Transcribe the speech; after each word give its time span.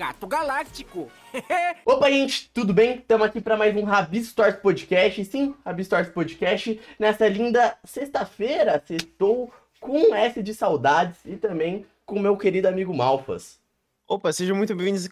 Gato 0.00 0.26
Galáctico. 0.26 1.10
Opa, 1.84 2.10
gente, 2.10 2.50
tudo 2.54 2.72
bem? 2.72 3.00
Estamos 3.00 3.26
aqui 3.26 3.38
para 3.38 3.54
mais 3.54 3.76
um 3.76 3.84
Rabi 3.84 4.24
Stories 4.24 4.56
Podcast. 4.56 5.22
Sim, 5.26 5.54
Rabi 5.62 5.84
Stories 5.84 6.08
Podcast. 6.08 6.80
Nessa 6.98 7.28
linda 7.28 7.76
sexta-feira, 7.84 8.82
estou 8.88 9.52
com 9.78 10.14
S 10.14 10.42
de 10.42 10.54
saudades 10.54 11.18
e 11.26 11.36
também 11.36 11.84
com 12.06 12.18
meu 12.18 12.34
querido 12.38 12.66
amigo 12.66 12.94
Malfas. 12.94 13.60
Opa, 14.08 14.32
sejam 14.32 14.56
muito 14.56 14.74
bem-vindos 14.74 15.06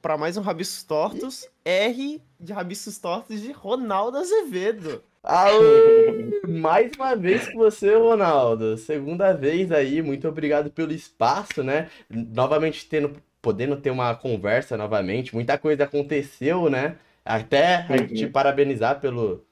para 0.00 0.16
mais 0.16 0.38
um 0.38 0.40
Rabiscos 0.40 0.84
Tortos. 0.84 1.46
R 1.62 2.22
de 2.40 2.52
Rabiscos 2.54 2.96
Tortos 2.96 3.42
de 3.42 3.52
Ronaldo 3.52 4.16
Azevedo. 4.16 5.04
Aê! 5.22 6.40
Mais 6.48 6.90
uma 6.96 7.14
vez 7.14 7.46
com 7.52 7.58
você, 7.58 7.94
Ronaldo. 7.94 8.78
Segunda 8.78 9.34
vez 9.34 9.70
aí, 9.70 10.00
muito 10.00 10.26
obrigado 10.26 10.70
pelo 10.70 10.92
espaço, 10.92 11.62
né? 11.62 11.90
Novamente 12.08 12.88
tendo, 12.88 13.22
podendo 13.42 13.76
ter 13.76 13.90
uma 13.90 14.14
conversa 14.14 14.76
novamente. 14.76 15.34
Muita 15.34 15.58
coisa 15.58 15.84
aconteceu, 15.84 16.68
né? 16.68 16.96
Até 17.24 17.86
a 17.88 17.96
gente 17.96 18.14
te 18.14 18.24
uhum. 18.26 18.32
parabenizar 18.32 19.00
pelo. 19.00 19.44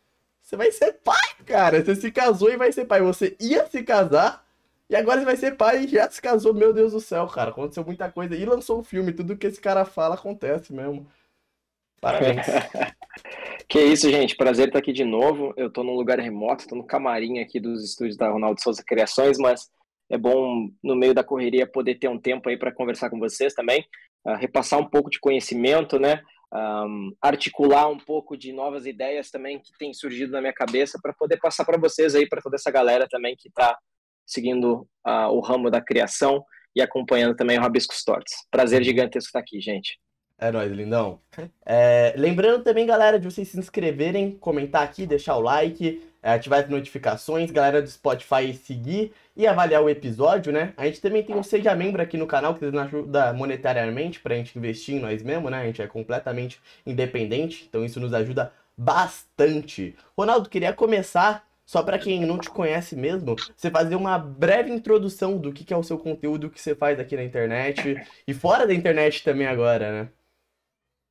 Você 0.43 0.57
vai 0.57 0.73
ser 0.73 0.95
pai, 1.05 1.35
cara. 1.45 1.85
Você 1.85 1.95
se 1.95 2.11
casou 2.11 2.51
e 2.51 2.57
vai 2.57 2.73
ser 2.73 2.87
pai. 2.87 3.03
Você 3.03 3.37
ia 3.39 3.67
se 3.67 3.83
casar 3.83 4.47
e 4.89 4.97
agora 4.97 5.21
você 5.21 5.27
vai 5.27 5.37
ser 5.37 5.57
pai 5.57 5.85
e 5.85 5.89
já 5.89 6.09
se 6.11 6.21
casou. 6.21 6.55
Meu 6.55 6.73
Deus 6.73 6.93
do 6.93 7.01
céu, 7.01 7.27
cara. 7.27 7.51
Aconteceu 7.51 7.85
muita 7.85 8.11
coisa. 8.11 8.35
E 8.35 8.45
lançou 8.45 8.81
um 8.81 8.85
filme. 8.85 9.13
Tudo 9.13 9.37
que 9.37 9.47
esse 9.47 9.61
cara 9.61 9.85
fala 9.85 10.15
acontece 10.15 10.73
mesmo. 10.73 11.07
Parabéns. 12.01 12.47
Que 13.69 13.81
isso, 13.81 14.11
gente. 14.11 14.35
Prazer 14.35 14.69
estar 14.69 14.79
aqui 14.79 14.95
de 14.95 15.05
novo. 15.05 15.53
Eu 15.55 15.67
estou 15.67 15.85
num 15.85 15.95
lugar 15.95 16.19
remoto, 16.19 16.63
estou 16.63 16.79
no 16.79 16.85
camarim 16.85 17.41
aqui 17.41 17.61
dos 17.61 17.85
estúdios 17.85 18.17
da 18.17 18.31
Ronaldo 18.31 18.63
Souza 18.63 18.83
Criações, 18.83 19.37
mas 19.37 19.71
é 20.11 20.17
bom, 20.17 20.69
no 20.83 20.97
meio 20.97 21.15
da 21.15 21.23
correria, 21.23 21.67
poder 21.67 21.97
ter 21.97 22.09
um 22.09 22.19
tempo 22.19 22.49
aí 22.49 22.57
para 22.57 22.73
conversar 22.73 23.11
com 23.11 23.19
vocês 23.19 23.55
também, 23.55 23.85
uh, 24.27 24.35
repassar 24.35 24.79
um 24.79 24.89
pouco 24.89 25.11
de 25.11 25.21
conhecimento, 25.21 25.99
né? 25.99 26.23
Um, 26.51 27.13
articular 27.21 27.89
um 27.89 27.99
pouco 27.99 28.35
de 28.35 28.55
novas 28.55 28.87
ideias 28.87 29.31
também 29.31 29.59
que 29.59 29.71
tem 29.79 29.93
surgido 29.93 30.33
na 30.33 30.41
minha 30.41 30.53
cabeça 30.53 30.99
para 31.03 31.13
poder 31.13 31.37
passar 31.37 31.63
para 31.65 31.77
vocês 31.77 32.15
aí, 32.15 32.27
para 32.27 32.41
toda 32.41 32.57
essa 32.57 32.71
galera 32.71 33.07
também 33.07 33.37
que 33.37 33.49
está 33.49 33.77
seguindo 34.27 34.89
uh, 35.07 35.29
o 35.31 35.41
ramo 35.41 35.71
da 35.71 35.81
criação 35.81 36.43
e 36.75 36.81
acompanhando 36.81 37.37
também 37.37 37.59
o 37.59 37.61
Rabiscos 37.61 38.03
Tortos. 38.03 38.33
Prazer 38.51 38.83
gigantesco 38.83 39.29
estar 39.29 39.41
aqui, 39.41 39.61
gente. 39.61 39.99
É 40.39 40.53
nóis, 40.53 40.71
lindão. 40.73 41.21
É, 41.71 42.15
lembrando 42.17 42.65
também, 42.65 42.87
galera, 42.87 43.19
de 43.19 43.31
vocês 43.31 43.49
se 43.49 43.59
inscreverem, 43.59 44.39
comentar 44.39 44.83
aqui, 44.83 45.07
deixar 45.07 45.37
o 45.37 45.41
like, 45.41 46.01
ativar 46.23 46.61
as 46.61 46.69
notificações, 46.69 47.51
galera 47.51 47.81
do 47.81 47.89
Spotify 47.89 48.53
seguir 48.53 49.13
e 49.37 49.47
avaliar 49.47 49.83
o 49.83 49.89
episódio, 49.89 50.53
né? 50.53 50.73
A 50.77 50.87
gente 50.87 51.01
também 51.01 51.23
tem 51.23 51.37
um 51.37 51.43
Seja 51.43 51.75
Membro 51.75 52.03
aqui 52.03 52.17
no 52.17 52.27
canal 52.27 52.55
que 52.55 52.65
nos 52.65 52.75
ajuda 52.75 53.33
monetariamente 53.33 54.21
pra 54.21 54.35
gente 54.35 54.59
investir 54.59 54.97
em 54.97 55.01
nós 55.01 55.23
mesmos, 55.23 55.51
né? 55.51 55.61
A 55.61 55.67
gente 55.67 55.81
é 55.81 55.87
completamente 55.87 56.61
independente, 56.85 57.67
então 57.69 57.85
isso 57.85 58.01
nos 58.01 58.13
ajuda 58.13 58.53
bastante. 58.77 59.97
Ronaldo, 60.17 60.49
queria 60.49 60.73
começar, 60.73 61.47
só 61.65 61.83
para 61.83 61.99
quem 61.99 62.25
não 62.25 62.39
te 62.39 62.51
conhece 62.51 62.97
mesmo, 62.97 63.37
você 63.57 63.71
fazer 63.71 63.95
uma 63.95 64.19
breve 64.19 64.71
introdução 64.71 65.37
do 65.39 65.53
que 65.53 65.73
é 65.73 65.77
o 65.77 65.83
seu 65.83 65.99
conteúdo, 65.99 66.47
o 66.47 66.51
que 66.51 66.61
você 66.61 66.75
faz 66.75 66.99
aqui 66.99 67.17
na 67.17 67.25
internet 67.25 67.97
e 68.27 68.35
fora 68.35 68.67
da 68.67 68.75
internet 68.75 69.23
também 69.23 69.47
agora, 69.47 70.05
né? 70.05 70.13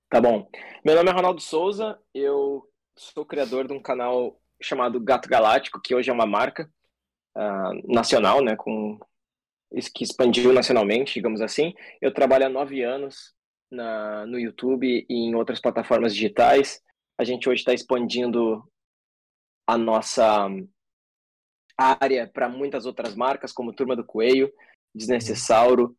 Tá 0.09 0.21
bom. 0.21 0.49
Meu 0.85 0.95
nome 0.95 1.09
é 1.09 1.13
Ronaldo 1.13 1.41
Souza, 1.41 1.99
eu 2.13 2.65
sou 2.95 3.25
criador 3.25 3.67
de 3.67 3.73
um 3.73 3.81
canal 3.81 4.39
chamado 4.61 4.99
Gato 4.99 5.29
Galáctico, 5.29 5.81
que 5.81 5.93
hoje 5.93 6.09
é 6.09 6.13
uma 6.13 6.25
marca 6.25 6.69
uh, 7.35 7.93
nacional, 7.93 8.43
né, 8.43 8.55
com 8.55 8.99
que 9.93 10.03
expandiu 10.03 10.53
nacionalmente, 10.53 11.13
digamos 11.13 11.41
assim. 11.41 11.73
Eu 12.01 12.13
trabalho 12.13 12.45
há 12.45 12.49
nove 12.49 12.83
anos 12.83 13.33
na, 13.69 14.25
no 14.25 14.39
YouTube 14.39 15.05
e 15.09 15.13
em 15.13 15.35
outras 15.35 15.59
plataformas 15.59 16.13
digitais. 16.13 16.81
A 17.17 17.23
gente 17.23 17.49
hoje 17.49 17.61
está 17.61 17.73
expandindo 17.73 18.63
a 19.67 19.77
nossa 19.77 20.47
área 21.77 22.27
para 22.27 22.47
muitas 22.47 22.85
outras 22.85 23.15
marcas, 23.15 23.51
como 23.51 23.73
Turma 23.73 23.95
do 23.95 24.05
Coelho, 24.05 24.51
Desnecessauro, 24.95 25.95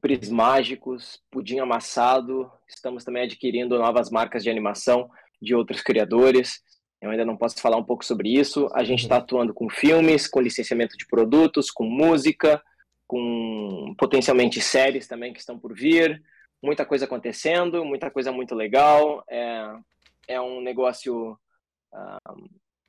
Prismágicos, 0.00 1.22
Pudim 1.30 1.60
Amassado. 1.60 2.50
Estamos 2.68 3.04
também 3.04 3.22
adquirindo 3.24 3.78
novas 3.78 4.10
marcas 4.10 4.42
de 4.42 4.50
animação 4.50 5.08
de 5.40 5.54
outros 5.54 5.80
criadores. 5.80 6.60
Eu 7.00 7.10
ainda 7.10 7.24
não 7.24 7.36
posso 7.36 7.60
falar 7.60 7.76
um 7.76 7.84
pouco 7.84 8.04
sobre 8.04 8.28
isso. 8.28 8.68
A 8.74 8.82
gente 8.82 9.02
está 9.02 9.16
uhum. 9.16 9.22
atuando 9.22 9.54
com 9.54 9.68
filmes, 9.68 10.26
com 10.26 10.40
licenciamento 10.40 10.96
de 10.96 11.06
produtos, 11.06 11.70
com 11.70 11.84
música, 11.84 12.62
com 13.06 13.94
potencialmente 13.98 14.60
séries 14.60 15.06
também 15.06 15.32
que 15.32 15.40
estão 15.40 15.58
por 15.58 15.74
vir. 15.74 16.22
Muita 16.62 16.84
coisa 16.84 17.04
acontecendo, 17.04 17.84
muita 17.84 18.10
coisa 18.10 18.32
muito 18.32 18.54
legal. 18.54 19.22
É, 19.28 19.76
é 20.28 20.40
um 20.40 20.60
negócio 20.60 21.32
uh, 21.92 22.48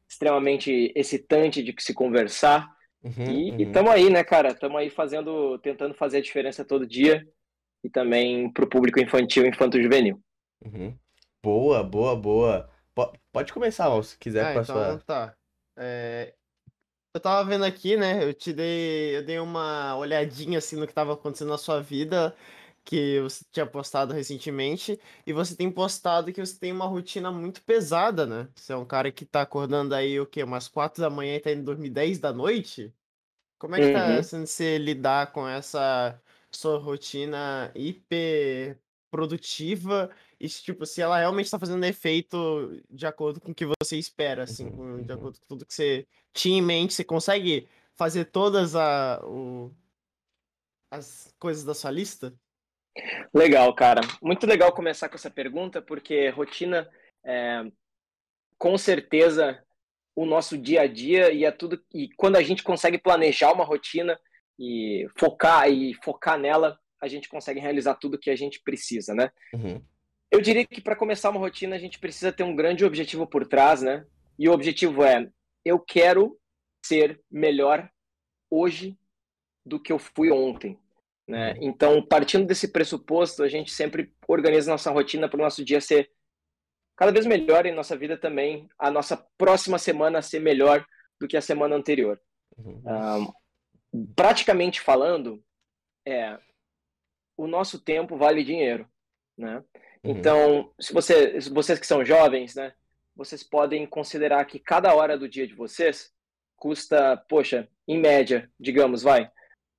extremamente 0.09 0.91
excitante 0.95 1.61
de 1.61 1.75
se 1.79 1.93
conversar. 1.93 2.67
Uhum, 3.03 3.29
e 3.29 3.63
estamos 3.63 3.91
uhum. 3.91 3.95
aí, 3.95 4.09
né, 4.09 4.23
cara? 4.23 4.49
Estamos 4.49 4.77
aí 4.77 4.89
fazendo, 4.89 5.59
tentando 5.59 5.93
fazer 5.93 6.17
a 6.17 6.21
diferença 6.21 6.65
todo 6.65 6.87
dia 6.87 7.27
e 7.83 7.89
também 7.89 8.51
para 8.51 8.65
o 8.65 8.69
público 8.69 8.99
infantil 8.99 9.45
e 9.45 9.49
infanto-juvenil. 9.49 10.19
Uhum. 10.65 10.97
Boa, 11.43 11.83
boa, 11.83 12.15
boa. 12.15 12.69
Pode 13.31 13.53
começar, 13.53 14.03
se 14.03 14.17
quiser, 14.17 14.45
ah, 14.45 14.51
então, 14.51 14.65
sua... 14.65 14.97
tá. 15.05 15.35
É... 15.77 16.33
Eu 17.13 17.21
tava 17.21 17.49
vendo 17.49 17.65
aqui, 17.65 17.97
né? 17.97 18.23
Eu 18.23 18.33
te 18.33 18.53
dei, 18.53 19.17
eu 19.17 19.25
dei 19.25 19.39
uma 19.39 19.97
olhadinha 19.97 20.59
assim 20.59 20.75
no 20.75 20.85
que 20.85 20.93
tava 20.93 21.13
acontecendo 21.13 21.49
na 21.49 21.57
sua 21.57 21.81
vida 21.81 22.35
que 22.87 23.19
você 23.19 23.43
tinha 23.51 23.65
postado 23.65 24.13
recentemente, 24.13 24.97
e 25.25 25.33
você 25.33 25.53
tem 25.53 25.69
postado 25.69 26.31
que 26.31 26.39
você 26.39 26.57
tem 26.57 26.71
uma 26.71 26.85
rotina 26.85 27.29
muito 27.29 27.61
pesada, 27.63 28.25
né? 28.25 28.47
Você 28.55 28.71
é 28.71 28.77
um 28.77 28.85
cara 28.85 29.11
que 29.11 29.25
tá 29.25 29.41
acordando 29.41 29.93
aí, 29.93 30.17
o 30.21 30.25
quê? 30.25 30.41
Umas 30.41 30.69
quatro 30.69 31.01
da 31.01 31.09
manhã 31.09 31.35
e 31.35 31.39
tá 31.41 31.51
indo 31.51 31.63
dormir 31.65 31.89
10 31.89 32.17
da 32.19 32.31
noite? 32.31 32.93
Como 33.59 33.75
é 33.75 33.79
que 33.79 33.91
tá 33.91 34.07
uhum. 34.07 34.23
sendo 34.23 34.47
você 34.47 34.77
lidar 34.77 35.33
com 35.33 35.45
essa 35.45 36.17
sua 36.49 36.79
rotina 36.79 37.69
hiper 37.75 38.79
produtiva 39.11 40.09
e, 40.39 40.47
tipo, 40.47 40.85
se 40.85 41.01
ela 41.01 41.17
realmente 41.17 41.49
tá 41.49 41.57
fazendo 41.57 41.83
efeito 41.83 42.79
de 42.89 43.07
acordo 43.07 43.41
com 43.41 43.51
o 43.51 43.55
que 43.55 43.65
você 43.65 43.97
espera, 43.97 44.43
assim, 44.43 44.67
uhum. 44.67 45.03
de 45.03 45.11
acordo 45.11 45.39
com 45.39 45.47
tudo 45.47 45.65
que 45.65 45.73
você 45.73 46.05
tinha 46.31 46.59
em 46.59 46.61
mente, 46.61 46.93
você 46.93 47.03
consegue 47.03 47.67
fazer 47.95 48.25
todas 48.25 48.75
a, 48.75 49.19
o, 49.25 49.71
as 50.91 51.33
coisas 51.39 51.63
da 51.63 51.73
sua 51.73 51.89
lista? 51.89 52.33
Legal, 53.33 53.73
cara. 53.73 54.01
Muito 54.21 54.45
legal 54.45 54.71
começar 54.71 55.09
com 55.09 55.15
essa 55.15 55.29
pergunta, 55.29 55.81
porque 55.81 56.29
rotina, 56.29 56.87
é, 57.23 57.63
com 58.59 58.77
certeza, 58.77 59.63
o 60.15 60.25
nosso 60.25 60.55
dia 60.55 60.81
a 60.81 60.87
dia 60.87 61.31
e 61.31 61.45
é 61.45 61.51
tudo. 61.51 61.83
E 61.91 62.09
quando 62.15 62.35
a 62.35 62.43
gente 62.43 62.61
consegue 62.61 62.99
planejar 62.99 63.51
uma 63.51 63.65
rotina 63.65 64.19
e 64.59 65.07
focar 65.17 65.67
e 65.69 65.95
focar 66.03 66.37
nela, 66.37 66.79
a 67.01 67.07
gente 67.07 67.27
consegue 67.27 67.59
realizar 67.59 67.95
tudo 67.95 68.19
que 68.19 68.29
a 68.29 68.35
gente 68.35 68.61
precisa, 68.61 69.13
né? 69.13 69.31
Uhum. 69.53 69.81
Eu 70.31 70.41
diria 70.41 70.65
que 70.65 70.81
para 70.81 70.95
começar 70.95 71.29
uma 71.29 71.39
rotina 71.39 71.75
a 71.75 71.79
gente 71.79 71.99
precisa 71.99 72.31
ter 72.31 72.43
um 72.43 72.55
grande 72.55 72.83
objetivo 72.83 73.25
por 73.25 73.47
trás, 73.47 73.81
né? 73.81 74.05
E 74.37 74.49
o 74.49 74.53
objetivo 74.53 75.03
é: 75.03 75.29
eu 75.63 75.79
quero 75.79 76.37
ser 76.85 77.21
melhor 77.29 77.89
hoje 78.49 78.97
do 79.65 79.79
que 79.79 79.91
eu 79.91 79.99
fui 79.99 80.31
ontem. 80.31 80.79
Né? 81.27 81.53
Uhum. 81.53 81.57
Então, 81.61 82.01
partindo 82.05 82.45
desse 82.45 82.69
pressuposto, 82.69 83.43
a 83.43 83.49
gente 83.49 83.71
sempre 83.71 84.13
organiza 84.27 84.71
nossa 84.71 84.91
rotina 84.91 85.27
para 85.27 85.37
o 85.37 85.43
nosso 85.43 85.63
dia 85.63 85.81
ser 85.81 86.09
cada 86.95 87.11
vez 87.11 87.25
melhor 87.25 87.65
em 87.65 87.73
nossa 87.73 87.95
vida 87.95 88.17
também, 88.17 88.67
a 88.79 88.89
nossa 88.89 89.17
próxima 89.37 89.77
semana 89.77 90.21
ser 90.21 90.39
melhor 90.39 90.85
do 91.19 91.27
que 91.27 91.37
a 91.37 91.41
semana 91.41 91.75
anterior. 91.75 92.19
Uhum. 92.57 93.33
Um, 93.93 94.07
praticamente 94.15 94.81
falando, 94.81 95.43
é, 96.05 96.39
o 97.35 97.45
nosso 97.45 97.79
tempo 97.79 98.17
vale 98.17 98.43
dinheiro, 98.43 98.89
né? 99.37 99.63
Uhum. 100.03 100.11
Então, 100.11 100.73
se 100.79 100.93
você, 100.93 101.39
vocês 101.51 101.79
que 101.79 101.87
são 101.87 102.05
jovens, 102.05 102.55
né, 102.55 102.73
vocês 103.15 103.43
podem 103.43 103.85
considerar 103.85 104.43
que 104.45 104.59
cada 104.59 104.93
hora 104.93 105.17
do 105.17 105.27
dia 105.27 105.47
de 105.47 105.53
vocês 105.53 106.11
custa, 106.55 107.17
poxa, 107.29 107.67
em 107.87 107.99
média, 107.99 108.51
digamos, 108.59 109.03
vai, 109.03 109.31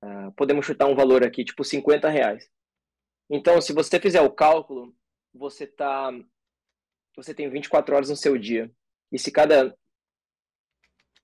Uh, 0.03 0.31
podemos 0.37 0.65
chutar 0.65 0.87
um 0.87 0.95
valor 0.95 1.25
aqui, 1.25 1.45
tipo 1.45 1.65
50 1.65 2.09
reais. 2.09 2.49
Então, 3.29 3.61
se 3.61 3.73
você 3.73 3.99
fizer 3.99 4.21
o 4.21 4.31
cálculo, 4.31 4.95
você 5.35 5.67
tá, 5.67 6.11
você 7.17 7.35
tem 7.35 7.51
24 7.51 7.95
horas 7.95 8.09
no 8.09 8.17
seu 8.17 8.39
dia. 8.39 8.71
E 9.11 9.19
se 9.19 9.31
cada, 9.33 9.77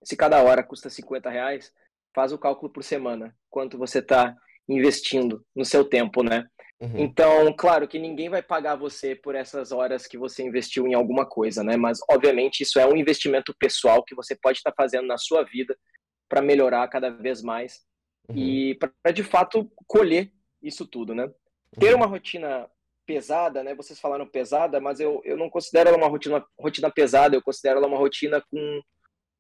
se 0.03 0.17
cada 0.17 0.43
hora 0.43 0.63
custa 0.63 0.91
50 0.91 1.31
reais, 1.31 1.73
faz 2.13 2.33
o 2.33 2.39
cálculo 2.39 2.73
por 2.73 2.83
semana, 2.83 3.37
quanto 3.49 3.79
você 3.79 4.01
está 4.01 4.37
investindo 4.69 5.45
no 5.55 5.65
seu 5.65 5.85
tempo, 5.85 6.23
né? 6.23 6.49
Uhum. 6.81 6.99
Então, 6.99 7.53
claro 7.57 7.87
que 7.87 7.99
ninguém 7.99 8.29
vai 8.29 8.43
pagar 8.43 8.77
você 8.77 9.15
por 9.15 9.35
essas 9.35 9.73
horas 9.73 10.07
que 10.07 10.19
você 10.19 10.43
investiu 10.43 10.87
em 10.87 10.95
alguma 10.95 11.25
coisa, 11.25 11.63
né? 11.63 11.77
Mas, 11.77 11.99
obviamente, 12.11 12.63
isso 12.63 12.79
é 12.79 12.87
um 12.87 12.97
investimento 12.97 13.55
pessoal 13.59 14.03
que 14.05 14.15
você 14.15 14.37
pode 14.37 14.59
estar 14.59 14.73
tá 14.73 14.77
fazendo 14.77 15.07
na 15.07 15.17
sua 15.17 15.43
vida 15.43 15.77
para 16.29 16.43
melhorar 16.43 16.89
cada 16.89 17.11
vez 17.11 17.43
mais 17.43 17.85
uhum. 18.29 18.37
e 18.37 18.75
para 18.75 19.13
de 19.13 19.23
fato 19.23 19.71
colher 19.87 20.33
isso 20.63 20.87
tudo, 20.87 21.15
né? 21.15 21.31
Ter 21.79 21.91
uhum. 21.91 21.99
uma 21.99 22.07
rotina 22.07 22.69
pesada, 23.07 23.63
né? 23.63 23.75
Vocês 23.75 24.01
falaram 24.01 24.27
pesada, 24.27 24.81
mas 24.81 24.99
eu, 24.99 25.21
eu 25.25 25.37
não 25.37 25.49
considero 25.49 25.89
ela 25.89 25.99
uma 25.99 26.09
rotina, 26.09 26.45
rotina 26.59 26.91
pesada, 26.91 27.37
eu 27.37 27.43
considero 27.43 27.79
ela 27.79 27.87
uma 27.87 27.99
rotina 27.99 28.43
com, 28.51 28.81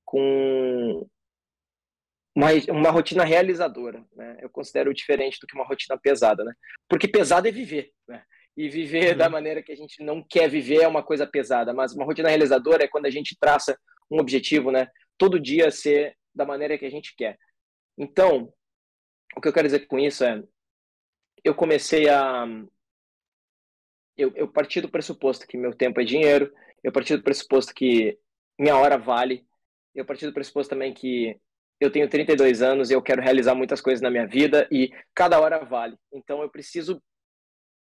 com 0.04 1.06
uma, 2.34 2.48
uma 2.70 2.90
rotina 2.90 3.24
realizadora, 3.24 4.04
né? 4.14 4.38
Eu 4.40 4.50
considero 4.50 4.92
diferente 4.92 5.38
do 5.40 5.46
que 5.46 5.54
uma 5.54 5.66
rotina 5.66 5.98
pesada, 5.98 6.44
né? 6.44 6.52
Porque 6.88 7.06
pesada 7.06 7.48
é 7.48 7.52
viver, 7.52 7.92
né? 8.08 8.22
E 8.56 8.68
viver 8.68 9.12
uhum. 9.12 9.18
da 9.18 9.28
maneira 9.28 9.62
que 9.62 9.72
a 9.72 9.76
gente 9.76 10.02
não 10.02 10.22
quer 10.22 10.48
viver 10.48 10.82
é 10.82 10.88
uma 10.88 11.02
coisa 11.02 11.26
pesada, 11.26 11.72
mas 11.72 11.92
uma 11.94 12.04
rotina 12.04 12.28
realizadora 12.28 12.84
é 12.84 12.88
quando 12.88 13.06
a 13.06 13.10
gente 13.10 13.36
traça 13.38 13.78
um 14.10 14.20
objetivo, 14.20 14.70
né? 14.70 14.88
Todo 15.16 15.40
dia 15.40 15.70
ser 15.70 16.16
da 16.34 16.44
maneira 16.44 16.76
que 16.76 16.84
a 16.84 16.90
gente 16.90 17.14
quer. 17.16 17.38
Então, 17.96 18.52
o 19.36 19.40
que 19.40 19.48
eu 19.48 19.52
quero 19.52 19.68
dizer 19.68 19.86
com 19.86 19.98
isso 19.98 20.24
é, 20.24 20.42
eu 21.44 21.54
comecei 21.54 22.08
a, 22.08 22.46
eu, 24.16 24.32
eu 24.34 24.48
parti 24.48 24.80
do 24.80 24.88
pressuposto 24.88 25.46
que 25.46 25.56
meu 25.56 25.74
tempo 25.74 26.00
é 26.00 26.04
dinheiro, 26.04 26.52
eu 26.82 26.92
parti 26.92 27.16
do 27.16 27.22
pressuposto 27.22 27.74
que 27.74 28.18
minha 28.58 28.76
hora 28.76 28.96
vale, 28.96 29.46
eu 29.94 30.04
parti 30.04 30.26
do 30.26 30.32
pressuposto 30.32 30.70
também 30.70 30.92
que 30.92 31.38
eu 31.80 31.90
tenho 31.90 32.08
32 32.08 32.62
anos 32.62 32.90
e 32.90 32.94
eu 32.94 33.02
quero 33.02 33.22
realizar 33.22 33.54
muitas 33.54 33.80
coisas 33.80 34.00
na 34.00 34.10
minha 34.10 34.26
vida 34.26 34.66
e 34.70 34.92
cada 35.14 35.40
hora 35.40 35.64
vale. 35.64 35.96
Então 36.12 36.42
eu 36.42 36.48
preciso 36.48 37.02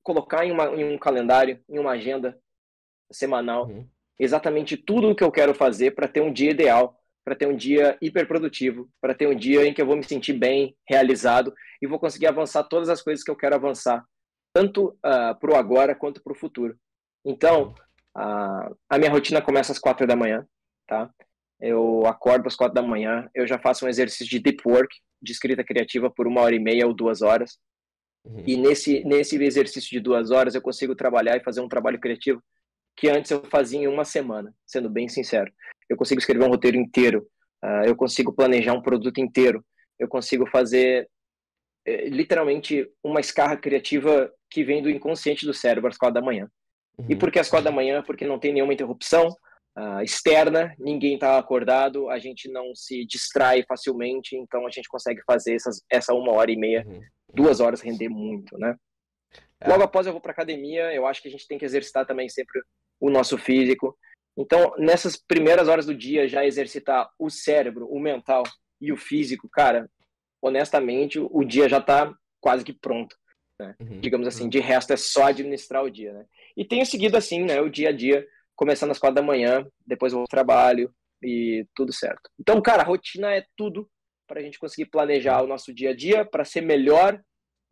colocar 0.02 0.44
em, 0.44 0.52
uma, 0.52 0.66
em 0.68 0.84
um 0.84 0.98
calendário, 0.98 1.62
em 1.68 1.78
uma 1.78 1.92
agenda 1.92 2.38
semanal, 3.12 3.66
uhum. 3.66 3.86
exatamente 4.18 4.76
tudo 4.76 5.10
o 5.10 5.14
que 5.14 5.24
eu 5.24 5.32
quero 5.32 5.54
fazer 5.54 5.92
para 5.92 6.08
ter 6.08 6.20
um 6.20 6.32
dia 6.32 6.50
ideal, 6.50 6.98
para 7.24 7.34
ter 7.34 7.46
um 7.46 7.56
dia 7.56 7.98
hiperprodutivo, 8.00 8.88
para 9.00 9.14
ter 9.14 9.26
um 9.26 9.34
dia 9.34 9.66
em 9.66 9.74
que 9.74 9.82
eu 9.82 9.86
vou 9.86 9.96
me 9.96 10.04
sentir 10.04 10.32
bem, 10.32 10.76
realizado 10.88 11.52
e 11.82 11.86
vou 11.86 11.98
conseguir 11.98 12.26
avançar 12.26 12.64
todas 12.64 12.88
as 12.88 13.02
coisas 13.02 13.22
que 13.22 13.30
eu 13.30 13.36
quero 13.36 13.54
avançar, 13.54 14.04
tanto 14.54 14.86
uh, 14.86 14.98
ah, 15.02 15.34
para 15.34 15.52
o 15.52 15.56
agora 15.56 15.94
quanto 15.94 16.22
para 16.22 16.32
o 16.32 16.36
futuro. 16.36 16.76
Então, 17.24 17.74
uh, 18.16 18.76
a 18.88 18.98
minha 18.98 19.10
rotina 19.10 19.42
começa 19.42 19.72
às 19.72 19.78
quatro 19.78 20.06
da 20.06 20.16
manhã, 20.16 20.46
tá? 20.86 21.10
Eu 21.60 22.06
acordo 22.06 22.46
às 22.46 22.56
quatro 22.56 22.74
da 22.74 22.82
manhã, 22.82 23.28
eu 23.34 23.46
já 23.46 23.58
faço 23.58 23.84
um 23.84 23.88
exercício 23.88 24.26
de 24.26 24.38
deep 24.38 24.62
work, 24.66 24.96
de 25.20 25.32
escrita 25.32 25.62
criativa 25.62 26.10
por 26.10 26.26
uma 26.26 26.40
hora 26.40 26.54
e 26.54 26.58
meia 26.58 26.86
ou 26.86 26.94
duas 26.94 27.20
horas. 27.20 27.58
Uhum. 28.24 28.42
E 28.46 28.56
nesse, 28.56 29.04
nesse 29.04 29.42
exercício 29.42 29.90
de 29.90 30.00
duas 30.00 30.30
horas 30.30 30.54
eu 30.54 30.62
consigo 30.62 30.94
trabalhar 30.94 31.36
e 31.36 31.44
fazer 31.44 31.60
um 31.60 31.68
trabalho 31.68 31.98
criativo 31.98 32.42
que 32.96 33.08
antes 33.08 33.30
eu 33.30 33.42
fazia 33.44 33.80
em 33.80 33.86
uma 33.86 34.04
semana, 34.04 34.54
sendo 34.66 34.90
bem 34.90 35.08
sincero. 35.08 35.50
Eu 35.88 35.96
consigo 35.96 36.20
escrever 36.20 36.44
um 36.44 36.50
roteiro 36.50 36.76
inteiro, 36.76 37.26
uh, 37.64 37.84
eu 37.86 37.96
consigo 37.96 38.32
planejar 38.32 38.74
um 38.74 38.82
produto 38.82 39.18
inteiro, 39.18 39.64
eu 39.98 40.08
consigo 40.08 40.46
fazer 40.46 41.08
é, 41.86 42.08
literalmente 42.08 42.86
uma 43.02 43.20
escarra 43.20 43.56
criativa 43.56 44.30
que 44.50 44.64
vem 44.64 44.82
do 44.82 44.90
inconsciente 44.90 45.46
do 45.46 45.54
cérebro 45.54 45.88
às 45.88 45.96
quatro 45.96 46.14
da 46.14 46.22
manhã. 46.22 46.48
Uhum. 46.98 47.06
E 47.08 47.16
por 47.16 47.30
que 47.30 47.38
às 47.38 47.48
quatro 47.48 47.64
da 47.64 47.72
manhã? 47.72 48.02
Porque 48.02 48.26
não 48.26 48.38
tem 48.38 48.52
nenhuma 48.52 48.74
interrupção 48.74 49.34
uh, 49.76 50.02
externa, 50.02 50.74
ninguém 50.78 51.14
está 51.14 51.38
acordado, 51.38 52.08
a 52.08 52.18
gente 52.18 52.50
não 52.50 52.74
se 52.74 53.04
distrai 53.06 53.64
facilmente, 53.66 54.36
então 54.36 54.66
a 54.66 54.70
gente 54.70 54.88
consegue 54.88 55.22
fazer 55.26 55.54
essas, 55.54 55.82
essa 55.90 56.14
uma 56.14 56.32
hora 56.32 56.50
e 56.50 56.56
meia, 56.56 56.84
uhum. 56.86 57.00
duas 57.32 57.60
horas 57.60 57.80
render 57.80 58.08
muito, 58.08 58.56
né? 58.58 58.74
É. 59.60 59.68
Logo 59.68 59.82
após 59.82 60.06
eu 60.06 60.12
vou 60.12 60.20
para 60.20 60.32
academia, 60.32 60.92
eu 60.94 61.06
acho 61.06 61.20
que 61.20 61.28
a 61.28 61.30
gente 61.30 61.46
tem 61.46 61.58
que 61.58 61.64
exercitar 61.64 62.06
também 62.06 62.28
sempre 62.28 62.60
o 62.98 63.10
nosso 63.10 63.36
físico. 63.36 63.96
Então, 64.36 64.72
nessas 64.78 65.16
primeiras 65.16 65.68
horas 65.68 65.86
do 65.86 65.94
dia, 65.94 66.28
já 66.28 66.44
exercitar 66.44 67.10
o 67.18 67.28
cérebro, 67.28 67.86
o 67.86 68.00
mental 68.00 68.42
e 68.80 68.92
o 68.92 68.96
físico, 68.96 69.48
cara, 69.50 69.90
honestamente, 70.40 71.18
o 71.18 71.44
dia 71.44 71.68
já 71.68 71.78
está 71.78 72.12
quase 72.40 72.64
que 72.64 72.72
pronto. 72.72 73.14
Né? 73.58 73.74
Uhum, 73.80 74.00
Digamos 74.00 74.26
assim, 74.26 74.44
uhum. 74.44 74.48
de 74.48 74.58
resto 74.58 74.92
é 74.92 74.96
só 74.96 75.24
administrar 75.24 75.84
o 75.84 75.90
dia, 75.90 76.12
né? 76.12 76.24
E 76.56 76.64
tenho 76.64 76.86
seguido 76.86 77.16
assim, 77.16 77.44
né, 77.44 77.60
o 77.60 77.68
dia 77.68 77.90
a 77.90 77.92
dia, 77.92 78.26
começando 78.56 78.90
às 78.90 78.98
quatro 78.98 79.16
da 79.16 79.22
manhã, 79.22 79.66
depois 79.86 80.12
vou 80.12 80.22
ao 80.22 80.28
trabalho 80.28 80.92
e 81.22 81.66
tudo 81.74 81.92
certo. 81.92 82.30
Então, 82.38 82.60
cara, 82.60 82.82
a 82.82 82.86
rotina 82.86 83.34
é 83.34 83.44
tudo 83.56 83.88
para 84.26 84.40
a 84.40 84.42
gente 84.42 84.58
conseguir 84.58 84.88
planejar 84.90 85.42
o 85.42 85.46
nosso 85.46 85.74
dia 85.74 85.90
a 85.90 85.96
dia 85.96 86.24
para 86.24 86.44
ser 86.44 86.60
melhor. 86.60 87.20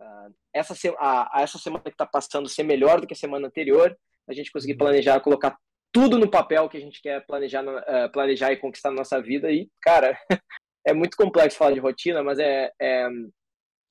Uh, 0.01 0.35
essa, 0.55 0.75
a, 0.99 1.39
a 1.39 1.43
essa 1.43 1.59
semana 1.59 1.85
que 1.85 1.91
está 1.91 2.07
passando 2.07 2.49
ser 2.49 2.63
melhor 2.63 3.01
do 3.01 3.07
que 3.07 3.15
a 3.15 3.17
semana 3.17 3.47
anterior, 3.47 3.97
a 4.29 4.33
gente 4.33 4.53
conseguir 4.53 4.73
uhum. 4.73 4.79
planejar, 4.79 5.21
colocar 5.21 5.57
tudo 5.93 6.19
no 6.19 6.31
papel 6.31 6.69
que 6.69 6.77
a 6.77 6.81
gente 6.81 7.01
quer 7.01 7.25
planejar, 7.27 7.65
uh, 7.65 8.11
planejar 8.13 8.53
e 8.53 8.57
conquistar 8.57 8.91
na 8.91 8.97
nossa 8.97 9.21
vida. 9.21 9.51
E, 9.51 9.69
cara, 9.81 10.19
é 10.87 10.93
muito 10.93 11.17
complexo 11.17 11.59
falar 11.59 11.73
de 11.73 11.81
rotina, 11.81 12.23
mas 12.23 12.39
é, 12.39 12.71
é 12.81 13.09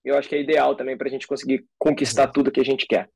eu 0.03 0.17
acho 0.17 0.29
que 0.29 0.35
é 0.35 0.41
ideal 0.41 0.75
também 0.75 0.97
para 0.97 1.07
a 1.07 1.11
gente 1.11 1.27
conseguir 1.27 1.65
conquistar 1.77 2.27
uhum. 2.27 2.31
tudo 2.31 2.51
que 2.51 2.61
a 2.61 2.65
gente 2.65 2.85
quer. 2.85 3.09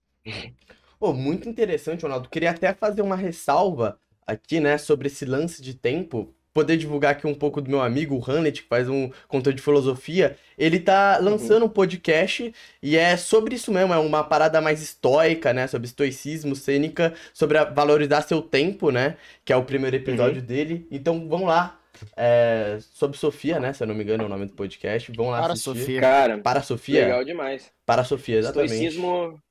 Oh, 1.01 1.13
muito 1.13 1.49
interessante, 1.49 2.03
Ronaldo. 2.03 2.29
Queria 2.29 2.51
até 2.51 2.71
fazer 2.75 3.01
uma 3.01 3.15
ressalva 3.15 3.99
aqui, 4.25 4.59
né, 4.59 4.77
sobre 4.77 5.07
esse 5.07 5.25
lance 5.25 5.59
de 5.59 5.73
tempo. 5.73 6.31
Poder 6.53 6.77
divulgar 6.77 7.13
aqui 7.13 7.25
um 7.25 7.33
pouco 7.33 7.59
do 7.59 7.69
meu 7.69 7.81
amigo, 7.81 8.15
o 8.15 8.31
Hanet, 8.31 8.61
que 8.61 8.67
faz 8.67 8.87
um 8.87 9.09
conteúdo 9.27 9.55
de 9.55 9.63
filosofia. 9.63 10.37
Ele 10.57 10.79
tá 10.79 11.17
uhum. 11.17 11.25
lançando 11.25 11.63
uhum. 11.63 11.69
um 11.69 11.69
podcast 11.69 12.53
e 12.83 12.97
é 12.97 13.17
sobre 13.17 13.55
isso 13.55 13.71
mesmo, 13.71 13.93
é 13.93 13.97
uma 13.97 14.23
parada 14.23 14.61
mais 14.61 14.79
estoica, 14.81 15.53
né? 15.53 15.65
Sobre 15.65 15.87
estoicismo, 15.87 16.55
cênica, 16.55 17.15
sobre 17.33 17.57
valorizar 17.65 18.21
seu 18.21 18.41
tempo, 18.41 18.91
né? 18.91 19.17
Que 19.43 19.51
é 19.51 19.55
o 19.55 19.63
primeiro 19.63 19.95
episódio 19.95 20.41
uhum. 20.41 20.45
dele. 20.45 20.87
Então 20.91 21.27
vamos 21.27 21.47
lá, 21.47 21.79
é, 22.15 22.77
sobre 22.93 23.17
Sofia, 23.17 23.59
né? 23.59 23.73
Se 23.73 23.81
eu 23.81 23.87
não 23.87 23.95
me 23.95 24.03
engano 24.03 24.23
é 24.23 24.25
o 24.27 24.29
nome 24.29 24.45
do 24.45 24.53
podcast. 24.53 25.11
Vamos 25.15 25.31
lá 25.31 25.41
Para 25.41 25.53
assistir. 25.53 25.79
Sofia. 25.79 26.01
Cara, 26.01 26.37
Para 26.37 26.61
Sofia. 26.61 27.05
Legal 27.05 27.23
demais. 27.23 27.71
Para 27.85 28.03
Sofia, 28.03 28.37
exatamente. 28.37 28.73
Estoicismo, 28.73 29.41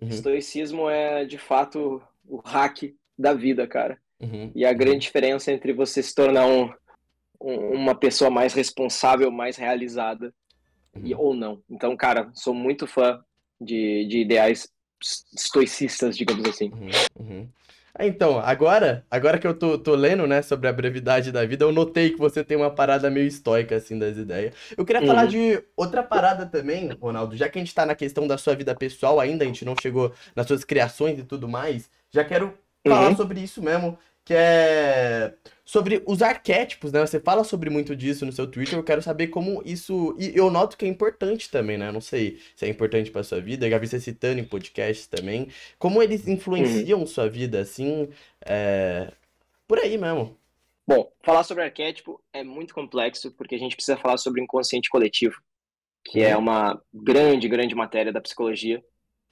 uhum. 0.00 0.08
estoicismo 0.08 0.88
é, 0.88 1.24
de 1.24 1.38
fato, 1.38 2.02
o 2.26 2.38
hack 2.38 2.94
da 3.18 3.32
vida, 3.32 3.66
cara. 3.66 3.98
Uhum. 4.20 4.50
E 4.54 4.64
a 4.64 4.72
grande 4.72 5.00
diferença 5.00 5.52
entre 5.52 5.72
você 5.72 6.02
se 6.02 6.14
tornar 6.14 6.46
um, 6.46 6.72
um, 7.40 7.72
uma 7.72 7.94
pessoa 7.94 8.30
mais 8.30 8.54
responsável, 8.54 9.30
mais 9.30 9.56
realizada, 9.56 10.32
uhum. 10.94 11.02
e, 11.04 11.14
ou 11.14 11.34
não. 11.34 11.62
Então, 11.68 11.96
cara, 11.96 12.30
sou 12.34 12.54
muito 12.54 12.86
fã 12.86 13.22
de, 13.60 14.06
de 14.06 14.18
ideais 14.18 14.68
estoicistas, 15.36 16.16
digamos 16.16 16.44
assim. 16.48 16.70
Uhum. 17.18 17.48
Uhum. 17.94 18.04
Ah, 18.04 18.06
então, 18.06 18.38
agora, 18.38 19.04
agora 19.10 19.38
que 19.38 19.46
eu 19.46 19.54
tô, 19.54 19.78
tô 19.78 19.94
lendo, 19.94 20.26
né, 20.26 20.42
sobre 20.42 20.68
a 20.68 20.72
brevidade 20.72 21.30
da 21.30 21.44
vida, 21.44 21.64
eu 21.64 21.72
notei 21.72 22.10
que 22.10 22.18
você 22.18 22.42
tem 22.42 22.56
uma 22.56 22.70
parada 22.70 23.10
meio 23.10 23.26
estoica, 23.26 23.76
assim, 23.76 23.98
das 23.98 24.16
ideias. 24.16 24.54
Eu 24.76 24.84
queria 24.84 25.00
uhum. 25.00 25.08
falar 25.08 25.26
de 25.26 25.62
outra 25.76 26.02
parada 26.02 26.46
também, 26.46 26.90
Ronaldo, 27.00 27.36
já 27.36 27.48
que 27.48 27.58
a 27.58 27.62
gente 27.62 27.74
tá 27.74 27.86
na 27.86 27.94
questão 27.94 28.26
da 28.26 28.36
sua 28.36 28.54
vida 28.54 28.74
pessoal 28.74 29.20
ainda, 29.20 29.44
a 29.44 29.46
gente 29.46 29.64
não 29.64 29.74
chegou 29.80 30.12
nas 30.34 30.46
suas 30.46 30.64
criações 30.64 31.18
e 31.18 31.24
tudo 31.24 31.48
mais, 31.48 31.88
já 32.12 32.24
quero 32.24 32.54
falar 32.86 33.10
uhum. 33.10 33.16
sobre 33.16 33.40
isso 33.40 33.62
mesmo 33.62 33.98
que 34.24 34.32
é 34.34 35.34
sobre 35.64 36.02
os 36.06 36.22
arquétipos, 36.22 36.92
né? 36.92 37.00
Você 37.00 37.18
fala 37.18 37.42
sobre 37.42 37.70
muito 37.70 37.96
disso 37.96 38.24
no 38.26 38.32
seu 38.32 38.46
Twitter, 38.46 38.78
eu 38.78 38.84
quero 38.84 39.02
saber 39.02 39.28
como 39.28 39.62
isso. 39.64 40.14
E 40.18 40.36
eu 40.36 40.50
noto 40.50 40.76
que 40.76 40.84
é 40.84 40.88
importante 40.88 41.50
também, 41.50 41.78
né? 41.78 41.90
não 41.90 42.00
sei 42.00 42.38
se 42.54 42.64
é 42.66 42.68
importante 42.68 43.10
para 43.10 43.22
sua 43.22 43.40
vida, 43.40 43.66
eu 43.66 43.70
já 43.70 43.78
vi 43.78 43.86
você 43.86 43.98
citando 43.98 44.40
em 44.40 44.44
podcasts 44.44 45.06
também. 45.06 45.48
Como 45.78 46.02
eles 46.02 46.28
influenciam 46.28 47.00
uhum. 47.00 47.06
sua 47.06 47.28
vida, 47.28 47.60
assim, 47.60 48.08
é... 48.44 49.12
por 49.66 49.78
aí 49.78 49.96
mesmo. 49.96 50.38
Bom, 50.86 51.10
falar 51.22 51.44
sobre 51.44 51.64
arquétipo 51.64 52.22
é 52.32 52.44
muito 52.44 52.74
complexo, 52.74 53.32
porque 53.32 53.54
a 53.54 53.58
gente 53.58 53.74
precisa 53.74 53.96
falar 53.96 54.18
sobre 54.18 54.42
inconsciente 54.42 54.90
coletivo, 54.90 55.36
que 56.04 56.20
uhum. 56.20 56.24
é 56.26 56.36
uma 56.36 56.82
grande, 56.92 57.48
grande 57.48 57.74
matéria 57.74 58.12
da 58.12 58.20
psicologia, 58.20 58.84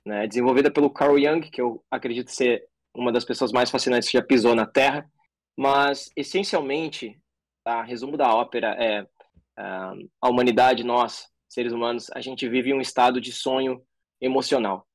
né? 0.04 0.26
desenvolvida 0.26 0.70
pelo 0.70 0.90
Carl 0.90 1.18
Jung, 1.18 1.42
que 1.50 1.60
eu 1.60 1.84
acredito 1.90 2.30
ser 2.30 2.66
uma 2.94 3.12
das 3.12 3.24
pessoas 3.24 3.52
mais 3.52 3.70
fascinantes 3.70 4.08
que 4.08 4.18
já 4.18 4.22
pisou 4.22 4.54
na 4.54 4.66
Terra, 4.66 5.10
mas 5.56 6.10
essencialmente, 6.16 7.20
tá, 7.64 7.82
resumo 7.82 8.16
da 8.16 8.34
ópera 8.34 8.74
é 8.78 9.02
uh, 9.02 10.10
a 10.20 10.28
humanidade, 10.28 10.84
nós, 10.84 11.28
seres 11.48 11.72
humanos, 11.72 12.10
a 12.14 12.20
gente 12.20 12.48
vive 12.48 12.72
um 12.72 12.80
estado 12.80 13.20
de 13.20 13.32
sonho 13.32 13.82
emocional. 14.20 14.86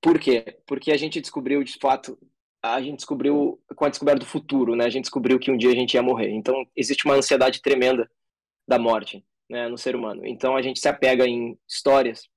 Por 0.00 0.18
quê? 0.18 0.58
Porque 0.66 0.92
a 0.92 0.96
gente 0.96 1.20
descobriu, 1.20 1.62
de 1.64 1.78
fato, 1.78 2.18
a 2.62 2.80
gente 2.80 2.96
descobriu 2.96 3.60
com 3.74 3.84
a 3.84 3.88
descoberta 3.88 4.20
do 4.20 4.26
futuro, 4.26 4.74
né? 4.74 4.84
A 4.84 4.90
gente 4.90 5.04
descobriu 5.04 5.38
que 5.38 5.50
um 5.50 5.56
dia 5.56 5.70
a 5.70 5.74
gente 5.74 5.94
ia 5.94 6.02
morrer. 6.02 6.30
Então 6.30 6.54
existe 6.74 7.04
uma 7.04 7.14
ansiedade 7.14 7.60
tremenda 7.60 8.10
da 8.66 8.78
morte, 8.78 9.24
né, 9.48 9.68
no 9.68 9.78
ser 9.78 9.94
humano. 9.94 10.26
Então 10.26 10.56
a 10.56 10.62
gente 10.62 10.80
se 10.80 10.88
apega 10.88 11.26
em 11.26 11.58
histórias 11.68 12.28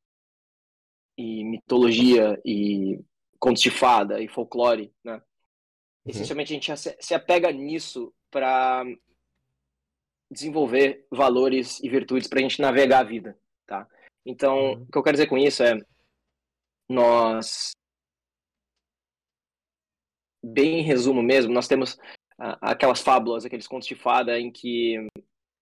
e 1.18 1.44
mitologia 1.44 2.40
e 2.46 3.00
contos 3.40 3.62
de 3.62 3.72
fada 3.72 4.22
e 4.22 4.28
folclore, 4.28 4.94
né? 5.04 5.16
Uhum. 5.16 5.22
Essencialmente 6.08 6.54
a 6.54 6.56
gente 6.56 6.96
se 7.00 7.14
apega 7.14 7.52
nisso 7.52 8.14
para 8.30 8.84
desenvolver 10.30 11.08
valores 11.10 11.80
e 11.82 11.90
virtudes 11.90 12.28
para 12.28 12.40
a 12.40 12.42
gente 12.42 12.62
navegar 12.62 13.00
a 13.00 13.04
vida, 13.04 13.40
tá? 13.66 13.88
Então, 14.26 14.74
uhum. 14.74 14.84
o 14.84 14.92
que 14.92 14.98
eu 14.98 15.04
quero 15.04 15.16
dizer 15.16 15.28
com 15.28 15.38
isso 15.38 15.64
é 15.64 15.80
nós 16.88 17.72
bem 20.44 20.80
em 20.80 20.84
resumo 20.84 21.22
mesmo, 21.22 21.54
nós 21.54 21.68
temos 21.68 21.98
aquelas 22.62 23.02
fábulas, 23.02 23.46
aqueles 23.46 23.68
contos 23.68 23.88
de 23.88 23.96
fada 23.96 24.40
em 24.40 24.50
que 24.50 24.96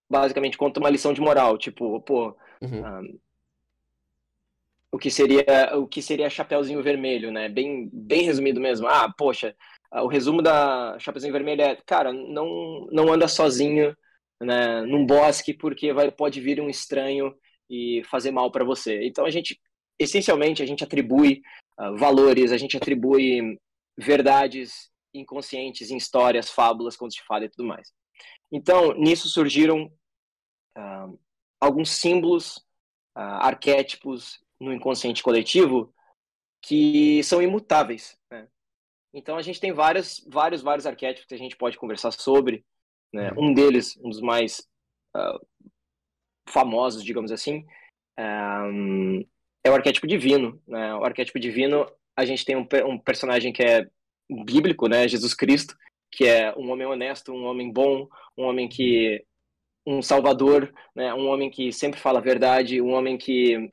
basicamente 0.09 0.57
conta 0.57 0.79
uma 0.79 0.89
lição 0.89 1.11
de 1.11 1.19
moral, 1.19 1.57
tipo, 1.57 1.99
pô, 2.01 2.37
uhum. 2.61 2.85
um, 2.85 3.19
o 4.91 4.97
que 4.97 5.11
seria 5.11 5.45
o 5.77 5.87
que 5.87 6.01
seria 6.01 6.29
Chapeuzinho 6.29 6.81
Vermelho, 6.81 7.31
né? 7.31 7.49
Bem, 7.49 7.89
bem 7.91 8.23
resumido 8.23 8.59
mesmo. 8.59 8.87
Ah, 8.87 9.11
poxa, 9.17 9.55
o 9.91 10.07
resumo 10.07 10.41
da 10.41 10.97
Chapeuzinho 10.99 11.33
Vermelho 11.33 11.61
é, 11.61 11.75
cara, 11.85 12.11
não, 12.11 12.87
não 12.91 13.11
anda 13.11 13.27
sozinho 13.27 13.95
né, 14.41 14.81
num 14.81 15.05
bosque 15.05 15.53
porque 15.53 15.93
vai, 15.93 16.11
pode 16.11 16.39
vir 16.41 16.61
um 16.61 16.69
estranho 16.69 17.35
e 17.69 18.03
fazer 18.05 18.31
mal 18.31 18.51
para 18.51 18.63
você. 18.63 19.05
Então 19.05 19.25
a 19.25 19.29
gente, 19.29 19.59
essencialmente, 19.99 20.61
a 20.61 20.65
gente 20.65 20.83
atribui 20.83 21.41
uh, 21.79 21.97
valores, 21.97 22.51
a 22.51 22.57
gente 22.57 22.77
atribui 22.77 23.57
verdades 23.97 24.89
inconscientes 25.13 25.89
em 25.89 25.97
histórias, 25.97 26.49
fábulas, 26.49 26.95
contos 26.95 27.15
de 27.15 27.23
fada 27.23 27.45
e 27.45 27.49
tudo 27.49 27.67
mais. 27.67 27.91
Então 28.51 28.93
nisso 28.93 29.27
surgiram 29.27 29.91
uh, 30.77 31.19
alguns 31.59 31.89
símbolos, 31.89 32.57
uh, 33.17 33.41
arquétipos 33.41 34.39
no 34.59 34.73
inconsciente 34.73 35.23
coletivo 35.23 35.93
que 36.61 37.23
são 37.23 37.41
imutáveis. 37.41 38.17
Né? 38.31 38.47
Então 39.13 39.37
a 39.37 39.41
gente 39.41 39.59
tem 39.59 39.71
vários, 39.71 40.25
vários, 40.27 40.61
vários 40.61 40.85
arquétipos 40.85 41.27
que 41.27 41.35
a 41.35 41.37
gente 41.37 41.55
pode 41.55 41.77
conversar 41.77 42.11
sobre. 42.11 42.65
Né? 43.13 43.31
Uhum. 43.31 43.49
Um 43.49 43.53
deles, 43.53 43.97
um 43.97 44.09
dos 44.09 44.21
mais 44.21 44.67
uh, 45.15 45.39
famosos, 46.49 47.03
digamos 47.03 47.31
assim, 47.31 47.65
um, 48.19 49.25
é 49.63 49.69
o 49.69 49.75
arquétipo 49.75 50.07
divino. 50.07 50.61
Né? 50.67 50.93
O 50.95 51.03
arquétipo 51.03 51.39
divino, 51.39 51.89
a 52.15 52.25
gente 52.25 52.43
tem 52.43 52.55
um, 52.55 52.67
um 52.85 52.97
personagem 52.97 53.53
que 53.53 53.63
é 53.63 53.87
bíblico, 54.29 54.87
né? 54.87 55.07
Jesus 55.07 55.33
Cristo, 55.33 55.75
que 56.11 56.25
é 56.25 56.53
um 56.57 56.69
homem 56.71 56.85
honesto, 56.85 57.31
um 57.31 57.45
homem 57.45 57.71
bom, 57.71 58.07
um 58.37 58.43
homem 58.43 58.67
que 58.67 59.23
um 59.85 60.01
salvador, 60.01 60.73
né? 60.93 61.13
Um 61.13 61.27
homem 61.27 61.49
que 61.49 61.71
sempre 61.71 61.99
fala 61.99 62.19
a 62.19 62.21
verdade, 62.21 62.81
um 62.81 62.91
homem 62.91 63.17
que 63.17 63.71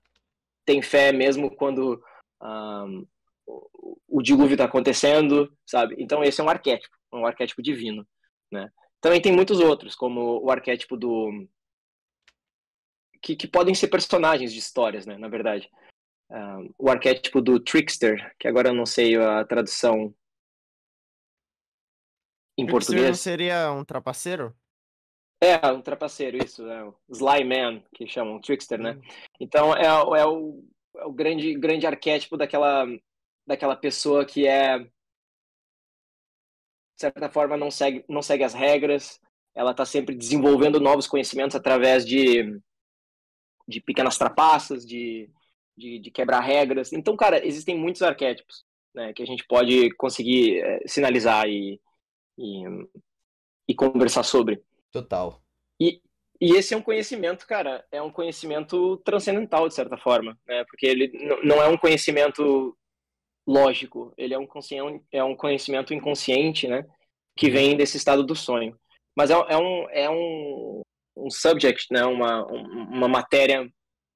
tem 0.64 0.82
fé 0.82 1.12
mesmo 1.12 1.54
quando 1.54 2.02
um, 2.42 3.06
o 4.08 4.22
dilúvio 4.22 4.54
está 4.54 4.64
acontecendo, 4.64 5.52
sabe? 5.66 5.96
Então 5.98 6.22
esse 6.22 6.40
é 6.40 6.44
um 6.44 6.48
arquétipo, 6.48 6.96
um 7.12 7.26
arquétipo 7.26 7.62
divino, 7.62 8.06
né? 8.50 8.70
Também 9.00 9.20
tem 9.20 9.32
muitos 9.32 9.60
outros, 9.60 9.94
como 9.94 10.42
o 10.42 10.50
arquétipo 10.50 10.96
do 10.96 11.46
que, 13.20 13.36
que 13.36 13.48
podem 13.48 13.74
ser 13.74 13.88
personagens 13.88 14.52
de 14.52 14.58
histórias, 14.58 15.06
né? 15.06 15.18
Na 15.18 15.28
verdade, 15.28 15.68
um, 16.30 16.70
o 16.78 16.90
arquétipo 16.90 17.40
do 17.40 17.60
trickster, 17.60 18.34
que 18.38 18.48
agora 18.48 18.68
eu 18.68 18.74
não 18.74 18.86
sei 18.86 19.16
a 19.16 19.44
tradução 19.44 20.14
em 22.56 22.66
português. 22.66 23.08
Não 23.08 23.14
seria 23.14 23.72
um 23.72 23.84
trapaceiro? 23.84 24.54
É, 25.44 25.70
um 25.70 25.82
trapaceiro, 25.82 26.38
isso. 26.42 26.66
É 26.66 26.84
o 26.84 26.94
Sly 27.10 27.44
Man, 27.44 27.82
que 27.94 28.06
chamam, 28.06 28.40
trickster, 28.40 28.78
né? 28.78 28.92
Hum. 28.92 29.02
Então, 29.38 29.76
é, 29.76 29.86
é, 29.86 29.92
o, 30.26 30.64
é 30.96 31.04
o 31.04 31.12
grande, 31.12 31.54
grande 31.54 31.86
arquétipo 31.86 32.36
daquela, 32.36 32.86
daquela 33.46 33.76
pessoa 33.76 34.24
que 34.24 34.46
é, 34.46 34.78
de 34.78 34.90
certa 36.96 37.28
forma, 37.28 37.56
não 37.56 37.70
segue, 37.70 38.04
não 38.08 38.22
segue 38.22 38.44
as 38.44 38.54
regras, 38.54 39.20
ela 39.54 39.72
está 39.72 39.84
sempre 39.84 40.14
desenvolvendo 40.14 40.80
novos 40.80 41.06
conhecimentos 41.06 41.54
através 41.54 42.06
de, 42.06 42.58
de 43.68 43.80
pequenas 43.80 44.16
trapaças, 44.16 44.86
de, 44.86 45.30
de, 45.76 45.98
de 45.98 46.10
quebrar 46.10 46.40
regras. 46.40 46.92
Então, 46.92 47.16
cara, 47.16 47.46
existem 47.46 47.78
muitos 47.78 48.02
arquétipos 48.02 48.64
né, 48.94 49.12
que 49.12 49.22
a 49.22 49.26
gente 49.26 49.44
pode 49.46 49.90
conseguir 49.96 50.60
é, 50.60 50.80
sinalizar 50.86 51.46
e, 51.46 51.80
e, 52.38 52.64
e 53.68 53.74
conversar 53.74 54.22
sobre. 54.22 54.62
Total. 54.94 55.42
E, 55.80 56.00
e 56.40 56.52
esse 56.52 56.72
é 56.72 56.76
um 56.76 56.82
conhecimento, 56.82 57.48
cara, 57.48 57.84
é 57.90 58.00
um 58.00 58.12
conhecimento 58.12 58.96
transcendental, 58.98 59.66
de 59.66 59.74
certa 59.74 59.96
forma, 59.96 60.38
né? 60.46 60.64
Porque 60.66 60.86
ele 60.86 61.10
não 61.42 61.60
é 61.60 61.66
um 61.66 61.76
conhecimento 61.76 62.78
lógico, 63.44 64.14
ele 64.16 64.34
é 64.34 64.38
um, 64.38 64.46
é 65.10 65.24
um 65.24 65.34
conhecimento 65.34 65.92
inconsciente, 65.92 66.68
né? 66.68 66.86
Que 67.36 67.50
vem 67.50 67.76
desse 67.76 67.96
estado 67.96 68.22
do 68.22 68.36
sonho. 68.36 68.78
Mas 69.16 69.32
é, 69.32 69.34
é 69.34 69.58
um, 69.58 69.90
é 69.90 70.08
um, 70.08 70.82
um 71.16 71.28
subject, 71.28 71.88
né? 71.90 72.04
Uma, 72.04 72.46
uma 72.46 73.08
matéria 73.08 73.68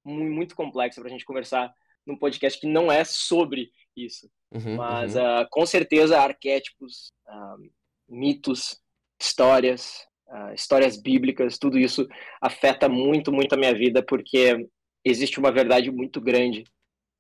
muito 0.05 0.55
complexa 0.55 1.01
para 1.01 1.09
a 1.09 1.13
gente 1.13 1.25
conversar 1.25 1.75
num 2.07 2.17
podcast 2.17 2.61
que 2.61 2.69
não 2.69 2.91
é 2.91 3.03
sobre 3.03 3.73
isso. 3.97 4.31
Uhum, 4.53 4.77
Mas, 4.77 5.17
uhum. 5.17 5.23
Uh, 5.23 5.47
com 5.51 5.67
certeza, 5.67 6.21
arquétipos, 6.21 7.13
uh, 7.27 7.69
mitos, 8.09 8.81
histórias, 9.21 10.08
uh, 10.29 10.55
histórias 10.55 11.01
bíblicas, 11.01 11.59
tudo 11.59 11.79
isso 11.79 12.07
afeta 12.41 12.89
muito, 12.89 13.33
muito 13.33 13.53
a 13.55 13.57
minha 13.57 13.75
vida, 13.75 14.03
porque 14.03 14.67
existe 15.05 15.39
uma 15.39 15.53
verdade 15.53 15.91
muito 15.91 16.21
grande 16.21 16.65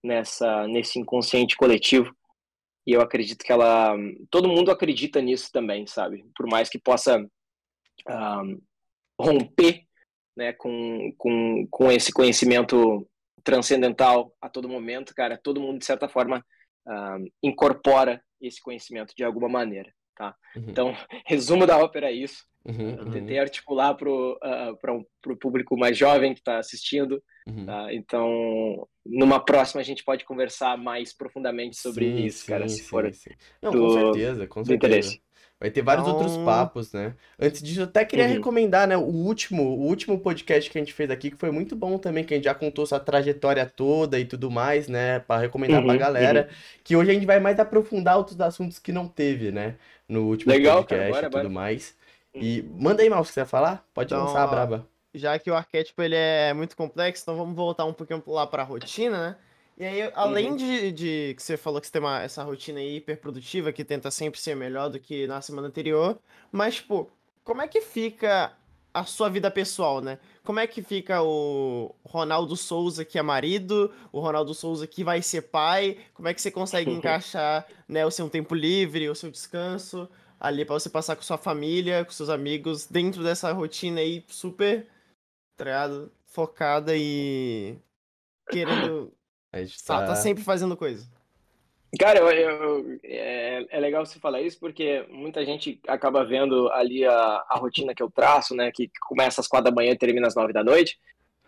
nessa 0.03 0.67
nesse 0.67 0.99
inconsciente 0.99 1.57
coletivo. 1.57 2.15
E 2.87 2.93
eu 2.93 3.01
acredito 3.01 3.45
que 3.45 3.53
ela 3.53 3.95
todo 4.31 4.49
mundo 4.49 4.71
acredita 4.71 5.21
nisso 5.21 5.51
também 5.53 5.87
sabe? 5.87 6.25
Por 6.35 6.47
mais 6.47 6.69
que 6.69 6.79
possa 6.79 7.19
um, 8.09 8.61
romper 9.21 9.83
né 10.37 10.53
com, 10.53 11.13
com, 11.17 11.67
com 11.69 11.91
esse 11.91 12.13
conhecimento 12.13 13.07
transcendental 13.43 14.33
a 14.41 14.49
todo 14.49 14.69
momento 14.69 15.15
cara 15.15 15.41
todo 15.43 15.61
mundo 15.61 15.79
de 15.79 15.85
certa 15.85 16.09
forma 16.09 16.45
um, 16.87 17.27
incorpora 17.43 18.23
esse 18.41 18.63
conhecimento 18.63 19.15
de 19.17 19.25
alguma 19.25 19.49
maneira 19.49 19.93
tá? 20.15 20.35
Uhum. 20.57 20.65
então 20.69 20.97
resumo 21.27 21.67
da 21.67 21.79
ópera 21.79 22.11
é 22.11 22.13
isso 22.13 22.45
Uhum, 22.69 22.97
eu 22.99 23.11
tentei 23.11 23.37
uhum. 23.37 23.43
articular 23.43 23.95
para 23.95 24.11
o 24.11 24.33
uh, 24.35 25.37
público 25.41 25.75
mais 25.77 25.97
jovem 25.97 26.35
que 26.35 26.41
está 26.41 26.59
assistindo. 26.59 27.23
Uhum. 27.47 27.65
Tá? 27.65 27.95
Então, 27.95 28.87
numa 29.07 29.41
próxima 29.41 29.81
a 29.81 29.85
gente 29.85 30.05
pode 30.05 30.25
conversar 30.27 30.77
mais 30.77 31.15
profundamente 31.15 31.79
sobre 31.79 32.05
sim, 32.05 32.27
isso, 32.27 32.45
sim, 32.45 32.47
cara, 32.47 32.69
se 32.69 32.79
sim, 32.79 32.83
for 32.83 33.11
Não, 33.63 33.73
do, 33.73 33.79
com 33.79 33.91
certeza, 33.93 34.47
com 34.47 34.65
certeza. 34.65 34.75
interesse. 34.75 35.23
Vai 35.61 35.71
ter 35.71 35.83
vários 35.83 36.07
então... 36.07 36.21
outros 36.21 36.37
papos, 36.45 36.93
né? 36.93 37.15
Antes 37.37 37.61
disso, 37.61 37.81
eu 37.81 37.85
até 37.85 38.05
queria 38.05 38.27
uhum. 38.27 38.35
recomendar, 38.35 38.87
né, 38.87 38.97
o 38.97 39.03
último, 39.03 39.63
o 39.63 39.87
último 39.87 40.21
podcast 40.21 40.71
que 40.71 40.79
a 40.79 40.81
gente 40.81 40.93
fez 40.93 41.11
aqui, 41.11 41.33
que 41.33 41.37
foi 41.37 41.51
muito 41.51 41.75
bom 41.75 41.99
também, 41.99 42.23
que 42.23 42.33
a 42.33 42.37
gente 42.37 42.45
já 42.45 42.55
contou 42.55 42.87
sua 42.87 43.01
trajetória 43.01 43.67
toda 43.67 44.21
e 44.21 44.25
tudo 44.25 44.53
mais, 44.53 44.87
né, 44.87 45.19
para 45.19 45.41
recomendar 45.41 45.81
uhum, 45.81 45.87
pra 45.87 45.97
galera, 45.97 46.49
uhum. 46.49 46.57
que 46.85 46.95
hoje 46.95 47.11
a 47.11 47.15
gente 47.15 47.27
vai 47.27 47.41
mais 47.41 47.59
aprofundar 47.59 48.19
outros 48.19 48.41
assuntos 48.41 48.79
que 48.79 48.93
não 48.93 49.09
teve, 49.09 49.51
né, 49.51 49.75
no 50.09 50.29
último 50.29 50.53
Legal, 50.53 50.85
podcast 50.85 50.97
cara, 50.97 51.11
bora, 51.11 51.27
e 51.27 51.31
tudo 51.31 51.43
bora. 51.43 51.49
mais. 51.49 51.98
E 52.41 52.63
manda 52.63 53.03
aí, 53.03 53.11
Mal, 53.11 53.25
se 53.25 53.29
você 53.29 53.41
quiser 53.41 53.47
falar, 53.47 53.85
pode 53.95 54.13
então, 54.13 54.25
lançar 54.25 54.43
a 54.43 54.47
braba. 54.47 54.87
Já 55.15 55.39
que 55.39 55.51
o 55.51 55.55
arquétipo 55.55 56.03
ele 56.03 56.15
é 56.15 56.53
muito 56.53 56.77
complexo, 56.77 57.23
então 57.23 57.37
vamos 57.37 57.57
voltar 57.57 57.85
um 57.85 57.93
pouquinho 57.93 58.23
lá 58.27 58.47
pra 58.47 58.63
rotina, 58.63 59.31
né? 59.31 59.37
E 59.79 59.85
aí, 59.85 60.13
além 60.15 60.51
uhum. 60.51 60.57
de, 60.57 60.93
de 60.93 61.35
que 61.37 61.43
você 61.43 61.57
falou 61.57 61.81
que 61.81 61.87
você 61.87 61.93
tem 61.93 62.03
uma, 62.03 62.21
essa 62.21 62.43
rotina 62.43 62.83
hiper 62.83 63.17
produtiva, 63.21 63.73
que 63.73 63.85
tenta 63.85 64.11
sempre 64.11 64.41
ser 64.41 64.57
melhor 64.57 64.91
do 64.91 64.99
que 64.99 65.27
na 65.29 65.41
semana 65.41 65.69
anterior, 65.69 66.19
mas, 66.51 66.77
tipo, 66.77 67.09
como 67.45 67.63
é 67.63 67.69
que 67.69 67.81
fica 67.81 68.53
a 68.93 69.05
sua 69.05 69.29
vida 69.29 69.51
pessoal, 69.51 70.01
né? 70.01 70.19
Como 70.43 70.59
é 70.59 70.67
que 70.67 70.83
fica 70.83 71.23
o 71.23 71.95
Ronaldo 72.05 72.57
Souza 72.57 73.05
que 73.05 73.19
é 73.19 73.23
marido, 73.23 73.93
o 74.11 74.19
Ronaldo 74.19 74.53
Souza 74.53 74.87
que 74.87 75.05
vai 75.05 75.23
ser 75.23 75.43
pai? 75.43 75.99
Como 76.13 76.27
é 76.27 76.35
que 76.35 76.43
você 76.43 76.51
consegue 76.51 76.91
encaixar, 76.93 77.67
né, 77.87 78.05
o 78.05 78.11
seu 78.11 78.29
tempo 78.29 78.55
livre, 78.55 79.09
o 79.09 79.15
seu 79.15 79.31
descanso? 79.31 80.09
Ali 80.41 80.65
para 80.65 80.75
você 80.75 80.89
passar 80.89 81.17
com 81.17 81.23
sua 81.23 81.39
família, 81.39 82.05
com 82.05 82.11
seus 82.11 82.29
amigos, 82.29 82.87
dentro 82.87 83.23
dessa 83.23 83.53
rotina 83.53 84.01
aí 84.01 84.25
super, 84.29 84.87
tá 85.57 85.89
focada 86.27 86.93
e 86.97 87.77
querendo. 88.51 89.13
A 89.51 89.63
gente 89.63 89.83
tá... 89.83 90.07
tá 90.07 90.15
sempre 90.15 90.45
fazendo 90.45 90.77
coisa. 90.77 91.09
Cara, 91.99 92.19
eu, 92.19 92.29
eu, 92.29 93.01
é, 93.03 93.67
é, 93.71 93.81
legal 93.81 94.05
você 94.05 94.19
falar 94.19 94.43
isso 94.43 94.61
porque 94.61 95.07
muita 95.09 95.43
gente 95.43 95.81
acaba 95.89 96.23
vendo 96.23 96.71
ali 96.73 97.07
a, 97.07 97.45
a 97.49 97.57
rotina 97.57 97.95
que 97.95 98.03
eu 98.03 98.11
traço, 98.11 98.55
né? 98.55 98.71
Que 98.71 98.91
começa 99.01 99.41
às 99.41 99.49
quatro 99.49 99.71
da 99.71 99.75
manhã 99.75 99.93
e 99.93 99.99
termina 99.99 100.27
às 100.27 100.35
nove 100.35 100.53
da 100.53 100.63
noite, 100.63 100.99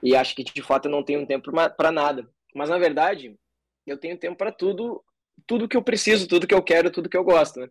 e 0.03 0.17
acho 0.17 0.35
que 0.35 0.43
de 0.43 0.63
fato 0.63 0.87
eu 0.87 0.91
não 0.91 1.03
tenho 1.03 1.27
tempo 1.27 1.53
para 1.77 1.93
nada. 1.93 2.27
Mas 2.55 2.71
na 2.71 2.79
verdade, 2.79 3.37
eu 3.87 3.99
tenho 3.99 4.17
tempo 4.17 4.37
para 4.37 4.51
tudo, 4.51 5.05
tudo 5.47 5.69
que 5.69 5.77
eu 5.77 5.83
preciso, 5.83 6.27
tudo 6.27 6.47
que 6.47 6.55
eu 6.55 6.63
quero, 6.63 6.91
tudo 6.91 7.09
que 7.09 7.17
eu 7.19 7.25
gosto, 7.25 7.61
né? 7.61 7.69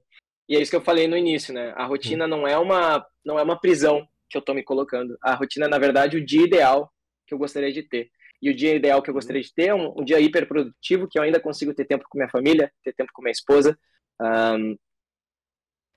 E 0.50 0.56
é 0.56 0.62
isso 0.62 0.72
que 0.72 0.76
eu 0.76 0.82
falei 0.82 1.08
no 1.08 1.16
início, 1.16 1.54
né? 1.54 1.72
A 1.78 1.86
rotina 1.86 2.28
não 2.28 2.48
é 2.48 2.58
uma 2.58 3.06
não 3.24 3.38
é 3.38 3.44
uma 3.44 3.60
prisão 3.60 4.06
que 4.28 4.36
eu 4.36 4.42
tô 4.42 4.54
me 4.54 4.64
colocando. 4.64 5.16
A 5.22 5.36
rotina, 5.36 5.68
na 5.68 5.78
verdade, 5.78 6.18
o 6.18 6.26
dia 6.26 6.44
ideal 6.44 6.92
que 7.28 7.34
eu 7.36 7.38
gostaria 7.38 7.72
de 7.72 7.84
ter. 7.84 8.10
E 8.42 8.50
o 8.50 8.56
dia 8.56 8.74
ideal 8.74 9.02
que 9.02 9.10
eu 9.10 9.14
gostaria 9.14 9.42
de 9.42 9.54
ter 9.54 9.68
é 9.68 9.76
um, 9.76 10.00
um 10.00 10.04
dia 10.04 10.20
hiperprodutivo, 10.20 11.08
que 11.08 11.20
eu 11.20 11.24
ainda 11.24 11.40
consigo 11.40 11.74
ter 11.74 11.86
tempo 11.86 12.06
com 12.10 12.18
minha 12.18 12.30
família, 12.30 12.72
ter 12.84 12.94
tempo 12.94 13.12
com 13.14 13.22
minha 13.22 13.32
esposa, 13.32 13.78
um, 14.20 14.76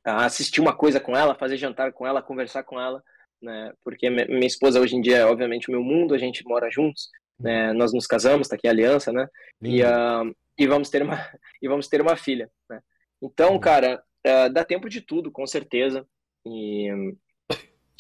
assistir 0.04 0.61
uma 0.61 0.76
coisa 0.76 1.00
com 1.00 1.16
ela, 1.16 1.35
fazer 1.35 1.56
jantar 1.56 1.92
com 1.92 2.06
ela, 2.06 2.21
conversar 2.21 2.64
com 2.64 2.78
ela, 2.78 3.02
né? 3.40 3.73
Porque 3.82 4.11
minha 4.11 4.47
esposa 4.47 4.80
hoje 4.80 4.97
em 4.97 5.00
dia 5.00 5.18
é, 5.18 5.25
obviamente, 5.25 5.68
o 5.68 5.73
meu 5.73 5.82
mundo, 5.82 6.14
a 6.14 6.18
gente 6.18 6.44
mora 6.44 6.71
juntos, 6.71 7.09
né? 7.38 7.73
Nós 7.73 7.92
nos 7.92 8.06
casamos, 8.06 8.49
tá 8.49 8.56
aqui 8.56 8.68
a 8.68 8.71
aliança, 8.71 9.12
né? 9.12 9.26
E, 9.62 9.82
uh, 9.82 10.35
e 10.59 10.66
vamos 10.66 10.90
ter 10.90 11.02
uma 11.02 11.16
e 11.62 11.68
vamos 11.68 11.88
ter 11.88 12.02
uma 12.02 12.16
filha, 12.16 12.50
né? 12.68 12.80
Então, 13.23 13.59
cara, 13.59 14.02
Uh, 14.26 14.52
dá 14.52 14.64
tempo 14.64 14.88
de 14.88 15.00
tudo, 15.00 15.31
com 15.31 15.47
certeza. 15.47 16.07
E 16.47 16.88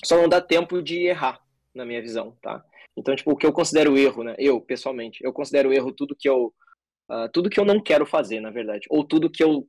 só 0.04 0.16
não 0.16 0.28
dá 0.28 0.40
tempo 0.40 0.82
de 0.82 1.06
errar, 1.06 1.40
na 1.74 1.84
minha 1.84 2.02
visão, 2.02 2.36
tá? 2.42 2.62
Então, 2.96 3.14
tipo, 3.16 3.32
o 3.32 3.36
que 3.36 3.46
eu 3.46 3.52
considero 3.52 3.96
erro, 3.96 4.22
né? 4.22 4.34
Eu, 4.38 4.60
pessoalmente, 4.60 5.24
eu 5.24 5.32
considero 5.32 5.72
erro 5.72 5.92
tudo 5.92 6.16
que 6.18 6.28
eu 6.28 6.52
uh, 7.10 7.28
tudo 7.32 7.50
que 7.50 7.58
eu 7.58 7.64
não 7.64 7.80
quero 7.80 8.06
fazer, 8.06 8.40
na 8.40 8.50
verdade, 8.50 8.86
ou 8.90 9.04
tudo 9.04 9.30
que 9.30 9.42
eu 9.42 9.66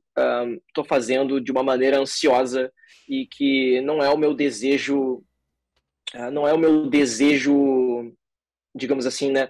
estou 0.68 0.84
uh, 0.84 0.88
fazendo 0.88 1.40
de 1.40 1.50
uma 1.52 1.62
maneira 1.62 1.98
ansiosa 1.98 2.72
e 3.08 3.26
que 3.26 3.80
não 3.82 4.02
é 4.02 4.10
o 4.10 4.18
meu 4.18 4.34
desejo, 4.34 5.24
uh, 6.14 6.30
não 6.32 6.46
é 6.46 6.52
o 6.52 6.58
meu 6.58 6.88
desejo, 6.88 8.12
digamos 8.74 9.06
assim, 9.06 9.30
né? 9.30 9.48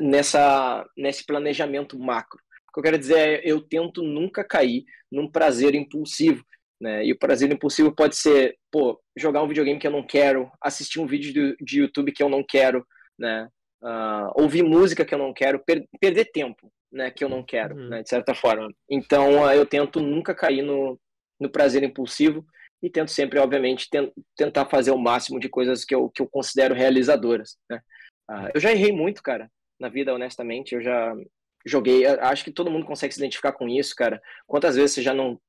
nessa 0.00 0.86
nesse 0.96 1.24
planejamento 1.24 1.98
macro. 1.98 2.40
Que 2.80 2.88
eu 2.88 2.92
quero 2.92 2.98
dizer 2.98 3.18
é, 3.18 3.42
eu 3.44 3.60
tento 3.60 4.02
nunca 4.02 4.44
cair 4.44 4.84
num 5.10 5.30
prazer 5.30 5.74
impulsivo. 5.74 6.44
Né? 6.80 7.04
E 7.04 7.12
o 7.12 7.18
prazer 7.18 7.52
impulsivo 7.52 7.94
pode 7.94 8.16
ser, 8.16 8.56
pô, 8.70 8.98
jogar 9.16 9.42
um 9.42 9.48
videogame 9.48 9.78
que 9.78 9.86
eu 9.86 9.90
não 9.90 10.06
quero, 10.06 10.50
assistir 10.62 10.98
um 10.98 11.06
vídeo 11.06 11.32
de, 11.32 11.56
de 11.62 11.80
YouTube 11.80 12.12
que 12.12 12.22
eu 12.22 12.28
não 12.28 12.42
quero, 12.42 12.86
né? 13.18 13.48
Uh, 13.82 14.42
ouvir 14.42 14.62
música 14.62 15.04
que 15.04 15.14
eu 15.14 15.18
não 15.18 15.32
quero, 15.32 15.62
per 15.64 15.86
perder 15.98 16.26
tempo, 16.26 16.72
né? 16.90 17.10
Que 17.10 17.22
eu 17.22 17.28
não 17.28 17.42
quero, 17.42 17.76
uhum. 17.76 17.88
né? 17.90 18.02
De 18.02 18.08
certa 18.08 18.34
forma. 18.34 18.72
Então, 18.88 19.42
uh, 19.42 19.52
eu 19.52 19.66
tento 19.66 20.00
nunca 20.00 20.34
cair 20.34 20.62
no, 20.62 20.98
no 21.38 21.50
prazer 21.50 21.82
impulsivo 21.82 22.44
e 22.82 22.88
tento 22.88 23.10
sempre, 23.10 23.38
obviamente, 23.38 23.88
ten 23.90 24.10
tentar 24.34 24.64
fazer 24.66 24.90
o 24.90 24.98
máximo 24.98 25.38
de 25.38 25.50
coisas 25.50 25.84
que 25.84 25.94
eu, 25.94 26.08
que 26.08 26.22
eu 26.22 26.28
considero 26.28 26.74
realizadoras, 26.74 27.58
né? 27.68 27.80
Uh, 28.30 28.50
eu 28.54 28.60
já 28.60 28.70
errei 28.70 28.92
muito, 28.92 29.22
cara, 29.22 29.50
na 29.78 29.90
vida, 29.90 30.14
honestamente. 30.14 30.74
Eu 30.74 30.80
já 30.80 31.14
joguei, 31.64 32.06
acho 32.06 32.44
que 32.44 32.52
todo 32.52 32.70
mundo 32.70 32.86
consegue 32.86 33.12
se 33.12 33.20
identificar 33.20 33.52
com 33.52 33.68
isso, 33.68 33.94
cara. 33.94 34.20
Quantas 34.46 34.76
vezes 34.76 34.92
você 34.92 35.02
já 35.02 35.14
não 35.14 35.40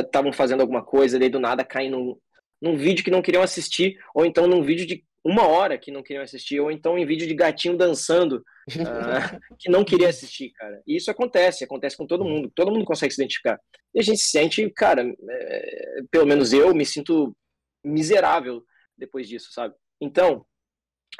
estavam 0.00 0.32
fazando 0.32 0.60
alguma 0.60 0.84
coisa, 0.84 1.18
daí 1.18 1.28
do 1.28 1.40
nada 1.40 1.64
caem 1.64 1.90
num, 1.90 2.16
num 2.60 2.76
vídeo 2.76 3.04
que 3.04 3.10
não 3.10 3.22
queriam 3.22 3.42
assistir, 3.42 3.98
ou 4.14 4.24
então 4.24 4.46
num 4.46 4.62
vídeo 4.62 4.86
de 4.86 5.04
uma 5.22 5.46
hora 5.46 5.76
que 5.78 5.90
não 5.90 6.02
queriam 6.02 6.22
assistir, 6.22 6.60
ou 6.60 6.70
então 6.70 6.98
em 6.98 7.04
vídeo 7.04 7.26
de 7.26 7.34
gatinho 7.34 7.76
dançando 7.76 8.36
uh, 8.36 8.36
que 9.58 9.70
não 9.70 9.84
queria 9.84 10.08
assistir, 10.08 10.50
cara. 10.52 10.82
E 10.86 10.96
isso 10.96 11.10
acontece, 11.10 11.64
acontece 11.64 11.96
com 11.96 12.06
todo 12.06 12.24
mundo, 12.24 12.50
todo 12.54 12.70
mundo 12.70 12.84
consegue 12.84 13.12
se 13.12 13.20
identificar. 13.20 13.60
E 13.94 14.00
a 14.00 14.02
gente 14.02 14.18
se 14.18 14.30
sente, 14.30 14.68
cara, 14.70 15.02
é, 15.28 16.02
pelo 16.10 16.26
menos 16.26 16.52
eu 16.52 16.74
me 16.74 16.86
sinto 16.86 17.36
miserável 17.84 18.62
depois 18.96 19.28
disso, 19.28 19.52
sabe? 19.52 19.74
Então, 20.00 20.46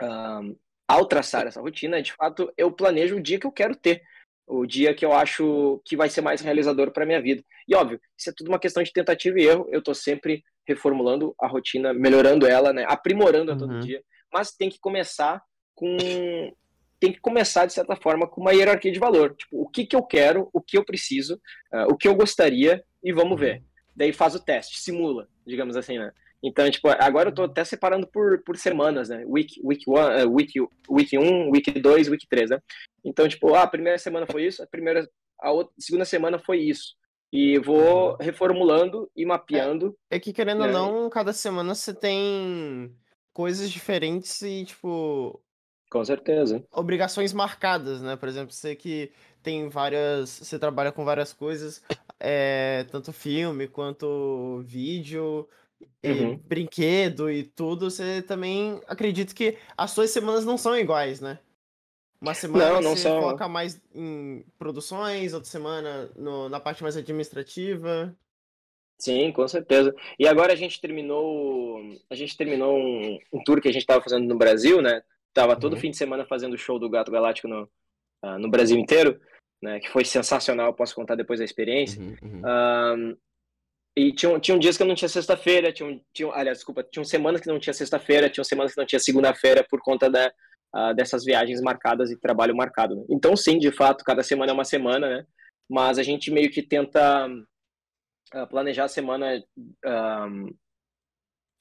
uh, 0.03 0.59
ao 0.91 1.07
traçar 1.07 1.47
essa 1.47 1.61
rotina, 1.61 2.03
de 2.03 2.13
fato, 2.13 2.53
eu 2.57 2.73
planejo 2.73 3.17
o 3.17 3.21
dia 3.21 3.39
que 3.39 3.47
eu 3.47 3.53
quero 3.53 3.75
ter 3.75 4.03
o 4.51 4.67
dia 4.67 4.93
que 4.93 5.07
eu 5.07 5.13
acho 5.13 5.81
que 5.85 5.97
vai 5.97 6.09
ser 6.09 6.21
mais 6.21 6.41
realizador 6.41 6.91
para 6.91 7.07
minha 7.07 7.23
vida. 7.23 7.43
E 7.69 7.75
óbvio, 7.75 8.01
isso 8.19 8.31
é 8.31 8.33
tudo 8.37 8.49
uma 8.49 8.59
questão 8.59 8.83
de 8.83 8.93
tentativa 8.93 9.39
e 9.39 9.47
erro. 9.47 9.69
Eu 9.71 9.79
estou 9.79 9.95
sempre 9.95 10.43
reformulando 10.67 11.35
a 11.41 11.47
rotina, 11.47 11.95
melhorando 11.95 12.47
ela, 12.47 12.73
né, 12.73 12.85
aprimorando 12.89 13.53
a 13.53 13.57
todo 13.57 13.75
uhum. 13.75 13.81
dia. 13.81 14.03
Mas 14.33 14.51
tem 14.51 14.69
que 14.69 14.79
começar 14.81 15.41
com 15.75 15.97
tem 16.99 17.13
que 17.13 17.21
começar 17.21 17.65
de 17.65 17.73
certa 17.73 17.97
forma 17.97 18.27
com 18.27 18.43
uma 18.43 18.53
hierarquia 18.53 18.93
de 18.93 18.99
valor. 18.99 19.35
Tipo, 19.35 19.63
o 19.63 19.69
que 19.69 19.87
que 19.87 19.97
eu 19.97 20.03
quero, 20.03 20.51
o 20.53 20.61
que 20.61 20.77
eu 20.77 20.85
preciso, 20.85 21.37
uh, 21.73 21.87
o 21.91 21.97
que 21.97 22.07
eu 22.07 22.15
gostaria 22.15 22.85
e 23.03 23.11
vamos 23.11 23.41
ver. 23.41 23.57
Uhum. 23.57 23.65
Daí 23.97 24.13
faz 24.13 24.35
o 24.35 24.45
teste, 24.45 24.81
simula, 24.81 25.27
digamos 25.47 25.77
assim, 25.77 25.99
né? 25.99 26.13
Então, 26.43 26.71
tipo, 26.71 26.89
agora 26.89 27.29
eu 27.29 27.35
tô 27.35 27.45
até 27.45 27.63
separando 27.65 28.07
por, 28.07 28.43
por 28.43 28.57
semanas, 28.57 29.11
né? 29.11 29.25
Week, 29.27 29.61
week, 29.63 29.85
one, 29.87 30.25
uh, 30.25 30.33
week, 30.33 30.55
week 30.89 31.19
1, 31.19 31.51
week 31.51 31.71
2, 31.71 32.09
week 32.09 32.27
3, 32.27 32.51
né? 32.51 32.59
Então, 33.05 33.29
tipo, 33.29 33.55
ah, 33.55 33.63
a 33.63 33.67
primeira 33.67 33.99
semana 33.99 34.27
foi 34.27 34.47
isso, 34.47 34.63
a 34.63 34.67
primeira, 34.67 35.07
a 35.39 35.53
outra, 35.53 35.73
segunda 35.79 36.05
semana 36.05 36.39
foi 36.39 36.59
isso. 36.61 36.95
E 37.33 37.59
vou 37.59 38.11
uhum. 38.11 38.17
reformulando 38.19 39.11
e 39.15 39.25
mapeando. 39.25 39.97
É, 40.11 40.17
é 40.17 40.21
que, 40.21 40.33
querendo 40.33 40.61
né? 40.61 40.67
ou 40.67 40.73
não, 40.73 41.11
cada 41.11 41.33
semana 41.33 41.75
você 41.75 41.95
tem 41.95 42.93
coisas 43.33 43.71
diferentes 43.71 44.41
e, 44.43 44.65
tipo. 44.65 45.41
Com 45.91 46.05
certeza. 46.05 46.65
Obrigações 46.73 47.33
marcadas, 47.33 48.01
né? 48.01 48.17
Por 48.17 48.29
exemplo, 48.29 48.53
você 48.53 48.75
que 48.75 49.13
tem 49.43 49.69
várias. 49.69 50.31
Você 50.31 50.59
trabalha 50.59 50.91
com 50.91 51.05
várias 51.05 51.33
coisas, 51.33 51.83
é, 52.19 52.85
tanto 52.91 53.13
filme 53.13 53.69
quanto 53.69 54.63
vídeo, 54.65 55.49
uhum. 56.05 56.37
brinquedo 56.39 57.31
e 57.31 57.45
tudo, 57.45 57.91
você 57.91 58.23
também 58.23 58.81
acredita 58.87 59.35
que 59.35 59.57
as 59.77 59.91
suas 59.91 60.11
semanas 60.11 60.45
não 60.45 60.57
são 60.57 60.77
iguais, 60.77 61.21
né? 61.21 61.39
Uma 62.21 62.35
semana 62.35 62.75
não, 62.75 62.81
não 62.83 62.97
você 62.97 63.05
são... 63.05 63.23
foca 63.23 63.49
mais 63.49 63.81
em 63.95 64.45
produções, 64.59 65.33
outra 65.33 65.49
semana 65.49 66.11
no, 66.15 66.49
na 66.49 66.61
parte 66.61 66.83
mais 66.83 66.97
administrativa. 66.97 68.15
Sim, 68.99 69.33
com 69.33 69.49
certeza. 69.49 69.95
E 70.19 70.29
agora 70.29 70.53
a 70.53 70.57
gente 70.57 70.79
terminou, 70.79 71.81
a 72.11 72.15
gente 72.15 72.37
terminou 72.37 72.77
um, 72.77 73.19
um 73.33 73.43
tour 73.43 73.61
que 73.63 73.69
a 73.69 73.73
gente 73.73 73.83
estava 73.83 74.03
fazendo 74.03 74.29
no 74.29 74.37
Brasil, 74.37 74.83
né? 74.83 75.03
Tava 75.33 75.59
todo 75.59 75.73
uhum. 75.73 75.81
fim 75.81 75.91
de 75.91 75.97
semana 75.97 76.27
fazendo 76.27 76.53
o 76.53 76.59
show 76.59 76.79
do 76.79 76.91
Gato 76.91 77.11
Galáctico 77.11 77.49
no, 77.49 77.63
uh, 78.23 78.39
no 78.39 78.51
Brasil 78.51 78.79
inteiro, 78.79 79.19
né? 79.63 79.81
Que 79.81 79.89
foi 79.89 80.05
sensacional, 80.05 80.75
posso 80.75 80.95
contar 80.95 81.15
depois 81.15 81.39
da 81.39 81.45
experiência. 81.47 82.03
Uhum, 82.03 82.17
uhum. 82.23 83.17
E 83.97 84.13
tinham, 84.13 84.39
tinham 84.39 84.59
dias 84.59 84.77
que 84.77 84.83
eu 84.83 84.87
não 84.87 84.95
tinha 84.95 85.09
sexta-feira, 85.09 85.73
tinham, 85.73 86.01
tinham, 86.13 86.33
aliás, 86.33 86.59
desculpa, 86.59 86.83
tinham 86.85 87.05
semanas 87.05 87.41
que 87.41 87.49
não 87.49 87.59
tinha 87.59 87.75
sexta-feira, 87.75 88.31
tinham 88.31 88.45
semanas 88.45 88.73
que 88.73 88.81
não 88.81 88.87
tinha 88.87 89.01
segunda-feira 89.01 89.67
por 89.69 89.81
conta 89.81 90.09
da, 90.09 90.33
uh, 90.75 90.95
dessas 90.95 91.25
viagens 91.25 91.61
marcadas 91.61 92.11
e 92.11 92.21
trabalho 92.21 92.55
marcado. 92.55 92.95
Né? 92.95 93.05
Então, 93.11 93.37
sim, 93.37 93.59
de 93.59 93.73
fato, 93.73 94.05
cada 94.05 94.23
semana 94.23 94.53
é 94.53 94.55
uma 94.55 94.65
semana, 94.65 95.09
né? 95.09 95.27
Mas 95.69 95.99
a 95.99 96.03
gente 96.03 96.31
meio 96.31 96.51
que 96.51 96.63
tenta 96.63 97.29
uh, 97.29 98.47
planejar 98.49 98.85
a 98.85 98.89
semana 98.89 99.43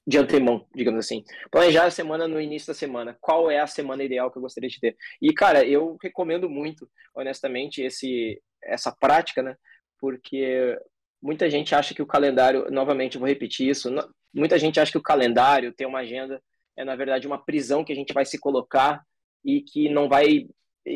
de 0.06 0.18
antemão, 0.18 0.66
digamos 0.74 0.98
assim. 1.04 1.24
Planejar 1.50 1.86
a 1.86 1.90
semana 1.90 2.26
no 2.26 2.40
início 2.40 2.68
da 2.68 2.74
semana. 2.74 3.16
Qual 3.20 3.50
é 3.50 3.60
a 3.60 3.66
semana 3.66 4.02
ideal 4.02 4.30
que 4.30 4.38
eu 4.38 4.42
gostaria 4.42 4.68
de 4.68 4.80
ter? 4.80 4.96
E, 5.20 5.32
cara, 5.32 5.64
eu 5.64 5.96
recomendo 6.02 6.48
muito, 6.48 6.90
honestamente, 7.14 7.82
esse, 7.82 8.42
essa 8.62 8.90
prática, 8.90 9.42
né? 9.42 9.56
Porque 10.00 10.76
muita 11.22 11.50
gente 11.50 11.74
acha 11.74 11.94
que 11.94 12.02
o 12.02 12.06
calendário, 12.06 12.70
novamente 12.70 13.18
vou 13.18 13.28
repetir 13.28 13.68
isso, 13.68 13.90
muita 14.32 14.58
gente 14.58 14.80
acha 14.80 14.92
que 14.92 14.98
o 14.98 15.02
calendário, 15.02 15.72
ter 15.72 15.86
uma 15.86 16.00
agenda, 16.00 16.42
é 16.76 16.84
na 16.84 16.96
verdade 16.96 17.26
uma 17.26 17.44
prisão 17.44 17.84
que 17.84 17.92
a 17.92 17.96
gente 17.96 18.12
vai 18.12 18.24
se 18.24 18.38
colocar 18.38 19.04
e 19.44 19.60
que 19.60 19.88
não 19.88 20.08
vai 20.08 20.46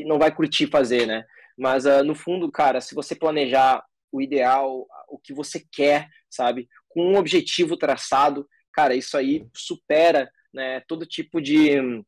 não 0.07 0.19
vai 0.19 0.35
curtir 0.35 0.67
fazer, 0.67 1.07
né? 1.07 1.25
Mas 1.57 1.85
uh, 1.85 2.03
no 2.03 2.15
fundo, 2.15 2.51
cara, 2.51 2.81
se 2.81 2.95
você 2.95 3.15
planejar 3.15 3.85
o 4.11 4.21
ideal, 4.21 4.87
o 5.09 5.19
que 5.19 5.35
você 5.35 5.63
quer, 5.71 6.09
sabe, 6.31 6.69
com 6.89 7.03
um 7.13 7.17
objetivo 7.17 7.77
traçado, 7.77 8.49
cara, 8.73 8.95
isso 8.95 9.17
aí 9.17 9.47
supera, 9.53 10.31
né, 10.53 10.81
todo 10.89 11.07
tipo 11.07 11.41
de 11.41 12.03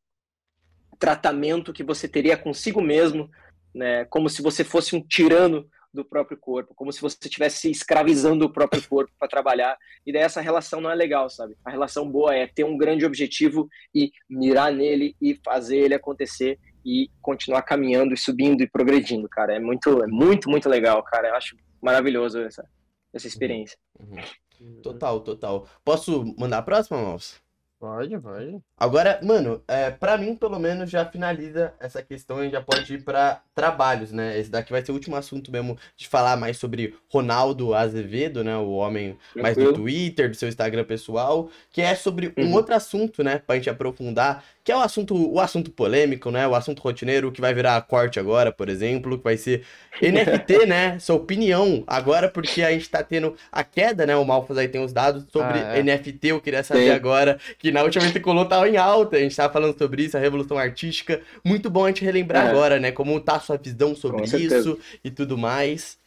tratamento 0.98 1.72
que 1.72 1.84
você 1.84 2.08
teria 2.08 2.36
consigo 2.36 2.80
mesmo, 2.80 3.28
né, 3.74 4.04
como 4.06 4.28
se 4.28 4.40
você 4.40 4.64
fosse 4.64 4.96
um 4.96 5.02
tirano 5.02 5.68
do 5.96 6.04
próprio 6.04 6.38
corpo, 6.38 6.74
como 6.74 6.92
se 6.92 7.00
você 7.00 7.16
estivesse 7.20 7.70
escravizando 7.70 8.44
o 8.44 8.52
próprio 8.52 8.86
corpo 8.88 9.12
para 9.18 9.28
trabalhar. 9.28 9.76
E 10.06 10.12
daí 10.12 10.22
essa 10.22 10.40
relação 10.40 10.80
não 10.80 10.90
é 10.90 10.94
legal, 10.94 11.28
sabe? 11.28 11.56
A 11.64 11.70
relação 11.70 12.08
boa 12.08 12.34
é 12.34 12.46
ter 12.46 12.64
um 12.64 12.76
grande 12.76 13.04
objetivo 13.04 13.68
e 13.94 14.12
mirar 14.28 14.72
nele 14.72 15.16
e 15.20 15.38
fazer 15.44 15.78
ele 15.78 15.94
acontecer 15.94 16.58
e 16.84 17.10
continuar 17.20 17.62
caminhando 17.62 18.14
e 18.14 18.16
subindo 18.16 18.62
e 18.62 18.68
progredindo, 18.68 19.28
cara. 19.28 19.56
É 19.56 19.58
muito, 19.58 20.02
é 20.02 20.06
muito, 20.06 20.48
muito 20.48 20.68
legal, 20.68 21.02
cara. 21.02 21.28
Eu 21.28 21.34
acho 21.34 21.56
maravilhoso 21.82 22.40
essa, 22.40 22.64
essa 23.12 23.26
experiência. 23.26 23.76
Uhum. 23.98 24.80
Total, 24.82 25.20
total. 25.20 25.68
Posso 25.84 26.24
mandar 26.38 26.58
a 26.58 26.62
próxima, 26.62 27.02
Mouse? 27.02 27.45
Pode, 27.78 28.18
pode. 28.18 28.58
Agora, 28.78 29.20
mano, 29.22 29.62
é, 29.68 29.90
para 29.90 30.16
mim, 30.16 30.34
pelo 30.34 30.58
menos, 30.58 30.90
já 30.90 31.04
finaliza 31.04 31.74
essa 31.78 32.02
questão 32.02 32.42
e 32.42 32.48
já 32.48 32.60
pode 32.60 32.94
ir 32.94 33.04
para 33.04 33.42
trabalhos, 33.54 34.12
né? 34.12 34.38
Esse 34.38 34.50
daqui 34.50 34.72
vai 34.72 34.82
ser 34.82 34.92
o 34.92 34.94
último 34.94 35.14
assunto 35.14 35.52
mesmo 35.52 35.76
de 35.94 36.08
falar 36.08 36.38
mais 36.38 36.56
sobre 36.56 36.94
Ronaldo 37.10 37.74
Azevedo, 37.74 38.42
né? 38.42 38.56
O 38.56 38.70
homem 38.70 39.18
mais 39.34 39.56
do 39.56 39.74
Twitter, 39.74 40.30
do 40.30 40.36
seu 40.36 40.48
Instagram 40.48 40.84
pessoal, 40.84 41.50
que 41.70 41.82
é 41.82 41.94
sobre 41.94 42.32
um 42.38 42.46
uhum. 42.46 42.54
outro 42.54 42.74
assunto, 42.74 43.22
né? 43.22 43.42
Pra 43.46 43.56
gente 43.56 43.68
aprofundar, 43.68 44.42
que 44.64 44.72
é 44.72 44.76
o 44.76 44.80
assunto, 44.80 45.14
o 45.14 45.38
assunto 45.38 45.70
polêmico, 45.70 46.30
né? 46.30 46.48
O 46.48 46.54
assunto 46.54 46.80
rotineiro 46.80 47.30
que 47.30 47.42
vai 47.42 47.52
virar 47.52 47.80
corte 47.82 48.18
agora, 48.18 48.50
por 48.50 48.70
exemplo, 48.70 49.18
que 49.18 49.24
vai 49.24 49.36
ser 49.36 49.64
NFT, 50.00 50.64
né? 50.66 50.98
Sua 50.98 51.16
opinião 51.16 51.84
agora, 51.86 52.28
porque 52.28 52.62
a 52.62 52.70
gente 52.72 52.88
tá 52.88 53.02
tendo 53.02 53.36
a 53.52 53.62
queda, 53.62 54.06
né? 54.06 54.16
O 54.16 54.24
Malfas 54.24 54.56
aí 54.56 54.66
tem 54.66 54.82
os 54.82 54.94
dados 54.94 55.26
sobre 55.30 55.58
ah, 55.58 55.76
é. 55.76 55.82
NFT, 55.82 56.28
eu 56.28 56.40
queria 56.40 56.64
saber 56.64 56.86
Sim. 56.86 56.90
agora, 56.90 57.38
que 57.58 57.65
na 57.70 57.82
última 57.82 58.04
vez 58.04 58.22
colou 58.22 58.44
tava 58.44 58.68
em 58.68 58.76
alta, 58.76 59.16
a 59.16 59.20
gente 59.20 59.36
tava 59.36 59.52
falando 59.52 59.76
sobre 59.76 60.04
isso, 60.04 60.16
a 60.16 60.20
revolução 60.20 60.58
artística. 60.58 61.22
Muito 61.44 61.70
bom 61.70 61.84
a 61.84 61.88
gente 61.88 62.04
relembrar 62.04 62.46
é. 62.46 62.50
agora, 62.50 62.78
né? 62.78 62.92
Como 62.92 63.18
tá 63.20 63.36
a 63.36 63.40
sua 63.40 63.56
visão 63.56 63.94
sobre 63.94 64.24
isso 64.24 64.78
e 65.04 65.10
tudo 65.10 65.36
mais. 65.36 65.98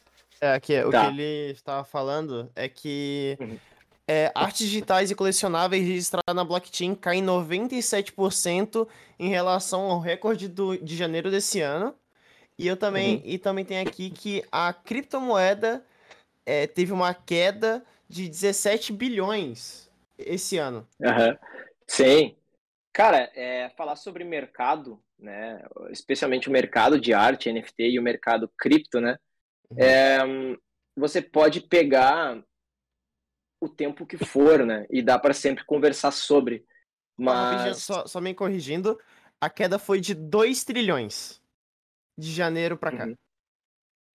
É, 0.41 0.53
aqui, 0.53 0.73
tá. 0.79 0.87
o 0.87 0.91
que 0.91 1.07
ele 1.07 1.51
estava 1.51 1.83
falando 1.83 2.49
é 2.55 2.69
que 2.69 3.37
uhum 3.39 3.57
é, 4.09 4.31
artes 4.33 4.65
digitais 4.65 5.11
e 5.11 5.15
colecionáveis 5.15 5.85
registradas 5.85 6.35
na 6.35 6.43
blockchain 6.43 6.95
caem 6.95 7.23
97% 7.23 8.87
em 9.19 9.29
relação 9.29 9.81
ao 9.81 9.99
recorde 9.99 10.47
do, 10.47 10.75
de 10.75 10.97
janeiro 10.97 11.29
desse 11.29 11.61
ano. 11.61 11.93
E 12.57 12.65
eu 12.65 12.75
também, 12.75 13.17
uhum. 13.17 13.21
e 13.23 13.37
também 13.37 13.63
tem 13.63 13.79
aqui 13.79 14.09
que 14.09 14.43
a 14.51 14.73
criptomoeda 14.73 15.85
é, 16.43 16.65
teve 16.65 16.91
uma 16.91 17.13
queda 17.13 17.85
de 18.09 18.27
17 18.27 18.91
bilhões 18.93 19.87
esse 20.19 20.57
ano. 20.57 20.87
Uhum. 20.99 21.37
Sim. 21.87 22.35
Cara, 22.93 23.31
é, 23.35 23.69
falar 23.77 23.95
sobre 23.95 24.23
mercado, 24.23 25.01
né? 25.17 25.61
Especialmente 25.89 26.49
o 26.49 26.51
mercado 26.51 26.99
de 26.99 27.13
arte, 27.13 27.51
NFT 27.51 27.83
e 27.83 27.99
o 27.99 28.03
mercado 28.03 28.51
cripto, 28.57 28.99
né? 28.99 29.17
Uhum. 29.71 29.77
É, 29.79 30.19
você 30.95 31.21
pode 31.21 31.61
pegar 31.61 32.43
o 33.61 33.69
tempo 33.69 34.05
que 34.05 34.17
for, 34.17 34.65
né? 34.65 34.85
E 34.89 35.01
dá 35.01 35.17
para 35.19 35.33
sempre 35.33 35.63
conversar 35.65 36.11
sobre. 36.11 36.65
Mas. 37.17 37.77
Só, 37.77 38.05
só 38.07 38.19
me 38.19 38.33
corrigindo, 38.33 38.99
a 39.39 39.49
queda 39.49 39.77
foi 39.77 39.99
de 39.99 40.13
2 40.13 40.63
trilhões 40.63 41.41
de 42.17 42.31
janeiro 42.31 42.77
para 42.77 42.97
cá. 42.97 43.05
Uhum. 43.05 43.15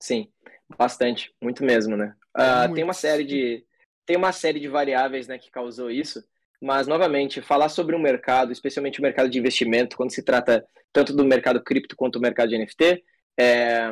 Sim, 0.00 0.30
bastante, 0.76 1.34
muito 1.40 1.64
mesmo, 1.64 1.96
né? 1.96 2.14
Uh, 2.36 2.74
tem 2.74 2.84
uma 2.84 2.92
série 2.92 3.24
de 3.24 3.64
tem 4.06 4.16
uma 4.16 4.32
série 4.32 4.60
de 4.60 4.68
variáveis, 4.68 5.26
né, 5.28 5.38
que 5.38 5.50
causou 5.50 5.90
isso. 5.90 6.22
Mas 6.60 6.86
novamente, 6.86 7.42
falar 7.42 7.68
sobre 7.68 7.94
o 7.94 7.98
um 7.98 8.02
mercado, 8.02 8.52
especialmente 8.52 8.98
o 8.98 9.02
mercado 9.02 9.28
de 9.28 9.38
investimento, 9.38 9.96
quando 9.96 10.12
se 10.12 10.22
trata 10.22 10.66
tanto 10.92 11.14
do 11.14 11.24
mercado 11.24 11.62
cripto 11.62 11.96
quanto 11.96 12.18
do 12.18 12.22
mercado 12.22 12.48
de 12.48 12.58
NFT, 12.58 13.04
é... 13.38 13.90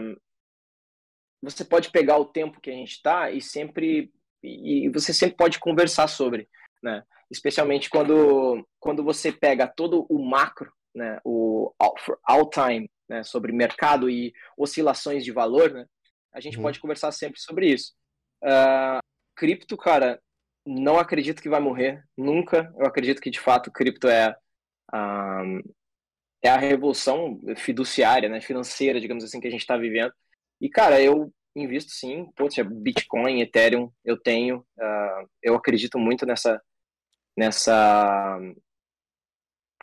você 1.42 1.64
pode 1.64 1.90
pegar 1.90 2.18
o 2.18 2.24
tempo 2.24 2.60
que 2.60 2.70
a 2.70 2.74
gente 2.74 2.92
está 2.92 3.30
e 3.30 3.40
sempre 3.40 4.12
e 4.42 4.88
você 4.88 5.12
sempre 5.12 5.36
pode 5.36 5.58
conversar 5.60 6.08
sobre, 6.08 6.48
né? 6.82 7.04
Especialmente 7.30 7.88
quando 7.90 8.66
quando 8.80 9.04
você 9.04 9.30
pega 9.30 9.68
todo 9.68 10.06
o 10.08 10.18
macro 10.18 10.72
né, 10.94 11.18
o 11.24 11.72
all 12.24 12.50
time, 12.50 12.90
né, 13.08 13.22
sobre 13.22 13.52
mercado 13.52 14.10
e 14.10 14.32
oscilações 14.56 15.24
de 15.24 15.32
valor, 15.32 15.72
né, 15.72 15.86
a 16.32 16.40
gente 16.40 16.56
uhum. 16.56 16.62
pode 16.62 16.80
conversar 16.80 17.12
sempre 17.12 17.40
sobre 17.40 17.68
isso. 17.68 17.92
Uh, 18.42 19.00
cripto, 19.42 19.76
cara, 19.76 20.22
não 20.64 21.00
acredito 21.00 21.42
que 21.42 21.48
vai 21.48 21.58
morrer, 21.58 22.04
nunca. 22.16 22.72
Eu 22.78 22.86
acredito 22.86 23.20
que, 23.20 23.28
de 23.28 23.40
fato, 23.40 23.72
cripto 23.72 24.06
é, 24.06 24.30
uh, 24.94 25.74
é 26.40 26.48
a 26.48 26.56
revolução 26.56 27.40
fiduciária, 27.56 28.28
né, 28.28 28.40
financeira, 28.40 29.00
digamos 29.00 29.24
assim, 29.24 29.40
que 29.40 29.48
a 29.48 29.50
gente 29.50 29.62
está 29.62 29.76
vivendo. 29.76 30.12
E, 30.60 30.70
cara, 30.70 31.02
eu 31.02 31.34
invisto 31.56 31.90
sim, 31.90 32.30
putz, 32.36 32.56
é 32.56 32.62
Bitcoin, 32.62 33.40
Ethereum, 33.40 33.90
eu 34.04 34.16
tenho, 34.16 34.58
uh, 34.78 35.28
eu 35.42 35.56
acredito 35.56 35.98
muito 35.98 36.24
nessa, 36.24 36.62
nessa 37.36 38.38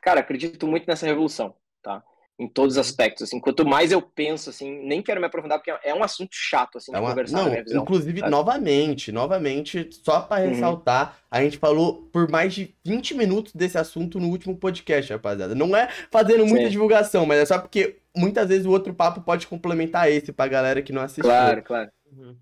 cara, 0.01 0.21
acredito 0.21 0.65
muito 0.65 0.87
nessa 0.87 1.05
revolução, 1.05 1.53
tá? 1.83 2.01
Em 2.39 2.47
todos 2.47 2.75
os 2.75 2.77
aspectos, 2.77 3.23
assim. 3.23 3.39
Quanto 3.39 3.65
mais 3.65 3.91
eu 3.91 4.01
penso, 4.01 4.49
assim, 4.49 4.81
nem 4.85 5.01
quero 5.01 5.19
me 5.19 5.27
aprofundar, 5.27 5.59
porque 5.59 5.77
é 5.83 5.93
um 5.93 6.01
assunto 6.01 6.29
chato, 6.31 6.77
assim, 6.77 6.89
é 6.95 6.97
uma... 6.97 7.09
conversar, 7.09 7.43
Não, 7.43 7.51
visão, 7.51 7.81
inclusive, 7.81 8.19
sabe? 8.21 8.31
novamente, 8.31 9.11
novamente, 9.11 9.89
só 9.91 10.21
para 10.21 10.43
uhum. 10.43 10.49
ressaltar, 10.49 11.07
uhum. 11.07 11.13
a 11.29 11.43
gente 11.43 11.57
falou 11.57 12.07
por 12.13 12.29
mais 12.29 12.53
de 12.53 12.73
20 12.85 13.15
minutos 13.15 13.53
desse 13.53 13.77
assunto 13.77 14.21
no 14.21 14.29
último 14.29 14.55
podcast, 14.55 15.11
rapaziada. 15.11 15.53
Não 15.53 15.75
é 15.75 15.89
fazendo 16.09 16.45
muita 16.45 16.65
Sim. 16.65 16.71
divulgação, 16.71 17.25
mas 17.25 17.39
é 17.39 17.45
só 17.45 17.59
porque 17.59 17.97
muitas 18.15 18.47
vezes 18.47 18.65
o 18.65 18.71
outro 18.71 18.93
papo 18.93 19.19
pode 19.19 19.45
complementar 19.45 20.09
esse 20.09 20.31
pra 20.31 20.47
galera 20.47 20.81
que 20.81 20.93
não 20.93 21.01
assistiu. 21.01 21.25
Claro, 21.25 21.61
claro. 21.61 21.91
Uhum. 22.09 22.37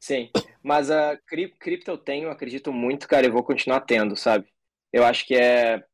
Sim, 0.00 0.30
mas 0.60 0.90
a 0.90 1.12
uh, 1.12 1.18
cripto 1.60 1.88
eu 1.88 1.96
tenho, 1.96 2.28
acredito 2.28 2.72
muito, 2.72 3.06
cara, 3.06 3.24
eu 3.24 3.32
vou 3.32 3.44
continuar 3.44 3.82
tendo, 3.82 4.16
sabe? 4.16 4.46
Eu 4.92 5.04
acho 5.04 5.24
que 5.24 5.36
é 5.36 5.84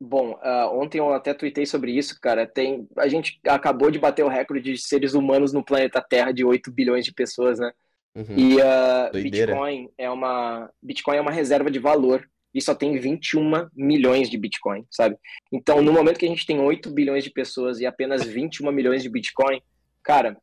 Bom, 0.00 0.32
uh, 0.34 0.80
ontem 0.80 0.98
eu 0.98 1.12
até 1.12 1.34
tuitei 1.34 1.66
sobre 1.66 1.90
isso, 1.90 2.20
cara. 2.20 2.46
Tem, 2.46 2.86
a 2.96 3.08
gente 3.08 3.40
acabou 3.46 3.90
de 3.90 3.98
bater 3.98 4.24
o 4.24 4.28
recorde 4.28 4.72
de 4.72 4.78
seres 4.78 5.12
humanos 5.12 5.52
no 5.52 5.64
planeta 5.64 6.00
Terra 6.00 6.30
de 6.30 6.44
8 6.44 6.70
bilhões 6.70 7.04
de 7.04 7.12
pessoas, 7.12 7.58
né? 7.58 7.72
Uhum. 8.14 8.36
E 8.36 8.56
uh, 8.56 9.12
Bitcoin 9.12 9.90
é 9.98 10.08
uma 10.08 10.70
Bitcoin 10.80 11.16
é 11.16 11.20
uma 11.20 11.32
reserva 11.32 11.70
de 11.70 11.78
valor 11.78 12.28
e 12.54 12.62
só 12.62 12.74
tem 12.74 12.98
21 12.98 13.68
milhões 13.74 14.30
de 14.30 14.38
Bitcoin, 14.38 14.86
sabe? 14.88 15.16
Então, 15.52 15.82
no 15.82 15.92
momento 15.92 16.18
que 16.18 16.26
a 16.26 16.28
gente 16.28 16.46
tem 16.46 16.60
8 16.60 16.90
bilhões 16.90 17.24
de 17.24 17.30
pessoas 17.30 17.80
e 17.80 17.86
apenas 17.86 18.24
21 18.24 18.70
milhões 18.70 19.02
de 19.02 19.08
Bitcoin, 19.08 19.60
cara, 20.02 20.36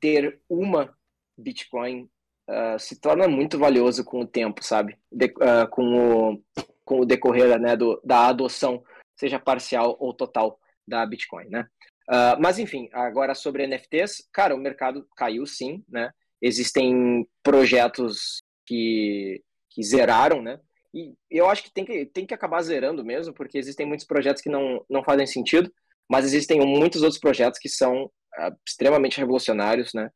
ter 0.00 0.40
uma 0.48 0.94
Bitcoin 1.36 2.08
uh, 2.48 2.78
se 2.78 2.98
torna 2.98 3.28
muito 3.28 3.58
valioso 3.58 4.02
com 4.02 4.20
o 4.20 4.26
tempo, 4.26 4.64
sabe? 4.64 4.96
De, 5.12 5.28
com, 5.70 6.32
o, 6.32 6.42
com 6.84 7.00
o 7.00 7.04
decorrer 7.06 7.58
né, 7.60 7.76
do, 7.76 8.00
da 8.02 8.28
adoção 8.28 8.82
seja 9.16 9.38
parcial 9.38 9.96
ou 10.00 10.12
total 10.14 10.58
da 10.86 11.04
Bitcoin, 11.06 11.48
né? 11.48 11.66
Uh, 12.08 12.36
mas 12.38 12.58
enfim, 12.58 12.88
agora 12.92 13.34
sobre 13.34 13.66
NFTs, 13.66 14.28
cara, 14.32 14.54
o 14.54 14.58
mercado 14.58 15.06
caiu 15.16 15.46
sim, 15.46 15.82
né? 15.88 16.10
Existem 16.40 17.26
projetos 17.42 18.42
que, 18.66 19.42
que 19.70 19.82
zeraram, 19.82 20.42
né? 20.42 20.60
E 20.92 21.14
eu 21.30 21.48
acho 21.48 21.64
que 21.64 21.72
tem, 21.72 21.84
que 21.84 22.06
tem 22.06 22.26
que 22.26 22.34
acabar 22.34 22.62
zerando 22.62 23.04
mesmo, 23.04 23.34
porque 23.34 23.58
existem 23.58 23.86
muitos 23.86 24.06
projetos 24.06 24.42
que 24.42 24.48
não, 24.48 24.84
não 24.88 25.02
fazem 25.02 25.26
sentido, 25.26 25.72
mas 26.08 26.24
existem 26.24 26.60
muitos 26.60 27.02
outros 27.02 27.18
projetos 27.18 27.58
que 27.58 27.68
são 27.68 28.04
uh, 28.04 28.56
extremamente 28.66 29.18
revolucionários, 29.18 29.92
né? 29.94 30.10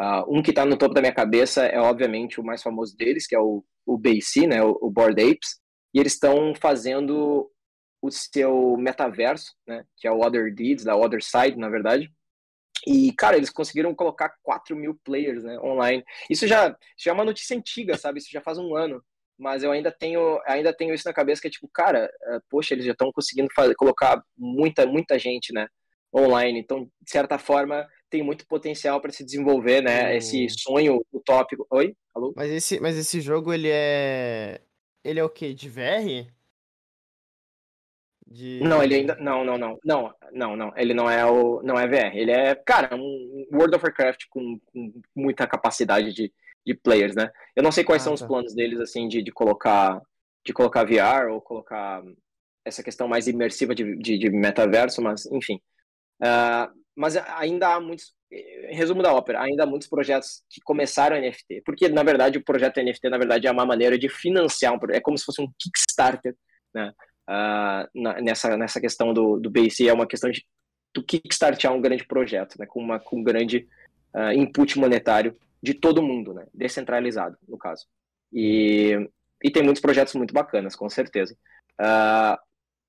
Uh, 0.00 0.38
um 0.38 0.42
que 0.42 0.50
está 0.50 0.64
no 0.64 0.78
topo 0.78 0.94
da 0.94 1.02
minha 1.02 1.12
cabeça 1.12 1.66
é, 1.66 1.78
obviamente, 1.78 2.40
o 2.40 2.44
mais 2.44 2.62
famoso 2.62 2.96
deles, 2.96 3.26
que 3.26 3.34
é 3.34 3.40
o, 3.40 3.62
o 3.84 3.98
BAC, 3.98 4.46
né? 4.46 4.62
O, 4.62 4.78
o 4.80 4.90
Bored 4.90 5.20
Apes. 5.20 5.60
E 5.92 6.00
eles 6.00 6.14
estão 6.14 6.54
fazendo 6.54 7.50
o 8.02 8.10
seu 8.10 8.76
metaverso, 8.76 9.54
né, 9.64 9.84
que 9.96 10.08
é 10.08 10.10
o 10.10 10.20
Other 10.20 10.52
Deeds, 10.52 10.84
da 10.84 10.96
Other 10.96 11.22
Side, 11.22 11.56
na 11.56 11.68
verdade. 11.68 12.12
E, 12.84 13.12
cara, 13.12 13.36
eles 13.36 13.48
conseguiram 13.48 13.94
colocar 13.94 14.34
4 14.42 14.74
mil 14.74 14.98
players 15.04 15.44
né, 15.44 15.56
online. 15.60 16.02
Isso 16.28 16.48
já, 16.48 16.76
já 16.98 17.12
é 17.12 17.14
uma 17.14 17.24
notícia 17.24 17.56
antiga, 17.56 17.96
sabe? 17.96 18.18
Isso 18.18 18.28
já 18.30 18.40
faz 18.40 18.58
um 18.58 18.74
ano. 18.74 19.00
Mas 19.38 19.62
eu 19.62 19.70
ainda 19.70 19.92
tenho, 19.92 20.40
ainda 20.44 20.72
tenho 20.72 20.92
isso 20.92 21.06
na 21.06 21.14
cabeça, 21.14 21.40
que 21.40 21.46
é 21.46 21.50
tipo, 21.50 21.68
cara, 21.72 22.10
eh, 22.22 22.38
poxa, 22.50 22.74
eles 22.74 22.84
já 22.84 22.92
estão 22.92 23.12
conseguindo 23.12 23.48
fazer, 23.54 23.74
colocar 23.76 24.20
muita, 24.36 24.84
muita 24.84 25.18
gente, 25.18 25.52
né, 25.52 25.68
online. 26.14 26.58
Então, 26.58 26.84
de 27.00 27.10
certa 27.10 27.38
forma, 27.38 27.88
tem 28.10 28.22
muito 28.22 28.46
potencial 28.46 29.00
para 29.00 29.12
se 29.12 29.24
desenvolver, 29.24 29.80
né, 29.80 30.16
esse 30.16 30.48
sonho 30.50 31.04
utópico. 31.12 31.66
Oi? 31.70 31.96
Alô? 32.14 32.32
Mas 32.36 32.50
esse, 32.50 32.80
mas 32.80 32.96
esse 32.96 33.20
jogo, 33.20 33.52
ele 33.52 33.68
é... 33.70 34.60
Ele 35.04 35.18
é 35.18 35.24
o 35.24 35.30
quê? 35.30 35.54
De 35.54 35.68
VR? 35.68 36.30
De... 38.32 38.60
Não, 38.60 38.82
ele 38.82 38.94
ainda. 38.94 39.14
Não, 39.16 39.44
não, 39.44 39.58
não. 39.58 39.78
Não, 39.84 40.14
não, 40.32 40.56
não. 40.56 40.72
Ele 40.74 40.94
não 40.94 41.10
é 41.10 41.24
o. 41.26 41.62
Não 41.62 41.78
é 41.78 41.86
VR. 41.86 42.16
Ele 42.16 42.30
é, 42.30 42.54
cara, 42.54 42.96
um 42.96 43.46
World 43.52 43.76
of 43.76 43.84
Warcraft 43.84 44.24
com, 44.30 44.58
com 44.72 45.02
muita 45.14 45.46
capacidade 45.46 46.14
de, 46.14 46.32
de 46.66 46.74
players, 46.74 47.14
né? 47.14 47.30
Eu 47.54 47.62
não 47.62 47.70
sei 47.70 47.84
quais 47.84 48.00
ah, 48.02 48.04
são 48.04 48.14
tá. 48.14 48.22
os 48.22 48.26
planos 48.26 48.54
deles, 48.54 48.80
assim, 48.80 49.06
de, 49.06 49.22
de 49.22 49.30
colocar. 49.30 50.00
De 50.44 50.52
colocar 50.52 50.84
VR 50.84 51.30
ou 51.30 51.40
colocar 51.40 52.02
essa 52.64 52.82
questão 52.82 53.06
mais 53.06 53.28
imersiva 53.28 53.74
de, 53.74 53.96
de, 53.96 54.18
de 54.18 54.30
metaverso, 54.30 55.02
mas 55.02 55.26
enfim. 55.26 55.60
Uh, 56.20 56.72
mas 56.96 57.16
ainda 57.16 57.74
há 57.74 57.80
muitos. 57.80 58.14
Resumo 58.70 59.02
da 59.02 59.12
ópera, 59.12 59.42
ainda 59.42 59.64
há 59.64 59.66
muitos 59.66 59.88
projetos 59.88 60.42
que 60.48 60.62
começaram 60.62 61.20
NFT. 61.20 61.62
Porque, 61.66 61.86
na 61.90 62.02
verdade, 62.02 62.38
o 62.38 62.44
projeto 62.44 62.82
NFT, 62.82 63.10
na 63.10 63.18
verdade, 63.18 63.46
é 63.46 63.50
uma 63.50 63.66
maneira 63.66 63.98
de 63.98 64.08
financiar 64.08 64.72
um 64.72 64.78
projeto. 64.78 64.96
É 64.96 65.02
como 65.02 65.18
se 65.18 65.24
fosse 65.24 65.42
um 65.42 65.52
Kickstarter, 65.58 66.34
né? 66.74 66.92
Uh, 67.28 67.88
na, 67.94 68.20
nessa, 68.20 68.56
nessa 68.56 68.80
questão 68.80 69.12
do, 69.12 69.38
do 69.38 69.50
BAC 69.50 69.88
é 69.88 69.92
uma 69.92 70.06
questão 70.06 70.30
de 70.30 70.44
do 70.94 71.02
kickstartear 71.02 71.72
um 71.72 71.80
grande 71.80 72.06
projeto, 72.06 72.56
né, 72.58 72.66
com, 72.66 72.80
uma, 72.80 73.00
com 73.00 73.20
um 73.20 73.22
grande 73.22 73.66
uh, 74.14 74.32
input 74.32 74.78
monetário 74.78 75.36
de 75.62 75.74
todo 75.74 76.02
mundo, 76.02 76.34
né, 76.34 76.46
descentralizado, 76.52 77.36
no 77.48 77.56
caso. 77.56 77.86
E, 78.32 79.08
e 79.42 79.50
tem 79.50 79.62
muitos 79.62 79.80
projetos 79.80 80.14
muito 80.14 80.34
bacanas, 80.34 80.76
com 80.76 80.88
certeza. 80.90 81.34
Uh, 81.80 82.38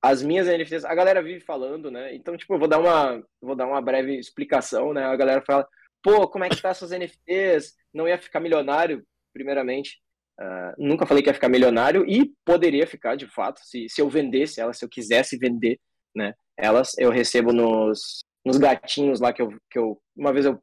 as 0.02 0.22
minhas 0.22 0.48
NFTs, 0.48 0.84
a 0.84 0.94
galera 0.94 1.24
vive 1.24 1.40
falando, 1.40 1.90
né, 1.90 2.14
então, 2.14 2.36
tipo, 2.36 2.54
eu 2.54 2.60
vou 2.60 2.68
dar 2.68 2.80
uma, 2.80 3.24
vou 3.42 3.56
dar 3.56 3.68
uma 3.68 3.82
breve 3.82 4.18
explicação, 4.20 4.94
né, 4.94 5.06
a 5.06 5.16
galera 5.16 5.42
fala, 5.42 5.66
pô, 6.02 6.28
como 6.28 6.44
é 6.44 6.50
que 6.50 6.62
tá 6.62 6.74
suas 6.74 6.92
NFTs? 6.92 7.74
Não 7.94 8.08
ia 8.08 8.18
ficar 8.18 8.42
milionário, 8.42 9.06
primeiramente. 9.32 10.02
Uh, 10.40 10.74
nunca 10.78 11.06
falei 11.06 11.22
que 11.22 11.30
ia 11.30 11.34
ficar 11.34 11.50
milionário 11.50 12.06
e 12.10 12.34
poderia 12.44 12.88
ficar 12.88 13.16
de 13.16 13.28
fato 13.28 13.60
se, 13.64 13.88
se 13.88 14.02
eu 14.02 14.10
vendesse 14.10 14.60
elas, 14.60 14.78
se 14.78 14.84
eu 14.84 14.90
quisesse 14.90 15.38
vender 15.38 15.80
né, 16.16 16.34
elas. 16.58 16.98
Eu 16.98 17.12
recebo 17.12 17.54
nos, 17.54 18.24
nos 18.46 18.58
gatinhos 18.58 19.20
lá 19.20 19.32
que 19.32 19.42
eu, 19.42 19.50
que 19.70 19.78
eu. 19.78 20.02
Uma 20.16 20.34
vez 20.34 20.46
eu 20.46 20.62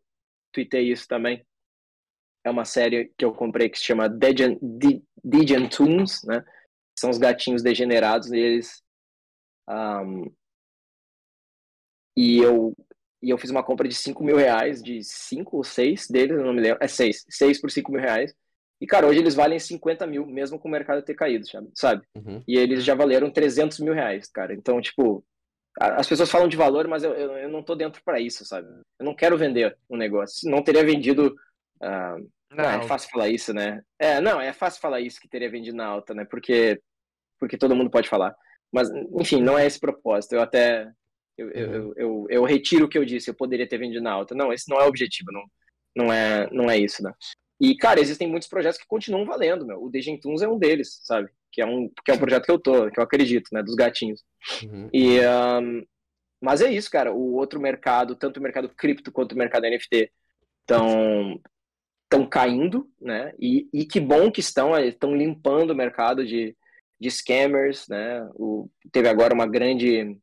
tuitei 0.53 0.91
isso 0.91 1.07
também. 1.07 1.45
É 2.45 2.51
uma 2.51 2.65
série 2.65 3.13
que 3.19 3.25
eu 3.25 3.33
comprei 3.33 3.69
que 3.69 3.79
se 3.79 3.85
chama 3.85 4.09
Degen, 4.09 4.59
Degen 5.23 5.69
Toons, 5.69 6.23
né? 6.25 6.45
São 6.99 7.11
os 7.11 7.19
gatinhos 7.19 7.63
degenerados 7.63 8.33
e 8.33 8.39
eles. 8.39 8.83
Um, 9.69 10.25
e 12.17 12.39
eu 12.39 12.75
e 13.23 13.31
eu 13.31 13.39
fiz 13.39 13.51
uma 13.51 13.63
compra 13.63 13.87
de 13.87 13.95
5 13.95 14.25
mil 14.25 14.37
reais, 14.37 14.83
de 14.83 15.05
5 15.05 15.57
ou 15.57 15.63
6 15.63 16.09
deles, 16.09 16.39
não 16.39 16.55
me 16.55 16.61
lembro. 16.61 16.79
É 16.83 16.89
6. 16.89 17.27
6 17.29 17.61
por 17.61 17.71
5 17.71 17.93
mil 17.93 18.01
reais. 18.01 18.35
E, 18.81 18.87
cara, 18.87 19.07
hoje 19.07 19.19
eles 19.19 19.35
valem 19.35 19.59
50 19.59 20.07
mil, 20.07 20.25
mesmo 20.27 20.59
com 20.59 20.69
o 20.69 20.71
mercado 20.71 21.03
ter 21.03 21.15
caído, 21.15 21.45
sabe? 21.75 22.03
Uhum. 22.17 22.43
E 22.49 22.57
eles 22.57 22.83
já 22.83 22.95
valeram 22.95 23.31
300 23.31 23.79
mil 23.81 23.93
reais, 23.93 24.29
cara. 24.31 24.55
Então, 24.55 24.81
tipo, 24.81 25.23
as 25.79 26.09
pessoas 26.09 26.31
falam 26.31 26.49
de 26.49 26.57
valor, 26.57 26.89
mas 26.89 27.05
eu, 27.05 27.13
eu, 27.13 27.33
eu 27.33 27.49
não 27.49 27.63
tô 27.63 27.75
dentro 27.75 28.03
para 28.03 28.19
isso, 28.19 28.45
sabe? 28.45 28.69
Eu 28.99 29.05
não 29.05 29.15
quero 29.15 29.37
vender 29.37 29.77
um 29.89 29.97
negócio. 29.97 30.51
Não 30.51 30.63
teria 30.63 30.85
vendido. 30.85 31.37
Uh... 31.77 32.29
Não, 32.53 32.65
ah, 32.65 32.75
é 32.75 32.83
fácil 32.83 33.11
falar 33.11 33.29
isso, 33.29 33.55
né? 33.55 33.81
É, 33.97 34.21
não, 34.21 34.41
é 34.41 34.53
fácil 34.53 34.81
falar 34.81 35.01
isso 35.01 35.21
que 35.21 35.29
teria 35.29 35.49
vendido 35.49 35.77
na 35.77 35.87
alta, 35.87 36.13
né? 36.13 36.25
Porque, 36.25 36.81
porque 37.39 37.57
todo 37.57 37.77
mundo 37.77 37.91
pode 37.91 38.09
falar. 38.09 38.35
Mas, 38.73 38.89
enfim, 39.19 39.41
não 39.41 39.57
é 39.57 39.67
esse 39.67 39.79
propósito. 39.79 40.33
Eu 40.35 40.43
até. 40.43 40.91
Eu, 41.39 41.47
Uhum. 41.47 41.53
eu, 41.55 41.95
eu, 41.97 42.27
eu, 42.29 42.45
retiro 42.45 42.85
o 42.85 42.89
que 42.89 42.99
eu 42.99 43.05
disse, 43.05 43.31
eu 43.31 43.35
poderia 43.35 43.67
ter 43.67 43.79
vendido 43.79 44.03
na 44.03 44.13
alta. 44.13 44.35
Não, 44.35 44.53
esse 44.53 44.69
não 44.69 44.79
é 44.79 44.85
o 44.85 44.89
objetivo, 44.89 45.31
não, 45.33 45.45
não, 45.97 46.13
é, 46.13 46.51
não 46.51 46.71
é 46.71 46.77
isso, 46.77 47.03
né? 47.03 47.15
E, 47.61 47.77
cara, 47.77 48.01
existem 48.01 48.27
muitos 48.27 48.49
projetos 48.49 48.79
que 48.79 48.87
continuam 48.87 49.27
valendo, 49.27 49.67
meu. 49.67 49.83
O 49.83 49.91
Degentunes 49.91 50.41
é 50.41 50.49
um 50.49 50.59
deles, 50.59 51.01
sabe? 51.03 51.29
Que 51.53 51.61
é 51.61 51.67
um, 51.67 51.91
que 52.05 52.11
é 52.11 52.15
um 52.15 52.19
projeto 52.19 52.45
que 52.45 52.51
eu 52.51 52.59
tô, 52.59 52.91
que 52.91 52.99
eu 52.99 53.05
acredito, 53.05 53.49
né? 53.53 53.63
Dos 53.63 53.75
gatinhos. 53.75 54.25
Uhum. 54.63 54.89
E, 54.93 55.21
um, 55.21 55.85
mas 56.41 56.63
é 56.63 56.73
isso, 56.73 56.91
cara. 56.91 57.13
O 57.13 57.35
outro 57.35 57.61
mercado, 57.61 58.17
tanto 58.17 58.39
o 58.39 58.43
mercado 58.43 58.69
cripto 58.71 59.13
quanto 59.13 59.33
o 59.33 59.39
mercado 59.39 59.65
NFT, 59.69 60.11
estão 60.63 61.41
estão 62.11 62.27
caindo, 62.27 62.91
né? 63.01 63.33
E, 63.39 63.69
e 63.73 63.85
que 63.85 64.01
bom 64.01 64.33
que 64.33 64.41
estão, 64.41 64.77
estão 64.81 65.15
limpando 65.15 65.71
o 65.71 65.77
mercado 65.77 66.27
de, 66.27 66.57
de 66.99 67.09
scammers, 67.09 67.87
né? 67.89 68.29
O, 68.35 68.69
teve 68.91 69.09
agora 69.09 69.33
uma 69.33 69.47
grande 69.47 70.19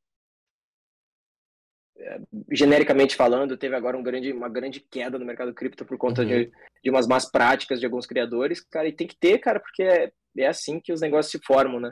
genericamente 2.51 3.15
falando, 3.15 3.57
teve 3.57 3.75
agora 3.75 3.97
um 3.97 4.03
grande, 4.03 4.31
uma 4.31 4.49
grande 4.49 4.79
queda 4.79 5.17
no 5.17 5.25
mercado 5.25 5.53
cripto 5.53 5.85
por 5.85 5.97
conta 5.97 6.21
uhum. 6.21 6.27
de, 6.27 6.51
de 6.83 6.89
umas 6.89 7.07
más 7.07 7.29
práticas 7.29 7.79
de 7.79 7.85
alguns 7.85 8.05
criadores, 8.05 8.61
cara, 8.61 8.87
e 8.87 8.91
tem 8.91 9.07
que 9.07 9.17
ter, 9.17 9.39
cara, 9.39 9.59
porque 9.59 9.83
é, 9.83 10.11
é 10.37 10.47
assim 10.47 10.79
que 10.79 10.93
os 10.93 11.01
negócios 11.01 11.31
se 11.31 11.45
formam, 11.45 11.79
né? 11.79 11.91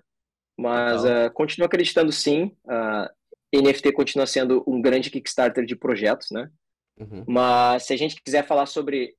Mas 0.58 1.04
uh, 1.04 1.32
continuo 1.34 1.66
acreditando 1.66 2.12
sim, 2.12 2.56
uh, 2.66 3.10
NFT 3.54 3.92
continua 3.92 4.26
sendo 4.26 4.64
um 4.68 4.82
grande 4.82 5.10
Kickstarter 5.10 5.66
de 5.66 5.76
projetos, 5.76 6.28
né? 6.32 6.50
Uhum. 6.98 7.26
Mas 7.28 7.84
se 7.84 7.94
a 7.94 7.98
gente 7.98 8.22
quiser 8.22 8.46
falar 8.46 8.66
sobre 8.66 9.14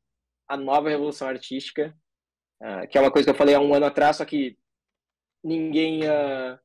a 0.48 0.56
nova 0.56 0.88
revolução 0.88 1.28
artística, 1.28 1.94
uh, 2.62 2.88
que 2.88 2.96
é 2.96 3.00
uma 3.00 3.10
coisa 3.10 3.26
que 3.26 3.30
eu 3.30 3.38
falei 3.38 3.54
há 3.54 3.60
um 3.60 3.74
ano 3.74 3.86
atrás, 3.86 4.16
só 4.16 4.24
que 4.24 4.56
ninguém 5.44 6.02
uh, 6.04 6.58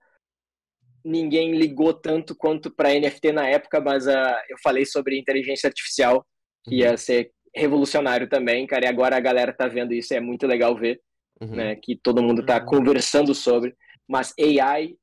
ninguém 1.04 1.56
ligou 1.56 1.94
tanto 1.94 2.36
quanto 2.36 2.72
para 2.72 2.94
NFT 2.94 3.32
na 3.32 3.48
época, 3.48 3.80
mas 3.80 4.08
uh, 4.08 4.36
eu 4.50 4.58
falei 4.64 4.86
sobre 4.86 5.20
inteligência 5.20 5.68
artificial, 5.68 6.26
que 6.64 6.76
ia 6.76 6.96
ser 6.98 7.32
revolucionário 7.56 8.30
também, 8.30 8.66
cara, 8.66 8.86
e 8.86 8.88
agora 8.88 9.18
a 9.18 9.20
galera 9.20 9.54
tá 9.54 9.68
vendo 9.68 9.94
isso, 9.94 10.14
é 10.14 10.20
muito 10.20 10.48
legal 10.48 10.76
ver, 10.76 11.02
uhum. 11.42 11.56
né, 11.56 11.76
que 11.76 11.96
todo 11.96 12.24
mundo 12.24 12.46
tá 12.46 12.60
uhum. 12.60 12.66
conversando 12.66 13.36
sobre, 13.36 13.76
mas 14.08 14.34
AI 14.40 14.96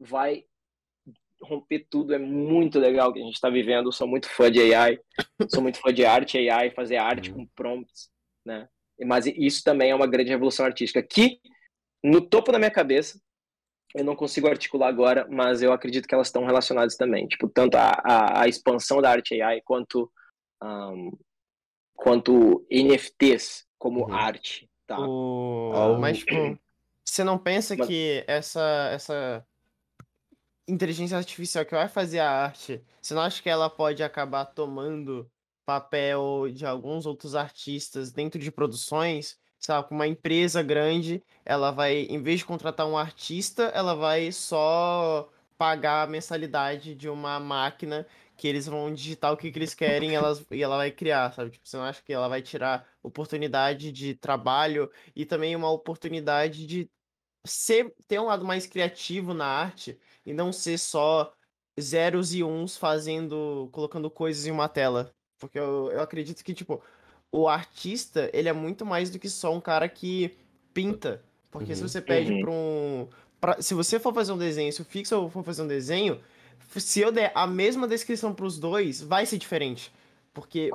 vai 0.00 0.44
romper 1.42 1.86
tudo, 1.90 2.14
é 2.14 2.18
muito 2.18 2.78
legal 2.78 3.10
o 3.10 3.12
que 3.12 3.20
a 3.20 3.24
gente 3.24 3.34
está 3.34 3.50
vivendo, 3.50 3.92
sou 3.92 4.06
muito 4.06 4.28
fã 4.28 4.50
de 4.50 4.74
AI, 4.74 4.98
sou 5.50 5.62
muito 5.62 5.78
fã 5.80 5.92
de 5.92 6.04
arte 6.04 6.48
AI, 6.48 6.70
fazer 6.70 6.96
arte 6.96 7.30
uhum. 7.30 7.38
com 7.38 7.46
prompts, 7.54 8.08
né, 8.44 8.68
mas 9.04 9.26
isso 9.26 9.62
também 9.62 9.90
é 9.90 9.94
uma 9.94 10.06
grande 10.06 10.30
revolução 10.30 10.64
artística, 10.64 11.02
que 11.02 11.38
no 12.02 12.20
topo 12.20 12.50
da 12.52 12.58
minha 12.58 12.70
cabeça, 12.70 13.20
eu 13.94 14.04
não 14.04 14.16
consigo 14.16 14.48
articular 14.48 14.88
agora, 14.88 15.26
mas 15.30 15.62
eu 15.62 15.72
acredito 15.72 16.08
que 16.08 16.14
elas 16.14 16.28
estão 16.28 16.44
relacionadas 16.44 16.96
também, 16.96 17.26
tipo, 17.26 17.48
tanto 17.48 17.76
a, 17.76 17.90
a, 18.04 18.42
a 18.42 18.48
expansão 18.48 19.00
da 19.02 19.10
arte 19.10 19.40
AI 19.40 19.60
quanto 19.62 20.10
um, 20.62 21.12
quanto 21.94 22.66
NFTs 22.70 23.66
como 23.78 24.06
uhum. 24.06 24.14
arte, 24.14 24.68
tá? 24.86 24.98
O... 24.98 25.98
Mas, 25.98 26.18
tipo, 26.18 26.58
você 27.04 27.24
não 27.24 27.38
pensa 27.38 27.76
mas... 27.76 27.86
que 27.86 28.24
essa, 28.26 28.90
essa 28.92 29.46
inteligência 30.66 31.16
artificial 31.16 31.64
que 31.64 31.74
vai 31.74 31.88
fazer 31.88 32.20
a 32.20 32.30
arte, 32.30 32.82
você 33.00 33.12
não 33.14 33.22
acha 33.22 33.42
que 33.42 33.50
ela 33.50 33.68
pode 33.68 34.02
acabar 34.02 34.46
tomando 34.46 35.30
papel 35.66 36.48
de 36.52 36.64
alguns 36.64 37.06
outros 37.06 37.34
artistas 37.34 38.10
dentro 38.12 38.40
de 38.40 38.50
produções? 38.50 39.38
Sabe, 39.64 39.88
uma 39.92 40.08
empresa 40.08 40.60
grande, 40.62 41.22
ela 41.44 41.70
vai, 41.70 42.00
em 42.02 42.20
vez 42.20 42.40
de 42.40 42.44
contratar 42.46 42.84
um 42.86 42.98
artista, 42.98 43.64
ela 43.74 43.94
vai 43.94 44.32
só 44.32 45.30
pagar 45.56 46.02
a 46.02 46.06
mensalidade 46.08 46.96
de 46.96 47.08
uma 47.08 47.38
máquina 47.38 48.04
que 48.36 48.48
eles 48.48 48.66
vão 48.66 48.92
digitar 48.92 49.32
o 49.32 49.36
que, 49.36 49.52
que 49.52 49.58
eles 49.60 49.72
querem 49.72 50.16
elas, 50.16 50.44
e 50.50 50.60
ela 50.62 50.76
vai 50.76 50.90
criar, 50.90 51.32
sabe? 51.32 51.50
Tipo, 51.52 51.68
você 51.68 51.76
não 51.76 51.84
acha 51.84 52.02
que 52.02 52.12
ela 52.12 52.28
vai 52.28 52.42
tirar 52.42 52.88
oportunidade 53.02 53.92
de 53.92 54.14
trabalho 54.16 54.90
e 55.14 55.24
também 55.24 55.54
uma 55.54 55.70
oportunidade 55.70 56.66
de 56.66 56.90
ser, 57.46 57.94
ter 58.08 58.18
um 58.20 58.26
lado 58.26 58.44
mais 58.44 58.66
criativo 58.66 59.34
na 59.34 59.46
arte 59.46 59.98
e 60.26 60.32
não 60.32 60.52
ser 60.52 60.78
só 60.78 61.32
zeros 61.80 62.34
e 62.34 62.42
uns 62.44 62.76
fazendo, 62.76 63.68
colocando 63.72 64.10
coisas 64.10 64.46
em 64.46 64.50
uma 64.50 64.68
tela. 64.68 65.14
Porque 65.38 65.58
eu, 65.58 65.90
eu 65.92 66.00
acredito 66.00 66.44
que, 66.44 66.54
tipo, 66.54 66.82
o 67.32 67.48
artista, 67.48 68.30
ele 68.34 68.48
é 68.48 68.52
muito 68.52 68.84
mais 68.84 69.10
do 69.10 69.18
que 69.18 69.28
só 69.28 69.52
um 69.54 69.60
cara 69.60 69.88
que 69.88 70.36
pinta. 70.74 71.22
Porque 71.50 71.72
uhum. 71.72 71.76
se 71.76 71.82
você 71.82 72.00
pede 72.00 72.32
uhum. 72.32 72.40
pra 72.42 72.50
um. 72.50 73.08
Pra, 73.40 73.62
se 73.62 73.74
você 73.74 73.98
for 73.98 74.14
fazer 74.14 74.32
um 74.32 74.38
desenho, 74.38 74.72
se 74.72 74.82
o 74.82 74.84
Pixel 74.84 75.28
for 75.30 75.42
fazer 75.42 75.62
um 75.62 75.66
desenho, 75.66 76.20
se 76.76 77.00
eu 77.00 77.10
der 77.10 77.32
a 77.34 77.46
mesma 77.46 77.88
descrição 77.88 78.34
pros 78.34 78.58
dois, 78.58 79.00
vai 79.00 79.26
ser 79.26 79.38
diferente. 79.38 79.90
Porque 80.32 80.70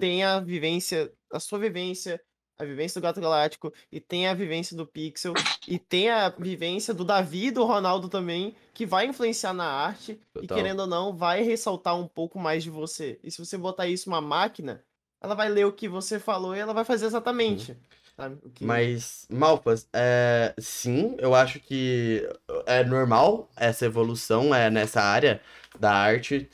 tem 0.00 0.24
a 0.24 0.40
vivência, 0.40 1.10
a 1.32 1.38
sua 1.38 1.58
vivência, 1.58 2.20
a 2.58 2.64
vivência 2.64 3.00
do 3.00 3.04
Gato 3.04 3.20
Galáctico, 3.20 3.72
e 3.90 4.00
tem 4.00 4.26
a 4.26 4.34
vivência 4.34 4.76
do 4.76 4.86
Pixel, 4.86 5.32
e 5.66 5.78
tem 5.78 6.10
a 6.10 6.28
vivência 6.28 6.92
do 6.92 7.04
Davi 7.04 7.46
e 7.46 7.50
do 7.50 7.64
Ronaldo 7.64 8.08
também, 8.08 8.54
que 8.74 8.84
vai 8.84 9.06
influenciar 9.06 9.54
na 9.54 9.64
arte, 9.64 10.20
Total. 10.34 10.44
e 10.44 10.46
querendo 10.48 10.80
ou 10.80 10.86
não, 10.86 11.16
vai 11.16 11.42
ressaltar 11.42 11.96
um 11.96 12.06
pouco 12.06 12.38
mais 12.38 12.62
de 12.62 12.68
você. 12.68 13.18
E 13.22 13.30
se 13.30 13.38
você 13.38 13.56
botar 13.56 13.86
isso 13.86 14.10
numa 14.10 14.20
máquina, 14.20 14.84
ela 15.20 15.34
vai 15.34 15.48
ler 15.48 15.66
o 15.66 15.72
que 15.72 15.88
você 15.88 16.18
falou 16.18 16.54
e 16.54 16.58
ela 16.58 16.72
vai 16.72 16.84
fazer 16.84 17.06
exatamente. 17.06 17.72
Uhum. 17.72 18.36
Que... 18.54 18.64
Mas, 18.64 19.26
Malpas, 19.30 19.88
é, 19.92 20.52
sim, 20.58 21.14
eu 21.18 21.34
acho 21.34 21.60
que 21.60 22.28
é 22.66 22.82
normal 22.82 23.48
essa 23.56 23.86
evolução 23.86 24.52
é, 24.52 24.68
nessa 24.68 25.00
área 25.00 25.40
da 25.78 25.92
arte, 25.92 26.50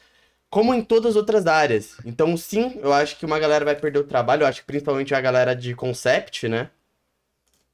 como 0.50 0.74
em 0.74 0.83
todas 0.83 1.12
as 1.12 1.16
outras 1.16 1.46
áreas. 1.46 1.96
Então, 2.05 2.37
sim, 2.37 2.79
eu 2.83 2.92
acho 2.92 3.16
que 3.16 3.24
uma 3.24 3.38
galera 3.38 3.64
vai 3.64 3.74
perder 3.74 3.98
o 3.98 4.05
trabalho, 4.05 4.42
eu 4.42 4.46
acho 4.46 4.61
que 4.61 4.66
principalmente 4.66 5.14
a 5.14 5.20
galera 5.20 5.57
de 5.57 5.74
concept, 5.74 6.48
né? 6.48 6.70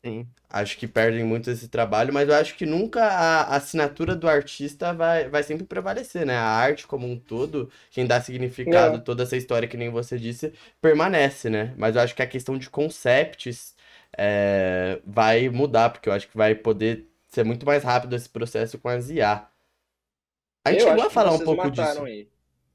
Sim. 0.04 0.26
Acho 0.48 0.78
que 0.78 0.88
perdem 0.88 1.22
muito 1.24 1.50
esse 1.50 1.68
trabalho, 1.68 2.12
mas 2.12 2.28
eu 2.28 2.34
acho 2.34 2.56
que 2.56 2.64
nunca 2.64 3.04
a 3.04 3.56
assinatura 3.56 4.16
do 4.16 4.28
artista 4.28 4.94
vai, 4.94 5.28
vai 5.28 5.42
sempre 5.42 5.64
prevalecer, 5.64 6.24
né? 6.24 6.34
A 6.36 6.46
arte 6.46 6.86
como 6.86 7.06
um 7.06 7.18
todo, 7.18 7.70
quem 7.90 8.06
dá 8.06 8.20
significado, 8.20 8.96
é. 8.96 9.00
toda 9.00 9.24
essa 9.24 9.36
história 9.36 9.68
que 9.68 9.76
nem 9.76 9.90
você 9.90 10.18
disse, 10.18 10.54
permanece, 10.80 11.50
né? 11.50 11.74
Mas 11.76 11.96
eu 11.96 12.02
acho 12.02 12.14
que 12.14 12.22
a 12.22 12.26
questão 12.26 12.56
de 12.56 12.70
concepts 12.70 13.74
é, 14.16 15.00
vai 15.04 15.50
mudar, 15.50 15.90
porque 15.90 16.08
eu 16.08 16.14
acho 16.14 16.28
que 16.28 16.36
vai 16.36 16.54
poder 16.54 17.06
ser 17.28 17.44
muito 17.44 17.66
mais 17.66 17.84
rápido 17.84 18.16
esse 18.16 18.28
processo 18.28 18.78
com 18.78 18.88
as 18.88 19.10
IA. 19.10 19.46
A 20.64 20.72
gente 20.72 20.82
eu 20.82 20.88
chegou 20.88 21.04
a 21.04 21.10
falar 21.10 21.32
um 21.32 21.38
pouco 21.40 21.70
disso. 21.70 22.04
Aí. 22.04 22.28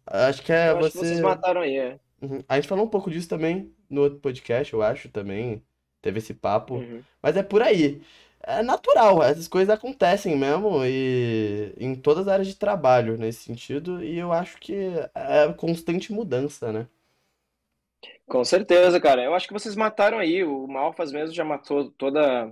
Acho 0.06 0.44
que 0.44 0.54
é 0.54 0.70
eu 0.70 0.78
você. 0.78 0.86
Acho 0.86 0.92
que 0.92 0.98
vocês 1.00 1.20
mataram 1.22 1.62
aí, 1.62 1.78
é. 1.78 2.00
Uhum. 2.22 2.44
A 2.48 2.56
gente 2.56 2.68
falou 2.68 2.86
um 2.86 2.90
pouco 2.90 3.10
disso 3.10 3.28
também 3.28 3.74
no 3.90 4.02
outro 4.02 4.20
podcast, 4.20 4.72
eu 4.72 4.82
acho 4.82 5.10
também 5.10 5.64
teve 6.06 6.20
esse 6.20 6.36
papo. 6.36 6.76
Uhum. 6.76 7.02
Mas 7.22 7.36
é 7.36 7.42
por 7.42 7.64
aí. 7.64 8.00
É 8.48 8.62
natural, 8.62 9.24
essas 9.24 9.48
coisas 9.48 9.74
acontecem 9.74 10.38
mesmo 10.38 10.86
e 10.86 11.74
em 11.80 11.96
todas 11.96 12.28
as 12.28 12.34
áreas 12.34 12.48
de 12.48 12.56
trabalho 12.56 13.18
nesse 13.18 13.44
sentido, 13.44 14.04
e 14.04 14.20
eu 14.20 14.32
acho 14.32 14.58
que 14.60 14.76
é 15.16 15.52
constante 15.58 16.14
mudança, 16.14 16.72
né? 16.72 16.88
Com 18.28 18.44
certeza, 18.44 19.00
cara. 19.00 19.24
Eu 19.24 19.34
acho 19.34 19.48
que 19.48 19.54
vocês 19.54 19.76
mataram 19.76 20.20
aí. 20.20 20.44
O 20.44 20.68
Malfas 20.68 21.12
mesmo 21.12 21.34
já 21.34 21.44
matou 21.44 21.90
toda 21.92 22.52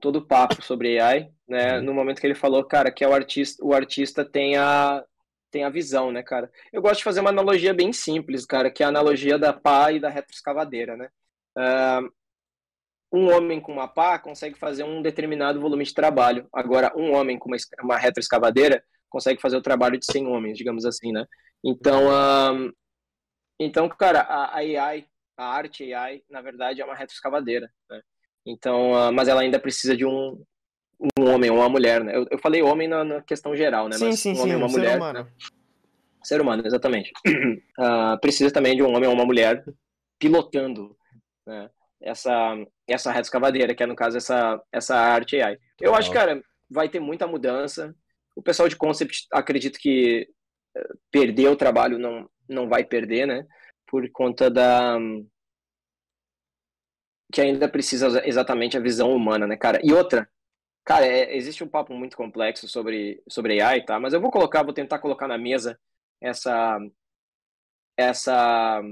todo 0.00 0.16
o 0.16 0.26
papo 0.26 0.62
sobre 0.62 0.98
AI, 0.98 1.30
né? 1.46 1.78
Uhum. 1.78 1.84
No 1.84 1.94
momento 1.94 2.20
que 2.20 2.26
ele 2.26 2.34
falou, 2.34 2.64
cara, 2.64 2.90
que 2.90 3.04
é 3.04 3.08
o 3.08 3.12
artista, 3.12 3.64
o 3.64 3.72
artista 3.72 4.24
tem 4.24 4.56
a 4.56 5.04
tem 5.50 5.64
a 5.64 5.70
visão, 5.70 6.10
né, 6.10 6.22
cara? 6.22 6.50
Eu 6.72 6.80
gosto 6.80 6.98
de 6.98 7.04
fazer 7.04 7.20
uma 7.20 7.30
analogia 7.30 7.74
bem 7.74 7.92
simples, 7.92 8.46
cara, 8.46 8.70
que 8.70 8.82
é 8.82 8.86
a 8.86 8.88
analogia 8.88 9.36
da 9.36 9.52
pá 9.52 9.92
e 9.92 10.00
da 10.00 10.08
retroescavadeira, 10.08 10.96
né? 10.96 11.08
Uh, 11.56 12.19
um 13.12 13.30
homem 13.34 13.60
com 13.60 13.72
uma 13.72 13.88
pá 13.88 14.18
consegue 14.18 14.58
fazer 14.58 14.84
um 14.84 15.02
determinado 15.02 15.60
volume 15.60 15.84
de 15.84 15.92
trabalho. 15.92 16.48
Agora, 16.52 16.92
um 16.96 17.12
homem 17.14 17.38
com 17.38 17.48
uma, 17.48 17.56
uma 17.82 17.98
retroescavadeira 17.98 18.82
consegue 19.08 19.40
fazer 19.40 19.56
o 19.56 19.62
trabalho 19.62 19.98
de 19.98 20.06
100 20.06 20.26
homens, 20.26 20.56
digamos 20.56 20.84
assim, 20.84 21.12
né? 21.12 21.26
Então, 21.64 22.04
um, 22.08 22.72
então 23.58 23.88
cara, 23.88 24.20
a, 24.20 24.44
a, 24.44 24.58
AI, 24.58 25.06
a 25.36 25.44
arte 25.44 25.92
AI, 25.92 26.22
na 26.30 26.40
verdade, 26.40 26.80
é 26.80 26.84
uma 26.84 26.94
retroescavadeira, 26.94 27.70
né? 27.90 28.00
Então, 28.46 28.92
uh, 28.92 29.12
mas 29.12 29.28
ela 29.28 29.42
ainda 29.42 29.58
precisa 29.58 29.96
de 29.96 30.06
um, 30.06 30.42
um 31.18 31.28
homem 31.28 31.50
ou 31.50 31.58
uma 31.58 31.68
mulher, 31.68 32.02
né? 32.04 32.16
Eu, 32.16 32.26
eu 32.30 32.38
falei 32.38 32.62
homem 32.62 32.86
na, 32.86 33.04
na, 33.04 33.22
questão 33.22 33.56
geral, 33.56 33.88
né? 33.88 33.96
Sim, 33.96 34.06
mas 34.06 34.20
sim, 34.20 34.32
um 34.34 34.40
homem 34.40 34.52
sim, 34.52 34.56
uma 34.56 34.66
um 34.66 34.70
mulher, 34.70 34.90
ser 34.92 34.96
humano. 34.96 35.18
Né? 35.18 35.30
Ser 36.22 36.40
humano, 36.40 36.62
exatamente. 36.66 37.12
Uh, 37.78 38.18
precisa 38.22 38.52
também 38.52 38.76
de 38.76 38.82
um 38.82 38.94
homem 38.94 39.08
ou 39.08 39.14
uma 39.14 39.26
mulher 39.26 39.64
pilotando, 40.18 40.96
né? 41.46 41.68
Essa 42.02 42.56
essa 42.88 43.10
reta 43.10 43.22
escavadeira, 43.22 43.74
que 43.74 43.82
é 43.82 43.86
no 43.86 43.96
caso 43.96 44.16
essa 44.16 44.60
essa 44.72 44.96
arte 44.96 45.40
AI. 45.40 45.58
Eu 45.80 45.94
acho, 45.94 46.12
cara, 46.12 46.42
vai 46.68 46.88
ter 46.88 47.00
muita 47.00 47.26
mudança. 47.26 47.94
O 48.36 48.42
pessoal 48.42 48.68
de 48.68 48.76
concept 48.76 49.26
acredito 49.32 49.78
que 49.78 50.28
perder 51.10 51.48
o 51.48 51.56
trabalho 51.56 51.98
não 51.98 52.28
não 52.48 52.68
vai 52.68 52.84
perder, 52.84 53.26
né? 53.26 53.46
Por 53.86 54.08
conta 54.10 54.50
da 54.50 54.98
que 57.32 57.40
ainda 57.40 57.68
precisa 57.68 58.26
exatamente 58.26 58.76
a 58.76 58.80
visão 58.80 59.14
humana, 59.14 59.46
né, 59.46 59.56
cara? 59.56 59.80
E 59.84 59.92
outra, 59.92 60.28
Cara, 60.84 61.06
é, 61.06 61.36
existe 61.36 61.62
um 61.62 61.68
papo 61.68 61.94
muito 61.94 62.16
complexo 62.16 62.66
sobre, 62.68 63.22
sobre 63.28 63.60
AI, 63.60 63.84
tá? 63.84 64.00
Mas 64.00 64.12
eu 64.12 64.20
vou 64.20 64.30
colocar, 64.30 64.62
vou 64.62 64.72
tentar 64.72 64.98
colocar 64.98 65.28
na 65.28 65.38
mesa 65.38 65.78
essa, 66.20 66.78
essa, 67.96 68.82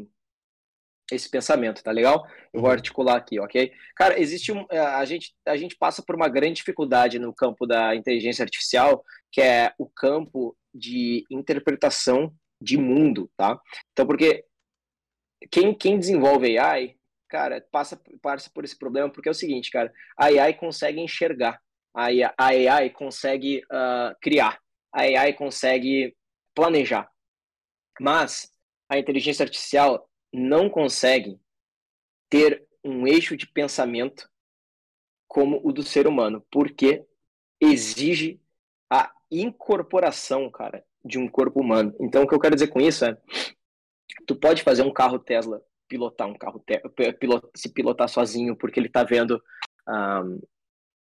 esse 1.11 1.29
pensamento, 1.31 1.83
tá 1.83 1.91
legal? 1.91 2.27
Eu 2.53 2.61
vou 2.61 2.69
uhum. 2.69 2.75
articular 2.75 3.17
aqui, 3.17 3.41
ok? 3.41 3.73
Cara, 3.97 4.21
existe 4.21 4.53
um, 4.53 4.67
é, 4.71 4.79
a 4.79 5.05
gente, 5.05 5.35
a 5.47 5.57
gente 5.57 5.77
passa 5.77 6.03
por 6.03 6.15
uma 6.15 6.29
grande 6.29 6.55
dificuldade 6.55 7.19
no 7.19 7.35
campo 7.35 7.67
da 7.67 7.95
inteligência 7.95 8.43
artificial, 8.43 9.05
que 9.33 9.41
é 9.41 9.73
o 9.79 9.89
campo 9.89 10.57
de 10.75 11.25
interpretação 11.31 12.33
de 12.61 12.77
mundo, 12.77 13.31
tá? 13.37 13.59
Então, 13.93 14.07
porque 14.07 14.45
quem, 15.51 15.75
quem 15.75 15.99
desenvolve 15.99 16.59
AI, 16.59 16.97
cara, 17.29 17.65
passa, 17.71 18.01
passa 18.21 18.51
por 18.53 18.65
esse 18.65 18.77
problema, 18.77 19.11
porque 19.11 19.29
é 19.29 19.33
o 19.33 19.35
seguinte, 19.35 19.71
cara, 19.71 19.93
a 20.17 20.27
AI 20.27 20.55
consegue 20.55 21.01
enxergar, 21.01 21.61
a 21.95 22.07
AI 22.39 22.91
consegue 22.91 23.63
uh, 23.73 24.15
criar, 24.21 24.59
a 24.93 25.03
AI 25.03 25.33
consegue 25.33 26.15
planejar, 26.55 27.09
mas 28.01 28.51
a 28.91 28.99
inteligência 28.99 29.45
artificial 29.45 30.08
não 30.33 30.69
consegue 30.69 31.41
ter 32.29 32.67
um 32.85 33.07
eixo 33.07 33.37
de 33.37 33.47
pensamento 33.47 34.31
como 35.27 35.61
o 35.63 35.73
do 35.73 35.83
ser 35.83 36.07
humano, 36.07 36.45
porque 36.51 37.05
exige 37.61 38.41
a 38.91 39.13
incorporação, 39.31 40.51
cara, 40.51 40.85
de 41.05 41.19
um 41.19 41.29
corpo 41.29 41.61
humano. 41.61 41.95
Então, 42.01 42.23
o 42.23 42.29
que 42.29 42.35
eu 42.35 42.41
quero 42.41 42.55
dizer 42.55 42.69
com 42.69 42.81
isso 42.81 43.05
é, 43.05 43.17
tu 44.27 44.35
pode 44.37 44.63
fazer 44.63 44.83
um 44.83 44.93
carro 44.93 45.19
Tesla 45.19 45.63
pilotar 45.89 46.29
um 46.29 46.37
carro 46.37 46.63
pilot, 47.19 47.49
se 47.57 47.73
pilotar 47.73 48.09
sozinho 48.09 48.55
porque 48.55 48.79
ele 48.79 48.89
está 48.89 49.03
vendo 49.03 49.43
um, 49.89 50.41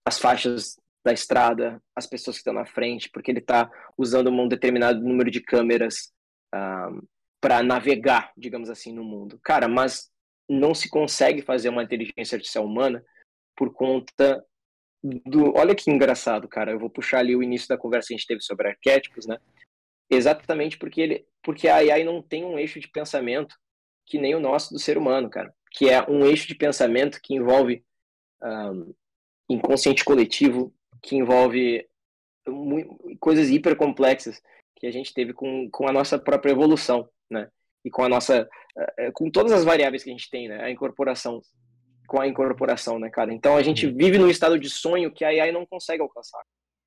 as 0.05 0.19
faixas 0.19 0.79
da 1.03 1.13
estrada, 1.13 1.83
as 1.97 2.07
pessoas 2.07 2.37
que 2.37 2.41
estão 2.41 2.53
na 2.53 2.67
frente, 2.67 3.11
porque 3.11 3.31
ele 3.31 3.41
está 3.41 3.71
usando 3.97 4.31
um 4.31 4.49
determinado 4.49 5.01
número 5.01 5.31
de 5.31 5.41
câmeras 5.41 6.13
um, 6.55 7.01
para 7.45 7.63
navegar, 7.63 8.33
digamos 8.35 8.71
assim, 8.71 8.91
no 8.91 9.05
mundo. 9.05 9.39
Cara, 9.45 9.69
mas 9.69 10.11
não 10.49 10.75
se 10.75 10.89
consegue 10.89 11.43
fazer 11.43 11.69
uma 11.69 11.83
inteligência 11.83 12.37
artificial 12.37 12.65
humana 12.65 13.05
por 13.55 13.71
conta 13.71 14.43
do. 15.03 15.53
Olha 15.55 15.75
que 15.75 15.91
engraçado, 15.91 16.49
cara. 16.49 16.73
Eu 16.73 16.79
vou 16.79 16.89
puxar 16.89 17.19
ali 17.19 17.37
o 17.37 17.43
início 17.43 17.69
da 17.69 17.77
conversa 17.77 18.09
que 18.09 18.15
a 18.15 18.17
gente 18.17 18.27
teve 18.27 18.41
sobre 18.41 18.69
arquétipos, 18.69 19.27
né? 19.27 19.37
Exatamente 20.09 20.79
porque 20.79 21.03
ele, 21.03 21.27
porque 21.43 21.69
a 21.69 21.77
AI 21.77 22.03
não 22.03 22.23
tem 22.23 22.47
um 22.47 22.59
eixo 22.59 22.81
de 22.81 22.89
pensamento 22.89 23.55
que 24.07 24.19
nem 24.19 24.35
o 24.35 24.41
nosso 24.41 24.73
do 24.73 24.79
ser 24.79 24.97
humano, 24.97 25.29
cara. 25.29 25.55
Que 25.71 25.91
é 25.91 26.03
um 26.11 26.25
eixo 26.25 26.49
de 26.49 26.55
pensamento 26.55 27.21
que 27.23 27.35
envolve 27.35 27.85
um, 28.43 28.95
inconsciente 29.51 30.03
coletivo, 30.03 30.75
que 31.03 31.15
envolve 31.15 31.87
coisas 33.21 33.51
hiper 33.51 33.77
complexas 33.77 34.41
que 34.77 34.87
a 34.87 34.91
gente 34.91 35.13
teve 35.13 35.35
com, 35.35 35.69
com 35.71 35.87
a 35.87 35.93
nossa 35.93 36.19
própria 36.19 36.53
evolução 36.53 37.07
né? 37.31 37.49
E 37.85 37.91
com 37.91 38.03
a 38.03 38.09
nossa, 38.09 38.49
eh, 38.99 39.11
com 39.13 39.31
todas 39.31 39.53
as 39.53 39.65
variáveis 39.65 40.03
que 40.03 40.11
a 40.11 40.13
gente 40.13 40.31
tem, 40.31 40.49
né? 40.49 40.63
A 40.63 40.71
incorporação, 40.71 41.41
com 42.07 42.21
a 42.21 42.27
incorporação, 42.27 42.99
né, 42.99 43.11
cara? 43.11 43.33
Então 43.33 43.57
a 43.57 43.63
gente 43.63 43.87
uhum. 43.87 43.97
vive 43.97 44.19
num 44.19 44.29
estado 44.29 44.59
de 44.59 44.71
sonho 44.71 45.13
que 45.13 45.25
a 45.25 45.29
AI 45.29 45.53
não 45.53 45.67
consegue 45.67 46.03
alcançar. 46.03 46.43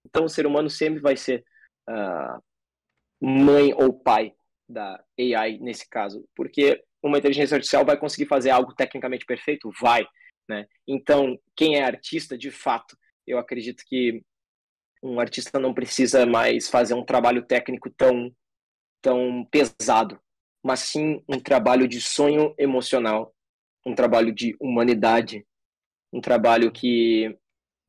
Então 0.06 0.26
o 0.26 0.30
ser 0.30 0.46
humano 0.46 0.70
sempre 0.70 1.00
vai 1.00 1.16
ser 1.16 1.44
uh, 1.90 2.42
mãe 3.22 3.74
ou 3.74 3.94
pai 3.94 4.34
da 4.68 5.02
AI 5.20 5.58
nesse 5.60 5.88
caso, 5.90 6.28
porque 6.36 6.84
uma 7.02 7.18
inteligência 7.18 7.56
artificial 7.56 7.86
vai 7.86 7.98
conseguir 7.98 8.28
fazer 8.28 8.50
algo 8.50 8.74
tecnicamente 8.74 9.26
perfeito? 9.26 9.72
Vai, 9.80 10.06
né? 10.50 10.66
Então, 10.88 11.38
quem 11.56 11.76
é 11.76 11.84
artista, 11.84 12.38
de 12.38 12.52
fato, 12.52 12.98
eu 13.26 13.38
acredito 13.38 13.84
que 13.88 14.22
um 15.04 15.20
artista 15.20 15.60
não 15.60 15.74
precisa 15.74 16.26
mais 16.26 16.70
fazer 16.70 16.94
um 16.94 17.06
trabalho 17.06 17.46
técnico 17.46 17.90
tão, 17.92 18.32
tão 19.02 19.46
pesado, 19.52 20.20
mas 20.68 20.82
sim 20.82 21.24
um 21.30 21.40
trabalho 21.40 21.88
de 21.88 22.02
sonho 22.02 22.54
emocional, 22.58 23.34
um 23.86 23.96
trabalho 23.96 24.34
de 24.34 24.54
humanidade, 24.60 25.48
um 26.12 26.20
trabalho 26.20 26.70
que, 26.74 27.34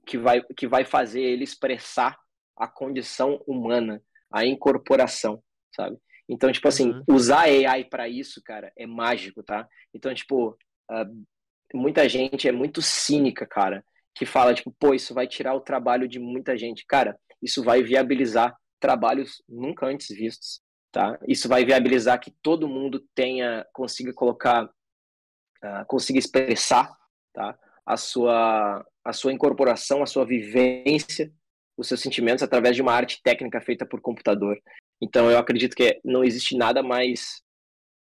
que, 0.07 0.17
vai, 0.17 0.41
que 0.57 0.69
vai 0.69 0.85
fazer 0.85 1.21
ele 1.21 1.43
expressar 1.43 2.17
a 2.57 2.69
condição 2.69 3.43
humana, 3.49 4.01
a 4.33 4.47
incorporação, 4.47 5.43
sabe? 5.75 5.99
Então, 6.29 6.53
tipo 6.53 6.69
assim, 6.69 6.91
uhum. 6.93 7.03
usar 7.09 7.47
AI 7.47 7.85
para 7.85 8.09
isso, 8.09 8.41
cara, 8.45 8.73
é 8.79 8.87
mágico, 8.87 9.43
tá? 9.43 9.67
Então, 9.93 10.15
tipo, 10.15 10.51
uh, 10.89 11.27
muita 11.75 12.09
gente 12.09 12.47
é 12.47 12.53
muito 12.53 12.81
cínica, 12.81 13.45
cara, 13.45 13.85
que 14.15 14.25
fala, 14.25 14.55
tipo, 14.55 14.71
pô, 14.79 14.95
isso 14.95 15.13
vai 15.13 15.27
tirar 15.27 15.55
o 15.55 15.61
trabalho 15.61 16.07
de 16.07 16.21
muita 16.21 16.57
gente. 16.57 16.87
Cara, 16.87 17.19
isso 17.43 17.65
vai 17.65 17.83
viabilizar 17.83 18.57
trabalhos 18.79 19.43
nunca 19.49 19.87
antes 19.87 20.17
vistos 20.17 20.61
tá? 20.93 21.19
Isso 21.27 21.49
vai 21.49 21.65
viabilizar 21.65 22.21
que 22.21 22.31
todo 22.43 22.69
mundo 22.69 23.05
tenha, 23.15 23.67
consiga 23.73 24.13
colocar, 24.13 24.65
uh, 24.65 25.87
consiga 25.87 26.19
expressar, 26.19 26.95
tá? 27.33 27.59
A 27.85 27.97
sua, 27.97 28.85
a 29.05 29.13
sua 29.13 29.33
incorporação, 29.33 30.03
a 30.03 30.07
sua 30.07 30.27
vivência, 30.27 31.33
os 31.77 31.89
seus 31.89 32.01
sentimentos 32.01 32.43
através 32.43 32.75
de 32.75 32.83
uma 32.83 32.93
arte 32.93 33.23
técnica 33.23 33.61
feita 33.61 33.87
por 33.87 34.01
computador. 34.01 34.61
Então 35.01 35.31
eu 35.31 35.39
acredito 35.39 35.77
que 35.77 36.01
não 36.05 36.25
existe 36.25 36.57
nada 36.57 36.83
mais, 36.83 37.43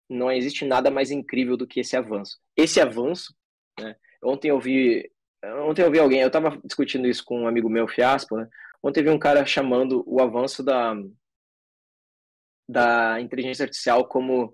não 0.09 0.31
existe 0.31 0.65
nada 0.65 0.91
mais 0.91 1.11
incrível 1.11 1.57
do 1.57 1.67
que 1.67 1.81
esse 1.81 1.97
avanço. 1.97 2.39
Esse 2.57 2.81
avanço, 2.81 3.35
né? 3.79 3.95
Ontem 4.23 4.49
eu 4.49 4.61
vi, 4.61 5.11
ontem 5.67 5.83
eu 5.83 5.91
vi 5.91 5.99
alguém, 5.99 6.21
eu 6.21 6.27
estava 6.27 6.61
discutindo 6.65 7.07
isso 7.07 7.25
com 7.25 7.43
um 7.43 7.49
amigo 7.49 7.71
meu, 7.71 7.89
Fiaspo, 7.89 8.37
né? 8.37 8.49
Ontem 8.83 9.01
eu 9.01 9.05
vi 9.05 9.11
um 9.11 9.19
cara 9.19 9.47
chamando 9.47 10.03
o 10.07 10.21
avanço 10.21 10.63
da 10.63 10.95
da 12.71 13.21
inteligência 13.21 13.65
artificial 13.65 14.07
como 14.07 14.47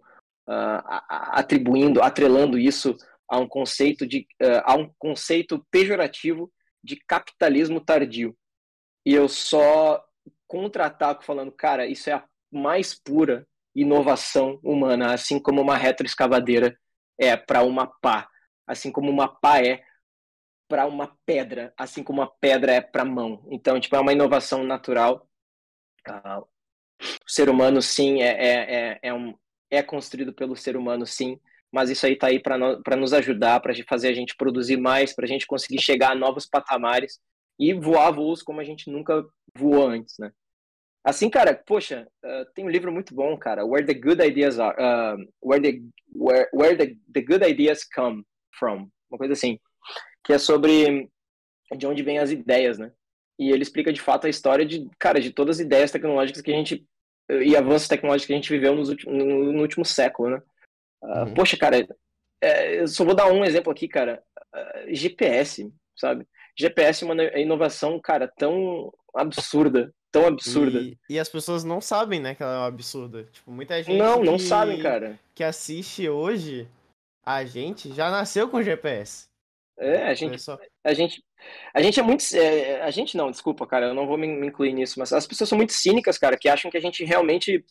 uh, 0.48 0.82
atribuindo, 1.08 2.02
atrelando 2.02 2.58
isso 2.58 2.96
a 3.28 3.38
um 3.38 3.46
conceito 3.46 4.06
de 4.06 4.26
uh, 4.42 4.62
a 4.64 4.74
um 4.74 4.90
conceito 4.98 5.64
pejorativo 5.70 6.50
de 6.82 6.96
capitalismo 6.96 7.80
tardio. 7.80 8.36
E 9.04 9.12
eu 9.12 9.28
só 9.28 10.02
contra-ataco 10.46 11.24
falando, 11.24 11.52
cara, 11.52 11.86
isso 11.86 12.08
é 12.08 12.14
a 12.14 12.24
mais 12.50 12.94
pura 12.94 13.46
inovação 13.74 14.58
humana, 14.62 15.12
assim 15.12 15.38
como 15.38 15.60
uma 15.60 15.76
retroescavadeira 15.76 16.78
é 17.18 17.36
para 17.36 17.62
uma 17.62 17.86
pá, 17.86 18.28
assim 18.66 18.90
como 18.90 19.10
uma 19.10 19.28
pá 19.28 19.60
é 19.60 19.82
para 20.68 20.86
uma 20.86 21.16
pedra, 21.24 21.72
assim 21.76 22.02
como 22.02 22.20
uma 22.20 22.30
pedra 22.40 22.72
é 22.72 22.80
para 22.80 23.04
mão. 23.04 23.46
Então, 23.50 23.78
tipo, 23.78 23.94
é 23.94 24.00
uma 24.00 24.12
inovação 24.12 24.64
natural. 24.64 25.28
Uh, 26.08 26.46
o 27.00 27.30
ser 27.30 27.48
humano, 27.48 27.80
sim, 27.82 28.22
é, 28.22 28.28
é, 28.28 28.74
é, 28.74 28.98
é, 29.02 29.14
um, 29.14 29.34
é 29.70 29.82
construído 29.82 30.32
pelo 30.32 30.56
ser 30.56 30.76
humano, 30.76 31.06
sim, 31.06 31.38
mas 31.70 31.90
isso 31.90 32.06
aí 32.06 32.14
está 32.14 32.28
aí 32.28 32.40
para 32.40 32.56
no, 32.56 32.82
nos 32.98 33.12
ajudar, 33.12 33.60
para 33.60 33.74
fazer 33.86 34.08
a 34.08 34.14
gente 34.14 34.36
produzir 34.36 34.76
mais, 34.76 35.14
para 35.14 35.24
a 35.24 35.28
gente 35.28 35.46
conseguir 35.46 35.80
chegar 35.80 36.12
a 36.12 36.14
novos 36.14 36.46
patamares 36.46 37.20
e 37.58 37.72
voar 37.74 38.10
voos 38.10 38.42
como 38.42 38.60
a 38.60 38.64
gente 38.64 38.90
nunca 38.90 39.24
voou 39.54 39.86
antes, 39.86 40.16
né? 40.18 40.30
Assim, 41.04 41.30
cara, 41.30 41.54
poxa, 41.54 42.06
uh, 42.24 42.52
tem 42.52 42.64
um 42.64 42.68
livro 42.68 42.90
muito 42.90 43.14
bom, 43.14 43.38
cara, 43.38 43.64
Where 43.64 43.86
the 43.86 43.94
Good 43.94 44.20
Ideas 44.22 44.58
Are, 44.58 44.76
uh, 44.76 45.24
Where, 45.40 45.62
the, 45.62 45.80
where, 46.12 46.48
where 46.52 46.76
the, 46.76 46.96
the 47.12 47.20
Good 47.22 47.48
Ideas 47.48 47.84
Come 47.84 48.24
From, 48.58 48.90
uma 49.08 49.18
coisa 49.18 49.34
assim, 49.34 49.58
que 50.24 50.32
é 50.32 50.38
sobre 50.38 51.08
de 51.76 51.86
onde 51.86 52.02
vêm 52.02 52.18
as 52.18 52.30
ideias, 52.32 52.78
né? 52.78 52.90
E 53.38 53.50
ele 53.50 53.62
explica 53.62 53.92
de 53.92 54.00
fato 54.00 54.26
a 54.26 54.30
história 54.30 54.64
de, 54.64 54.88
cara, 54.98 55.20
de 55.20 55.30
todas 55.30 55.56
as 55.56 55.64
ideias 55.64 55.90
tecnológicas 55.90 56.42
que 56.42 56.52
a 56.52 56.56
gente 56.56 56.86
e 57.28 57.56
avanços 57.56 57.88
tecnológicos 57.88 58.26
que 58.26 58.32
a 58.32 58.36
gente 58.36 58.50
viveu 58.50 58.74
nos 58.74 58.88
últimos, 58.88 59.16
no, 59.16 59.52
no 59.52 59.60
último 59.60 59.84
século, 59.84 60.30
né? 60.30 60.42
Uh, 61.02 61.18
uhum. 61.20 61.34
Poxa, 61.34 61.56
cara, 61.56 61.86
é, 62.40 62.80
eu 62.80 62.88
só 62.88 63.04
vou 63.04 63.14
dar 63.14 63.30
um 63.30 63.44
exemplo 63.44 63.72
aqui, 63.72 63.88
cara. 63.88 64.22
Uh, 64.54 64.94
GPS, 64.94 65.70
sabe? 65.96 66.26
GPS 66.56 67.04
é 67.04 67.06
uma 67.06 67.22
inovação, 67.38 68.00
cara, 68.00 68.30
tão 68.38 68.92
absurda, 69.14 69.92
tão 70.10 70.26
absurda. 70.26 70.78
E, 70.80 70.96
e, 71.10 71.18
as 71.18 71.28
pessoas 71.28 71.64
não 71.64 71.80
sabem, 71.80 72.20
né, 72.20 72.34
que 72.34 72.42
ela 72.42 72.64
é 72.64 72.68
absurda. 72.68 73.24
Tipo, 73.24 73.50
muita 73.50 73.82
gente 73.82 73.98
Não, 73.98 74.22
não 74.22 74.36
que, 74.36 74.44
sabem, 74.44 74.80
cara. 74.80 75.18
Que 75.34 75.44
assiste 75.44 76.08
hoje 76.08 76.68
a 77.24 77.44
gente 77.44 77.92
já 77.92 78.10
nasceu 78.10 78.48
com 78.48 78.62
GPS. 78.62 79.28
É, 79.78 80.04
a 80.04 80.14
gente, 80.14 80.38
a 80.82 80.94
gente, 80.94 81.22
a 81.74 81.82
gente 81.82 82.00
é 82.00 82.02
muito, 82.02 82.24
é, 82.34 82.82
a 82.82 82.90
gente 82.90 83.16
não, 83.16 83.30
desculpa, 83.30 83.66
cara, 83.66 83.86
eu 83.86 83.94
não 83.94 84.06
vou 84.06 84.16
me, 84.16 84.26
me, 84.26 84.46
incluir 84.46 84.72
nisso, 84.72 84.98
mas 84.98 85.12
as 85.12 85.26
pessoas 85.26 85.48
são 85.48 85.56
muito 85.56 85.72
cínicas, 85.72 86.18
cara, 86.18 86.36
que 86.36 86.48
acham 86.48 86.70
que 86.70 86.76
a 86.76 86.80
gente 86.80 87.04
realmente 87.04 87.64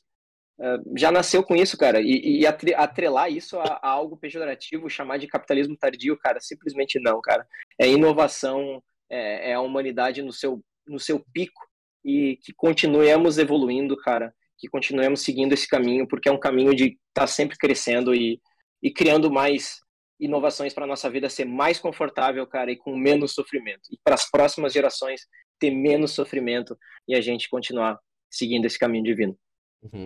uh, 0.60 0.98
já 0.98 1.12
nasceu 1.12 1.44
com 1.44 1.56
isso, 1.56 1.78
cara, 1.78 2.00
e, 2.02 2.42
e 2.42 2.46
atrelar 2.48 3.32
isso 3.32 3.60
a, 3.60 3.80
a, 3.82 3.90
algo 3.90 4.18
pejorativo, 4.18 4.90
chamar 4.90 5.18
de 5.18 5.28
capitalismo 5.28 5.76
tardio, 5.78 6.18
cara, 6.18 6.40
simplesmente 6.40 7.00
não, 7.00 7.22
cara. 7.22 7.48
É 7.80 7.88
inovação, 7.88 8.82
é, 9.10 9.52
é 9.52 9.54
a 9.54 9.62
humanidade 9.62 10.22
no 10.22 10.32
seu, 10.32 10.64
no 10.88 11.00
seu 11.00 11.24
pico 11.34 11.62
e 12.04 12.38
que 12.44 12.54
continuemos 12.54 13.38
evoluindo, 13.38 13.98
cara, 13.98 14.34
que 14.58 14.68
continuemos 14.68 15.22
seguindo 15.22 15.54
esse 15.54 15.68
caminho, 15.68 16.08
porque 16.08 16.30
é 16.30 16.32
um 16.32 16.40
caminho 16.40 16.76
de 16.76 16.86
estar 16.86 17.22
tá 17.22 17.28
sempre 17.28 17.58
crescendo 17.58 18.14
e, 18.14 18.40
e 18.82 18.92
criando 18.92 19.32
mais 19.32 19.80
inovações 20.20 20.74
para 20.74 20.88
nossa 20.88 21.10
vida 21.10 21.30
ser 21.30 21.46
mais 21.46 21.80
confortável, 21.80 22.46
cara, 22.48 22.72
e 22.72 22.76
com 22.76 22.96
menos 22.96 23.34
sofrimento. 23.34 23.90
E 23.92 23.98
para 24.04 24.16
as 24.16 24.30
próximas 24.30 24.74
gerações 24.74 25.22
ter 25.60 25.72
menos 25.72 26.12
sofrimento 26.12 26.78
e 27.08 27.16
a 27.16 27.22
gente 27.22 27.50
continuar 27.50 28.00
seguindo 28.30 28.66
esse 28.66 28.80
caminho 28.80 29.04
divino. 29.04 29.38
Uhum. 29.82 30.04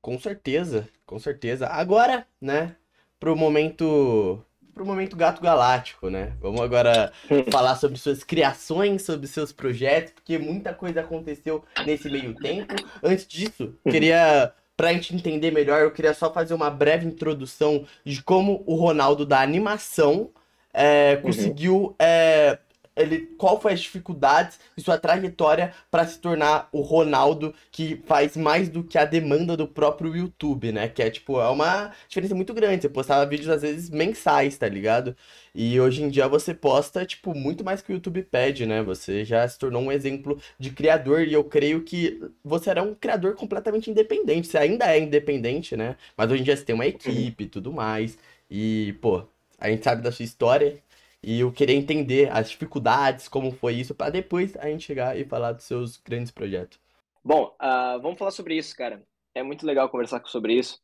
Com 0.00 0.18
certeza, 0.18 0.88
com 1.04 1.18
certeza. 1.18 1.66
Agora, 1.68 2.26
né, 2.40 2.76
pro 3.18 3.34
momento 3.36 4.44
pro 4.72 4.84
momento 4.84 5.16
gato 5.16 5.40
galáctico, 5.40 6.10
né? 6.10 6.36
Vamos 6.38 6.60
agora 6.60 7.10
falar 7.50 7.76
sobre 7.76 7.96
suas 7.96 8.22
criações, 8.22 9.02
sobre 9.02 9.26
seus 9.26 9.50
projetos, 9.50 10.12
porque 10.12 10.36
muita 10.36 10.74
coisa 10.74 11.00
aconteceu 11.00 11.64
nesse 11.86 12.10
meio 12.10 12.34
tempo. 12.34 12.74
Antes 13.02 13.26
disso, 13.26 13.74
queria 13.90 14.52
pra 14.76 14.92
gente 14.92 15.14
entender 15.14 15.50
melhor, 15.50 15.80
eu 15.80 15.90
queria 15.90 16.12
só 16.12 16.32
fazer 16.32 16.54
uma 16.54 16.70
breve 16.70 17.06
introdução 17.06 17.86
de 18.04 18.22
como 18.22 18.62
o 18.66 18.74
Ronaldo 18.74 19.24
da 19.24 19.40
animação 19.40 20.30
é, 20.72 21.16
conseguiu 21.16 21.94
é, 21.98 22.58
ele, 22.96 23.26
qual 23.36 23.60
foi 23.60 23.74
as 23.74 23.80
dificuldades 23.80 24.58
e 24.76 24.80
sua 24.80 24.98
trajetória 24.98 25.74
para 25.90 26.06
se 26.06 26.18
tornar 26.18 26.68
o 26.72 26.80
Ronaldo 26.80 27.54
que 27.70 28.02
faz 28.06 28.36
mais 28.36 28.68
do 28.68 28.82
que 28.82 28.96
a 28.96 29.04
demanda 29.04 29.56
do 29.56 29.68
próprio 29.68 30.16
YouTube, 30.16 30.72
né? 30.72 30.88
Que 30.88 31.02
é 31.02 31.10
tipo, 31.10 31.40
é 31.40 31.48
uma 31.48 31.92
diferença 32.08 32.34
muito 32.34 32.54
grande. 32.54 32.82
Você 32.82 32.88
postava 32.88 33.26
vídeos 33.26 33.50
às 33.50 33.62
vezes 33.62 33.90
mensais, 33.90 34.56
tá 34.56 34.68
ligado? 34.68 35.14
E 35.54 35.78
hoje 35.80 36.02
em 36.02 36.08
dia 36.08 36.26
você 36.28 36.54
posta, 36.54 37.04
tipo, 37.04 37.34
muito 37.34 37.64
mais 37.64 37.82
que 37.82 37.92
o 37.92 37.94
YouTube 37.94 38.22
pede, 38.22 38.66
né? 38.66 38.82
Você 38.82 39.24
já 39.24 39.46
se 39.46 39.58
tornou 39.58 39.82
um 39.82 39.92
exemplo 39.92 40.40
de 40.58 40.70
criador 40.70 41.22
e 41.22 41.32
eu 41.32 41.44
creio 41.44 41.82
que 41.82 42.20
você 42.44 42.70
era 42.70 42.82
um 42.82 42.94
criador 42.94 43.34
completamente 43.34 43.90
independente. 43.90 44.48
Você 44.48 44.58
ainda 44.58 44.86
é 44.94 44.98
independente, 44.98 45.76
né? 45.76 45.96
Mas 46.16 46.30
hoje 46.30 46.42
em 46.42 46.44
dia 46.44 46.56
você 46.56 46.64
tem 46.64 46.74
uma 46.74 46.86
equipe 46.86 47.44
e 47.44 47.48
tudo 47.48 47.72
mais. 47.72 48.18
E, 48.50 48.94
pô, 49.00 49.22
a 49.58 49.68
gente 49.70 49.84
sabe 49.84 50.02
da 50.02 50.12
sua 50.12 50.24
história 50.24 50.82
e 51.26 51.40
eu 51.40 51.50
queria 51.50 51.74
entender 51.74 52.30
as 52.30 52.48
dificuldades, 52.48 53.26
como 53.26 53.50
foi 53.50 53.74
isso, 53.74 53.96
para 53.96 54.10
depois 54.10 54.56
a 54.58 54.68
gente 54.68 54.84
chegar 54.84 55.18
e 55.18 55.24
falar 55.24 55.50
dos 55.50 55.64
seus 55.64 55.96
grandes 55.96 56.30
projetos. 56.30 56.78
Bom, 57.24 57.52
uh, 57.60 58.00
vamos 58.00 58.16
falar 58.16 58.30
sobre 58.30 58.56
isso, 58.56 58.76
cara. 58.76 59.04
É 59.34 59.42
muito 59.42 59.66
legal 59.66 59.88
conversar 59.88 60.22
sobre 60.26 60.54
isso, 60.54 60.80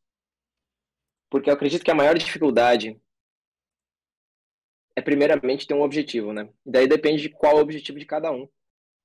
porque 1.30 1.48
eu 1.48 1.54
acredito 1.54 1.84
que 1.84 1.90
a 1.92 1.94
maior 1.94 2.18
dificuldade 2.18 3.00
é 4.96 5.00
primeiramente 5.00 5.64
ter 5.64 5.74
um 5.74 5.82
objetivo, 5.82 6.32
né? 6.32 6.48
Daí 6.66 6.88
depende 6.88 7.22
de 7.22 7.28
qual 7.28 7.52
é 7.52 7.60
o 7.60 7.62
objetivo 7.62 8.00
de 8.00 8.04
cada 8.04 8.32
um. 8.32 8.48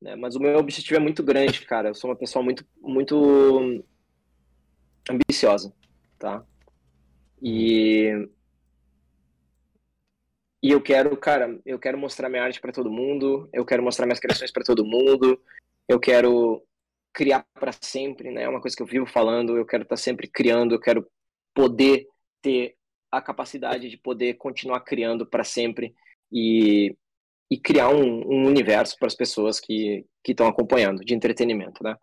Né? 0.02 0.16
Mas 0.16 0.36
o 0.36 0.40
meu 0.40 0.58
objetivo 0.58 0.96
é 0.96 1.00
muito 1.00 1.24
grande, 1.24 1.64
cara. 1.68 1.90
Eu 1.90 1.94
sou 1.94 2.10
uma 2.10 2.16
pessoa 2.16 2.44
muito, 2.44 2.66
muito 2.82 3.86
ambiciosa, 5.08 5.72
tá? 6.18 6.44
E 7.40 8.28
e 10.62 10.72
eu 10.72 10.82
quero, 10.82 11.16
cara, 11.18 11.60
eu 11.66 11.78
quero 11.78 11.98
mostrar 11.98 12.30
minha 12.30 12.44
arte 12.44 12.60
para 12.60 12.72
todo 12.72 12.92
mundo, 12.92 13.48
eu 13.54 13.66
quero 13.66 13.84
mostrar 13.84 14.06
minhas 14.06 14.20
criações 14.20 14.52
para 14.52 14.64
todo 14.64 14.86
mundo, 14.86 15.40
eu 15.88 16.00
quero 16.00 16.64
criar 17.14 17.46
para 17.54 17.72
sempre, 17.72 18.32
né? 18.32 18.44
É 18.44 18.50
uma 18.50 18.62
coisa 18.62 18.76
que 18.76 18.82
eu 18.82 18.88
vivo 18.88 19.06
falando, 19.06 19.58
eu 19.58 19.66
quero 19.66 19.84
estar 19.84 19.96
tá 19.96 20.02
sempre 20.02 20.28
criando, 20.28 20.76
eu 20.76 20.80
quero 20.80 21.08
poder 21.54 22.08
ter 22.42 22.76
a 23.12 23.22
capacidade 23.22 23.90
de 23.90 23.98
poder 23.98 24.36
continuar 24.36 24.82
criando 24.82 25.26
para 25.26 25.44
sempre 25.44 25.96
e, 26.32 26.96
e 27.50 27.58
criar 27.58 27.90
um, 27.90 28.22
um 28.28 28.46
universo 28.46 28.96
para 28.98 29.08
as 29.08 29.16
pessoas 29.16 29.60
que 29.60 30.06
estão 30.28 30.48
acompanhando, 30.48 31.06
de 31.06 31.14
entretenimento, 31.14 31.84
né? 31.84 31.96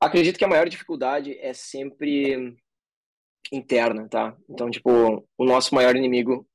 Acredito 0.00 0.38
que 0.38 0.44
a 0.44 0.48
maior 0.48 0.68
dificuldade 0.68 1.36
é 1.38 1.52
sempre 1.52 2.56
interna, 3.52 4.08
tá? 4.08 4.36
Então, 4.48 4.70
tipo, 4.70 4.90
o 5.36 5.44
nosso 5.44 5.74
maior 5.74 5.94
inimigo 5.94 6.46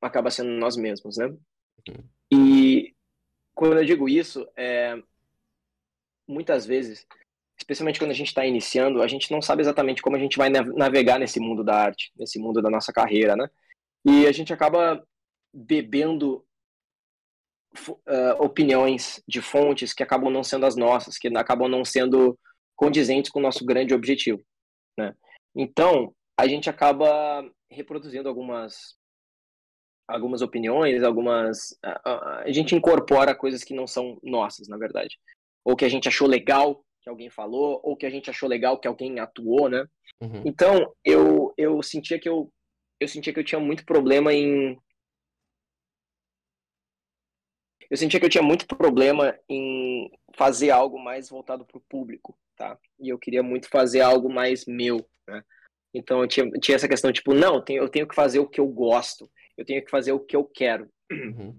acaba 0.00 0.30
sendo 0.30 0.50
nós 0.50 0.76
mesmos, 0.76 1.16
né? 1.16 1.26
Uhum. 1.26 2.04
E 2.32 2.94
quando 3.54 3.78
eu 3.78 3.84
digo 3.84 4.08
isso, 4.08 4.46
é, 4.56 5.00
muitas 6.28 6.66
vezes, 6.66 7.06
especialmente 7.58 7.98
quando 7.98 8.10
a 8.10 8.14
gente 8.14 8.28
está 8.28 8.44
iniciando, 8.44 9.02
a 9.02 9.08
gente 9.08 9.30
não 9.32 9.42
sabe 9.42 9.62
exatamente 9.62 10.02
como 10.02 10.16
a 10.16 10.18
gente 10.18 10.36
vai 10.36 10.50
navegar 10.50 11.18
nesse 11.18 11.40
mundo 11.40 11.64
da 11.64 11.74
arte, 11.74 12.12
nesse 12.16 12.38
mundo 12.38 12.62
da 12.62 12.70
nossa 12.70 12.92
carreira, 12.92 13.34
né? 13.34 13.48
E 14.04 14.26
a 14.26 14.32
gente 14.32 14.52
acaba 14.52 15.04
bebendo 15.52 16.44
uh, 17.88 18.42
opiniões 18.42 19.22
de 19.26 19.40
fontes 19.40 19.92
que 19.92 20.02
acabam 20.02 20.30
não 20.30 20.44
sendo 20.44 20.66
as 20.66 20.76
nossas, 20.76 21.18
que 21.18 21.28
acabam 21.36 21.68
não 21.68 21.84
sendo 21.84 22.38
condizentes 22.76 23.30
com 23.30 23.40
o 23.40 23.42
nosso 23.42 23.64
grande 23.64 23.92
objetivo, 23.92 24.40
né? 24.96 25.14
Então, 25.54 26.14
a 26.38 26.46
gente 26.46 26.70
acaba 26.70 27.44
reproduzindo 27.70 28.28
algumas 28.28 28.97
algumas 30.08 30.40
opiniões, 30.40 31.02
algumas. 31.02 31.78
A, 31.82 32.40
a, 32.40 32.50
gente 32.50 32.74
incorpora 32.74 33.34
coisas 33.34 33.62
que 33.62 33.74
não 33.74 33.86
são 33.86 34.18
nossas, 34.22 34.66
na 34.66 34.78
verdade. 34.78 35.18
Ou 35.64 35.76
que 35.76 35.84
a 35.84 35.88
gente 35.88 36.08
achou 36.08 36.26
legal 36.26 36.82
que 37.02 37.10
alguém 37.10 37.28
falou, 37.28 37.80
ou 37.84 37.96
que 37.96 38.06
a 38.06 38.10
gente 38.10 38.30
achou 38.30 38.48
legal 38.48 38.78
que 38.78 38.88
alguém 38.88 39.20
atuou, 39.20 39.68
né? 39.68 39.86
Uhum. 40.20 40.42
Então, 40.46 40.92
eu, 41.04 41.52
eu 41.56 41.82
sentia 41.82 42.18
que 42.18 42.28
eu, 42.28 42.50
eu 42.98 43.06
sentia 43.06 43.32
que 43.32 43.38
eu 43.38 43.44
tinha 43.44 43.60
muito 43.60 43.84
problema 43.84 44.32
em. 44.32 44.78
Eu 47.90 47.96
sentia 47.96 48.18
que 48.18 48.26
eu 48.26 48.30
tinha 48.30 48.42
muito 48.42 48.66
problema 48.66 49.38
em 49.48 50.10
fazer 50.34 50.70
algo 50.70 50.98
mais 50.98 51.28
voltado 51.28 51.64
para 51.64 51.78
o 51.78 51.84
público, 51.88 52.36
tá? 52.56 52.78
E 52.98 53.08
eu 53.08 53.18
queria 53.18 53.42
muito 53.42 53.68
fazer 53.68 54.00
algo 54.00 54.32
mais 54.32 54.66
meu, 54.66 55.06
né? 55.26 55.42
Então 55.94 56.20
eu 56.20 56.28
tinha, 56.28 56.50
tinha 56.60 56.76
essa 56.76 56.88
questão, 56.88 57.10
tipo, 57.10 57.32
não, 57.32 57.64
eu 57.68 57.88
tenho 57.88 58.06
que 58.06 58.14
fazer 58.14 58.40
o 58.40 58.46
que 58.46 58.60
eu 58.60 58.66
gosto 58.66 59.30
eu 59.58 59.64
tenho 59.64 59.84
que 59.84 59.90
fazer 59.90 60.12
o 60.12 60.20
que 60.20 60.36
eu 60.36 60.44
quero. 60.44 60.88
Uhum. 61.10 61.54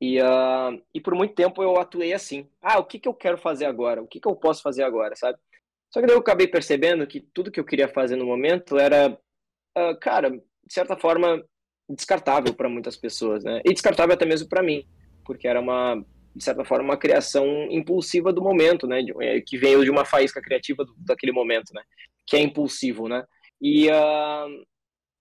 E, 0.00 0.20
uh, 0.22 0.82
e 0.94 1.00
por 1.00 1.14
muito 1.14 1.34
tempo 1.34 1.62
eu 1.62 1.76
atuei 1.78 2.12
assim. 2.12 2.48
Ah, 2.62 2.78
o 2.78 2.84
que, 2.84 2.98
que 2.98 3.08
eu 3.08 3.14
quero 3.14 3.36
fazer 3.36 3.66
agora? 3.66 4.00
O 4.00 4.06
que, 4.06 4.20
que 4.20 4.28
eu 4.28 4.36
posso 4.36 4.62
fazer 4.62 4.84
agora, 4.84 5.14
sabe? 5.16 5.38
Só 5.92 6.00
que 6.00 6.06
daí 6.06 6.16
eu 6.16 6.20
acabei 6.20 6.46
percebendo 6.46 7.06
que 7.06 7.20
tudo 7.20 7.50
que 7.50 7.60
eu 7.60 7.64
queria 7.64 7.88
fazer 7.88 8.16
no 8.16 8.24
momento 8.24 8.78
era, 8.78 9.18
uh, 9.76 9.98
cara, 10.00 10.30
de 10.30 10.40
certa 10.72 10.96
forma, 10.96 11.44
descartável 11.88 12.54
para 12.54 12.68
muitas 12.68 12.96
pessoas, 12.96 13.44
né? 13.44 13.60
E 13.64 13.72
descartável 13.72 14.14
até 14.14 14.24
mesmo 14.24 14.48
para 14.48 14.62
mim, 14.62 14.86
porque 15.24 15.46
era 15.46 15.60
uma, 15.60 16.02
de 16.34 16.42
certa 16.42 16.64
forma, 16.64 16.84
uma 16.84 16.96
criação 16.96 17.46
impulsiva 17.70 18.32
do 18.32 18.42
momento, 18.42 18.86
né? 18.86 19.04
Eh, 19.20 19.40
que 19.46 19.58
veio 19.58 19.84
de 19.84 19.90
uma 19.90 20.04
faísca 20.04 20.40
criativa 20.40 20.84
do, 20.84 20.94
daquele 20.98 21.32
momento, 21.32 21.72
né? 21.74 21.82
Que 22.26 22.36
é 22.36 22.40
impulsivo, 22.40 23.08
né? 23.08 23.24
E, 23.60 23.88
uh, 23.88 24.64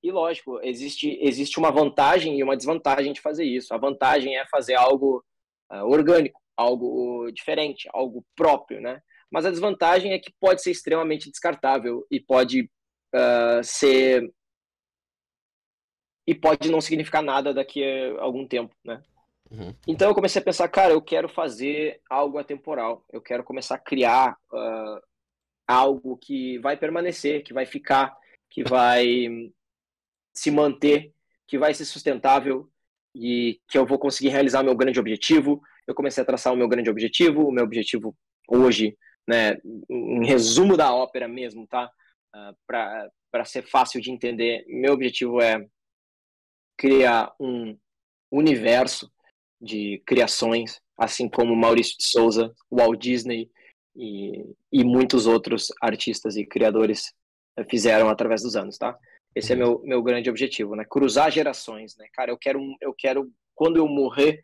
e 0.03 0.11
lógico, 0.11 0.59
existe, 0.63 1.17
existe 1.21 1.59
uma 1.59 1.71
vantagem 1.71 2.37
e 2.37 2.43
uma 2.43 2.57
desvantagem 2.57 3.13
de 3.13 3.21
fazer 3.21 3.43
isso. 3.43 3.73
A 3.73 3.77
vantagem 3.77 4.35
é 4.35 4.45
fazer 4.47 4.75
algo 4.75 5.23
uh, 5.71 5.85
orgânico, 5.85 6.41
algo 6.57 7.29
diferente, 7.31 7.87
algo 7.93 8.25
próprio, 8.35 8.81
né? 8.81 9.01
Mas 9.31 9.45
a 9.45 9.51
desvantagem 9.51 10.11
é 10.11 10.19
que 10.19 10.33
pode 10.39 10.61
ser 10.61 10.71
extremamente 10.71 11.29
descartável 11.29 12.05
e 12.09 12.19
pode 12.19 12.69
uh, 13.13 13.63
ser 13.63 14.29
e 16.27 16.35
pode 16.35 16.69
não 16.71 16.81
significar 16.81 17.21
nada 17.21 17.53
daqui 17.53 17.83
a 17.83 18.21
algum 18.21 18.47
tempo, 18.47 18.75
né? 18.83 19.01
Uhum. 19.49 19.75
Então 19.87 20.07
eu 20.07 20.15
comecei 20.15 20.41
a 20.41 20.45
pensar, 20.45 20.67
cara, 20.69 20.93
eu 20.93 21.01
quero 21.01 21.27
fazer 21.27 21.99
algo 22.09 22.37
atemporal. 22.37 23.03
Eu 23.11 23.21
quero 23.21 23.43
começar 23.43 23.75
a 23.75 23.79
criar 23.79 24.37
uh, 24.51 25.01
algo 25.67 26.17
que 26.17 26.57
vai 26.59 26.77
permanecer, 26.77 27.43
que 27.43 27.53
vai 27.53 27.65
ficar, 27.65 28.15
que 28.49 28.63
vai 28.63 29.27
se 30.33 30.51
manter, 30.51 31.13
que 31.47 31.57
vai 31.57 31.73
ser 31.73 31.85
sustentável 31.85 32.69
e 33.15 33.59
que 33.67 33.77
eu 33.77 33.85
vou 33.85 33.99
conseguir 33.99 34.29
realizar 34.29 34.63
meu 34.63 34.75
grande 34.75 34.99
objetivo. 34.99 35.61
Eu 35.87 35.93
comecei 35.93 36.23
a 36.23 36.25
traçar 36.25 36.53
o 36.53 36.57
meu 36.57 36.67
grande 36.67 36.89
objetivo, 36.89 37.45
o 37.45 37.51
meu 37.51 37.63
objetivo 37.63 38.15
hoje, 38.47 38.97
né, 39.27 39.57
em 39.89 40.25
resumo 40.25 40.77
da 40.77 40.93
ópera 40.93 41.27
mesmo, 41.27 41.67
tá? 41.67 41.85
Uh, 42.33 42.55
ah, 42.71 43.07
Para 43.31 43.45
ser 43.45 43.63
fácil 43.63 44.01
de 44.01 44.11
entender, 44.11 44.63
meu 44.67 44.93
objetivo 44.93 45.41
é 45.41 45.65
criar 46.77 47.33
um 47.39 47.77
universo 48.31 49.11
de 49.61 50.01
criações, 50.05 50.81
assim 50.97 51.29
como 51.29 51.55
Maurício 51.55 51.97
de 51.97 52.07
Souza, 52.07 52.53
Walt 52.71 52.99
Disney 52.99 53.51
e, 53.95 54.55
e 54.71 54.83
muitos 54.83 55.27
outros 55.27 55.67
artistas 55.81 56.35
e 56.35 56.45
criadores 56.45 57.13
fizeram 57.69 58.09
através 58.09 58.41
dos 58.41 58.55
anos, 58.55 58.77
tá? 58.77 58.97
Esse 59.35 59.53
é 59.53 59.55
meu, 59.55 59.81
meu 59.83 60.01
grande 60.03 60.29
objetivo, 60.29 60.75
né? 60.75 60.85
Cruzar 60.87 61.31
gerações, 61.31 61.95
né? 61.97 62.05
Cara, 62.13 62.31
eu 62.31 62.37
quero, 62.37 62.59
eu 62.81 62.93
quero 62.93 63.31
quando 63.55 63.77
eu 63.77 63.87
morrer, 63.87 64.43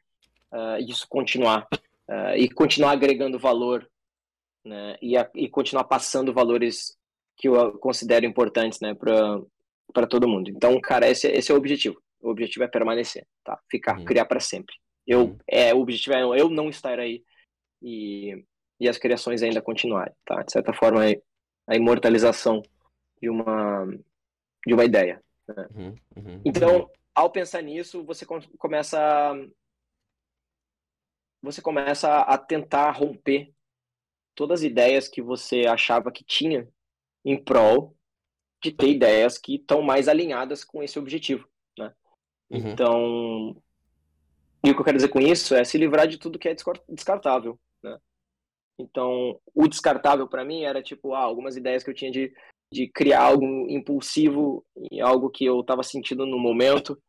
uh, 0.52 0.78
isso 0.80 1.06
continuar. 1.10 1.68
Uh, 2.10 2.38
e 2.38 2.50
continuar 2.50 2.92
agregando 2.92 3.38
valor, 3.38 3.88
né? 4.64 4.96
E, 5.02 5.18
a, 5.18 5.30
e 5.36 5.50
continuar 5.50 5.84
passando 5.84 6.34
valores 6.34 6.96
que 7.36 7.48
eu 7.50 7.78
considero 7.80 8.26
importantes, 8.26 8.80
né? 8.80 8.96
Para 8.96 10.08
todo 10.08 10.28
mundo. 10.28 10.50
Então, 10.50 10.80
cara, 10.80 11.10
esse, 11.10 11.28
esse 11.28 11.52
é 11.52 11.56
o 11.56 11.58
objetivo. 11.58 12.02
O 12.22 12.30
objetivo 12.30 12.64
é 12.64 12.68
permanecer, 12.68 13.26
tá? 13.44 13.60
Ficar, 13.70 14.00
uhum. 14.00 14.06
criar 14.06 14.26
para 14.26 14.40
sempre. 14.40 14.76
Eu, 15.06 15.22
uhum. 15.22 15.38
é, 15.48 15.74
o 15.74 15.80
objetivo 15.80 16.16
é 16.16 16.42
eu 16.42 16.50
não 16.50 16.70
estar 16.70 17.00
aí 17.00 17.24
e, 17.82 18.44
e 18.80 18.88
as 18.88 18.98
criações 18.98 19.44
ainda 19.44 19.62
continuarem, 19.62 20.14
tá? 20.26 20.42
De 20.44 20.52
certa 20.52 20.74
forma, 20.74 21.02
a 21.68 21.76
imortalização 21.76 22.62
de 23.22 23.30
uma 23.30 23.88
de 24.68 24.74
uma 24.74 24.86
ideia. 24.86 25.24
Né? 25.48 25.68
Uhum, 25.74 25.96
uhum, 26.18 26.42
então, 26.44 26.92
ao 27.16 27.32
pensar 27.32 27.62
nisso, 27.62 28.04
você 28.04 28.26
começa 28.26 29.00
a, 29.00 29.34
você 31.42 31.62
começa 31.62 32.20
a 32.20 32.38
tentar 32.38 32.92
romper 32.92 33.54
todas 34.36 34.60
as 34.60 34.66
ideias 34.66 35.08
que 35.08 35.22
você 35.22 35.66
achava 35.66 36.12
que 36.12 36.24
tinha 36.24 36.68
em 37.24 37.42
prol 37.42 37.96
de 38.62 38.72
ter 38.72 38.90
ideias 38.90 39.38
que 39.38 39.56
estão 39.56 39.82
mais 39.82 40.08
alinhadas 40.08 40.64
com 40.64 40.84
esse 40.84 41.00
objetivo, 41.00 41.48
né? 41.78 41.94
Uhum. 42.50 42.70
Então, 42.70 43.64
e 44.64 44.72
o 44.72 44.74
que 44.74 44.82
eu 44.82 44.86
quero 44.86 44.98
dizer 44.98 45.10
com 45.10 45.20
isso 45.20 45.56
é 45.56 45.64
se 45.64 45.78
livrar 45.78 46.08
de 46.08 46.18
tudo 46.18 46.40
que 46.40 46.50
é 46.50 46.56
descartável, 46.90 47.60
né? 47.82 47.98
Então, 48.78 49.40
o 49.56 49.68
descartável 49.68 50.28
para 50.28 50.46
mim 50.46 50.64
era 50.64 50.84
tipo, 50.84 51.14
ah, 51.14 51.20
algumas 51.20 51.56
ideias 51.56 51.84
que 51.84 51.90
eu 51.90 51.96
tinha 51.96 52.12
de, 52.12 52.34
de 52.72 52.88
criar 52.88 53.24
algo 53.24 53.46
impulsivo 53.70 54.66
e 54.92 55.00
algo 55.00 55.30
que 55.30 55.46
eu 55.46 55.62
estava 55.62 55.84
sentindo 55.84 56.26
no 56.26 56.38
momento, 56.38 57.02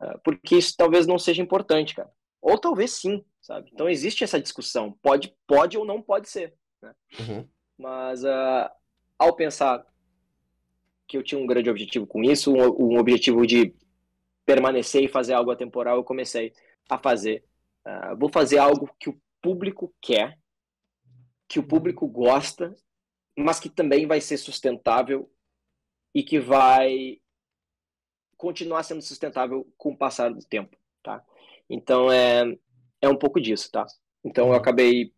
ah, 0.00 0.18
porque 0.24 0.56
isso 0.56 0.74
talvez 0.76 1.06
não 1.06 1.18
seja 1.18 1.42
importante, 1.42 1.94
cara. 1.94 2.10
Ou 2.40 2.58
talvez 2.58 2.92
sim, 2.92 3.24
sabe? 3.40 3.70
Então 3.72 3.88
existe 3.88 4.24
essa 4.24 4.40
discussão, 4.40 4.98
pode, 5.00 5.34
pode 5.46 5.78
ou 5.78 5.84
não 5.84 6.02
pode 6.02 6.28
ser, 6.28 6.54
né? 6.82 6.92
Uhum. 7.20 7.48
Mas 7.78 8.24
uh, 8.24 8.70
ao 9.18 9.34
pensar 9.34 9.86
que 11.06 11.16
eu 11.16 11.22
tinha 11.22 11.40
um 11.40 11.46
grande 11.46 11.70
objetivo 11.70 12.06
com 12.06 12.22
isso, 12.22 12.52
um, 12.52 12.94
um, 12.94 12.98
objetivo 12.98 13.46
de 13.46 13.74
permanecer 14.44 15.04
e 15.04 15.08
fazer 15.08 15.34
algo 15.34 15.50
atemporal, 15.50 15.96
eu 15.96 16.04
comecei 16.04 16.52
a 16.88 16.98
fazer. 16.98 17.44
Uh, 17.86 18.16
vou 18.16 18.28
fazer 18.28 18.58
algo 18.58 18.90
que 18.98 19.08
o 19.08 19.20
público 19.40 19.94
quer, 20.00 20.38
que 21.48 21.58
o 21.58 21.62
público 21.62 22.08
gosta, 22.08 22.74
mas 23.36 23.60
que 23.60 23.68
também 23.68 24.06
vai 24.06 24.20
ser 24.20 24.36
sustentável 24.36 25.30
e 26.14 26.22
que 26.22 26.38
vai 26.38 27.18
continuar 28.36 28.82
sendo 28.82 29.02
sustentável 29.02 29.66
com 29.76 29.90
o 29.90 29.96
passar 29.96 30.32
do 30.32 30.44
tempo, 30.44 30.76
tá? 31.02 31.24
Então 31.68 32.10
é 32.10 32.42
é 33.00 33.08
um 33.08 33.16
pouco 33.16 33.40
disso, 33.40 33.70
tá? 33.70 33.86
Então 34.24 34.48
eu 34.48 34.54
acabei 34.54 35.12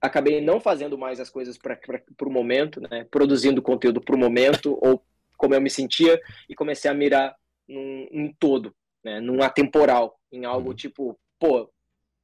acabei 0.00 0.40
não 0.40 0.60
fazendo 0.60 0.96
mais 0.96 1.18
as 1.20 1.30
coisas 1.30 1.58
para 1.58 1.78
o 2.22 2.30
momento, 2.30 2.80
né? 2.80 3.04
Produzindo 3.10 3.62
conteúdo 3.62 4.00
para 4.00 4.14
o 4.14 4.18
momento 4.18 4.78
ou 4.80 5.04
como 5.36 5.54
eu 5.54 5.60
me 5.60 5.70
sentia 5.70 6.20
e 6.48 6.54
comecei 6.54 6.90
a 6.90 6.94
mirar 6.94 7.36
num, 7.68 8.08
num 8.10 8.32
todo, 8.38 8.74
né? 9.04 9.20
Num 9.20 9.42
atemporal, 9.42 10.18
em 10.30 10.44
algo 10.44 10.70
uhum. 10.70 10.76
tipo, 10.76 11.18
pô, 11.38 11.70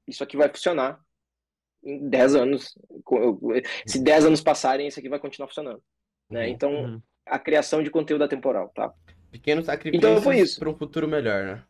isso 0.06 0.22
aqui 0.22 0.36
vai 0.36 0.48
funcionar 0.48 1.00
em 1.82 2.08
10 2.08 2.34
anos. 2.34 2.74
Se 3.86 4.02
10 4.02 4.26
anos 4.26 4.40
passarem, 4.40 4.86
isso 4.86 4.98
aqui 4.98 5.08
vai 5.08 5.18
continuar 5.18 5.48
funcionando, 5.48 5.82
né? 6.30 6.46
Uhum. 6.46 6.52
Então, 6.52 6.72
uhum. 6.72 7.02
a 7.26 7.38
criação 7.38 7.82
de 7.82 7.90
conteúdo 7.90 8.24
atemporal, 8.24 8.68
tá? 8.74 8.92
Pequenos 9.30 9.66
sacrifícios 9.66 10.10
então, 10.10 10.22
foi 10.22 10.38
isso. 10.38 10.58
para 10.58 10.68
um 10.68 10.76
futuro 10.76 11.08
melhor, 11.08 11.44
né? 11.44 11.64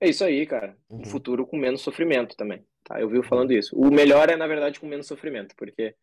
É 0.00 0.08
isso 0.08 0.24
aí, 0.24 0.46
cara. 0.46 0.76
Um 0.90 0.98
uhum. 0.98 1.04
futuro 1.04 1.46
com 1.46 1.56
menos 1.56 1.80
sofrimento 1.80 2.36
também. 2.36 2.64
Tá? 2.84 3.00
Eu 3.00 3.08
vi 3.08 3.22
falando 3.22 3.52
isso. 3.52 3.76
O 3.76 3.90
melhor 3.90 4.28
é, 4.28 4.36
na 4.36 4.46
verdade, 4.46 4.80
com 4.80 4.86
menos 4.86 5.06
sofrimento, 5.06 5.54
porque. 5.56 5.94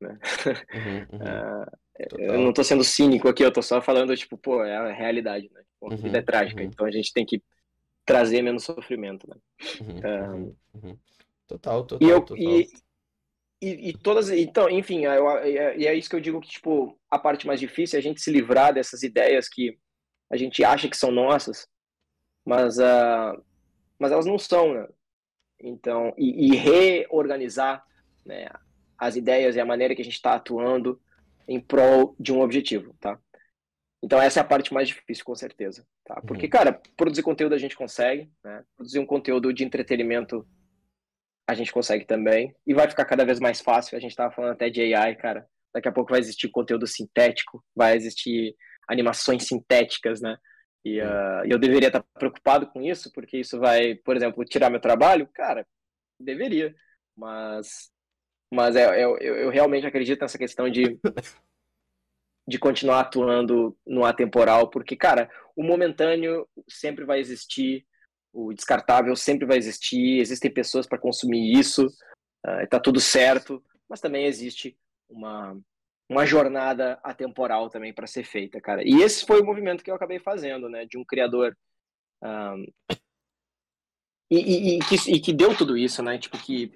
Né? 0.00 0.18
Uhum, 0.74 1.18
uhum. 1.18 1.18
uh, 1.18 1.80
eu 2.18 2.38
não 2.38 2.52
tô 2.52 2.64
sendo 2.64 2.84
cínico 2.84 3.28
aqui, 3.28 3.44
eu 3.44 3.52
tô 3.52 3.60
só 3.60 3.82
falando, 3.82 4.16
tipo, 4.16 4.38
pô, 4.38 4.64
é 4.64 4.76
a 4.76 4.92
realidade, 4.92 5.50
né? 5.52 5.60
Tipo, 5.62 5.92
a 5.92 5.96
vida 5.96 6.18
é 6.18 6.20
uhum, 6.20 6.26
trágica, 6.26 6.62
uhum. 6.62 6.68
então 6.68 6.86
a 6.86 6.90
gente 6.90 7.12
tem 7.12 7.26
que 7.26 7.42
trazer 8.04 8.42
menos 8.42 8.64
sofrimento, 8.64 9.28
né? 9.28 9.36
Uh, 9.80 10.56
total, 11.58 11.84
total, 11.84 12.08
e 12.08 12.10
eu, 12.10 12.20
total. 12.20 12.38
E, 12.38 12.68
e, 13.62 13.90
e, 13.90 13.92
todas, 13.98 14.30
então, 14.30 14.70
enfim, 14.70 15.04
eu, 15.04 15.26
e 15.44 15.86
é 15.86 15.94
isso 15.94 16.08
que 16.08 16.16
eu 16.16 16.20
digo 16.20 16.40
que, 16.40 16.48
tipo, 16.48 16.98
a 17.10 17.18
parte 17.18 17.46
mais 17.46 17.60
difícil 17.60 17.96
é 17.96 18.00
a 18.00 18.02
gente 18.02 18.20
se 18.20 18.30
livrar 18.30 18.72
dessas 18.72 19.02
ideias 19.02 19.48
que 19.48 19.78
a 20.30 20.36
gente 20.36 20.64
acha 20.64 20.88
que 20.88 20.96
são 20.96 21.10
nossas, 21.10 21.66
mas, 22.44 22.78
uh, 22.78 23.42
mas 23.98 24.12
elas 24.12 24.26
não 24.26 24.38
são, 24.38 24.74
né? 24.74 24.88
Então, 25.62 26.14
e, 26.16 26.52
e 26.52 26.56
reorganizar 26.56 27.84
né, 28.24 28.48
as 28.96 29.16
ideias 29.16 29.56
e 29.56 29.60
a 29.60 29.66
maneira 29.66 29.94
que 29.94 30.00
a 30.00 30.04
gente 30.04 30.14
está 30.14 30.34
atuando 30.34 30.98
em 31.46 31.60
prol 31.60 32.14
de 32.18 32.32
um 32.32 32.40
objetivo, 32.40 32.94
tá? 32.98 33.18
Então 34.02 34.20
essa 34.22 34.40
é 34.40 34.42
a 34.42 34.46
parte 34.46 34.72
mais 34.72 34.88
difícil, 34.88 35.24
com 35.24 35.34
certeza, 35.34 35.86
tá? 36.04 36.22
Porque, 36.22 36.46
uhum. 36.46 36.50
cara, 36.50 36.80
produzir 36.96 37.22
conteúdo 37.22 37.54
a 37.54 37.58
gente 37.58 37.76
consegue, 37.76 38.30
né? 38.42 38.64
Produzir 38.74 38.98
um 38.98 39.04
conteúdo 39.04 39.52
de 39.52 39.64
entretenimento 39.64 40.46
a 41.50 41.54
gente 41.54 41.72
consegue 41.72 42.04
também 42.04 42.54
e 42.66 42.72
vai 42.72 42.88
ficar 42.88 43.04
cada 43.04 43.24
vez 43.24 43.40
mais 43.40 43.60
fácil. 43.60 43.96
A 43.96 44.00
gente 44.00 44.12
estava 44.12 44.32
falando 44.32 44.52
até 44.52 44.70
de 44.70 44.94
AI, 44.94 45.16
cara. 45.16 45.46
Daqui 45.74 45.88
a 45.88 45.92
pouco 45.92 46.10
vai 46.10 46.20
existir 46.20 46.48
conteúdo 46.48 46.86
sintético, 46.86 47.64
vai 47.74 47.96
existir 47.96 48.54
animações 48.88 49.46
sintéticas, 49.46 50.20
né? 50.20 50.36
E 50.84 51.00
uh, 51.00 51.44
eu 51.44 51.58
deveria 51.58 51.88
estar 51.88 52.04
preocupado 52.14 52.66
com 52.68 52.80
isso, 52.80 53.12
porque 53.12 53.38
isso 53.38 53.58
vai, 53.58 53.96
por 53.96 54.16
exemplo, 54.16 54.44
tirar 54.44 54.70
meu 54.70 54.80
trabalho? 54.80 55.28
Cara, 55.34 55.66
deveria. 56.18 56.74
Mas, 57.16 57.90
mas 58.52 58.76
é, 58.76 59.00
é, 59.00 59.04
eu, 59.04 59.16
eu 59.18 59.50
realmente 59.50 59.86
acredito 59.86 60.20
nessa 60.20 60.38
questão 60.38 60.70
de, 60.70 60.98
de 62.48 62.58
continuar 62.58 63.00
atuando 63.00 63.76
no 63.86 64.04
atemporal, 64.04 64.70
porque, 64.70 64.96
cara, 64.96 65.30
o 65.54 65.62
momentâneo 65.62 66.48
sempre 66.68 67.04
vai 67.04 67.20
existir, 67.20 67.86
o 68.32 68.52
descartável 68.52 69.14
sempre 69.16 69.46
vai 69.46 69.58
existir, 69.58 70.18
existem 70.20 70.52
pessoas 70.52 70.86
para 70.86 70.98
consumir 70.98 71.58
isso, 71.58 71.86
uh, 72.46 72.66
tá 72.68 72.78
tudo 72.78 73.00
certo, 73.00 73.62
mas 73.88 74.00
também 74.00 74.26
existe 74.26 74.76
uma, 75.08 75.58
uma 76.08 76.26
jornada 76.26 76.98
atemporal 77.04 77.68
também 77.70 77.92
para 77.92 78.06
ser 78.06 78.24
feita, 78.24 78.60
cara. 78.60 78.82
E 78.84 79.02
esse 79.02 79.24
foi 79.24 79.40
o 79.40 79.44
movimento 79.44 79.82
que 79.84 79.90
eu 79.90 79.94
acabei 79.94 80.18
fazendo, 80.18 80.68
né? 80.68 80.84
De 80.84 80.98
um 80.98 81.04
criador. 81.04 81.56
Um, 82.22 82.66
e, 84.30 84.38
e, 84.38 84.76
e, 84.76 84.78
que, 84.80 85.10
e, 85.12 85.20
que, 85.20 85.32
deu 85.32 85.56
tudo 85.56 85.76
isso, 85.76 86.02
né? 86.02 86.18
Tipo, 86.18 86.38
que, 86.38 86.72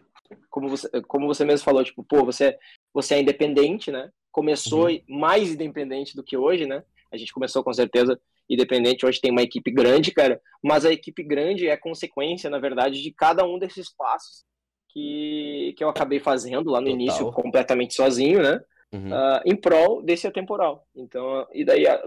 como 0.49 0.69
você, 0.69 0.89
como 1.03 1.27
você 1.27 1.45
mesmo 1.45 1.65
falou, 1.65 1.85
tipo, 1.85 2.05
pô, 2.05 2.25
você, 2.25 2.57
você 2.93 3.15
é 3.15 3.21
independente, 3.21 3.91
né? 3.91 4.11
Começou 4.31 4.89
uhum. 4.89 5.01
mais 5.09 5.53
independente 5.53 6.17
do 6.17 6.25
que 6.25 6.37
hoje, 6.37 6.67
né? 6.67 6.85
A 7.13 7.17
gente 7.17 7.33
começou 7.33 7.63
com 7.63 7.73
certeza 7.73 8.21
independente, 8.49 9.07
hoje 9.07 9.21
tem 9.21 9.31
uma 9.31 9.43
equipe 9.43 9.71
grande, 9.71 10.13
cara, 10.13 10.41
mas 10.63 10.85
a 10.85 10.93
equipe 10.93 11.23
grande 11.23 11.69
é 11.69 11.77
consequência, 11.77 12.51
na 12.51 12.59
verdade, 12.59 13.03
de 13.03 13.13
cada 13.13 13.45
um 13.45 13.59
desses 13.59 13.95
passos 13.95 14.45
que, 14.91 15.75
que 15.77 15.83
eu 15.83 15.89
acabei 15.89 16.21
fazendo 16.21 16.71
lá 16.71 16.81
no 16.81 16.87
Total. 16.87 17.01
início, 17.01 17.33
completamente 17.33 17.95
sozinho, 17.95 18.43
né? 18.43 18.61
uhum. 18.95 19.11
uh, 19.11 19.41
em 19.45 19.57
prol 19.57 20.03
desse 20.03 20.27
atemporal. 20.27 20.87
Então, 20.95 21.47
e 21.53 21.65
daí 21.65 21.87
a, 21.87 22.01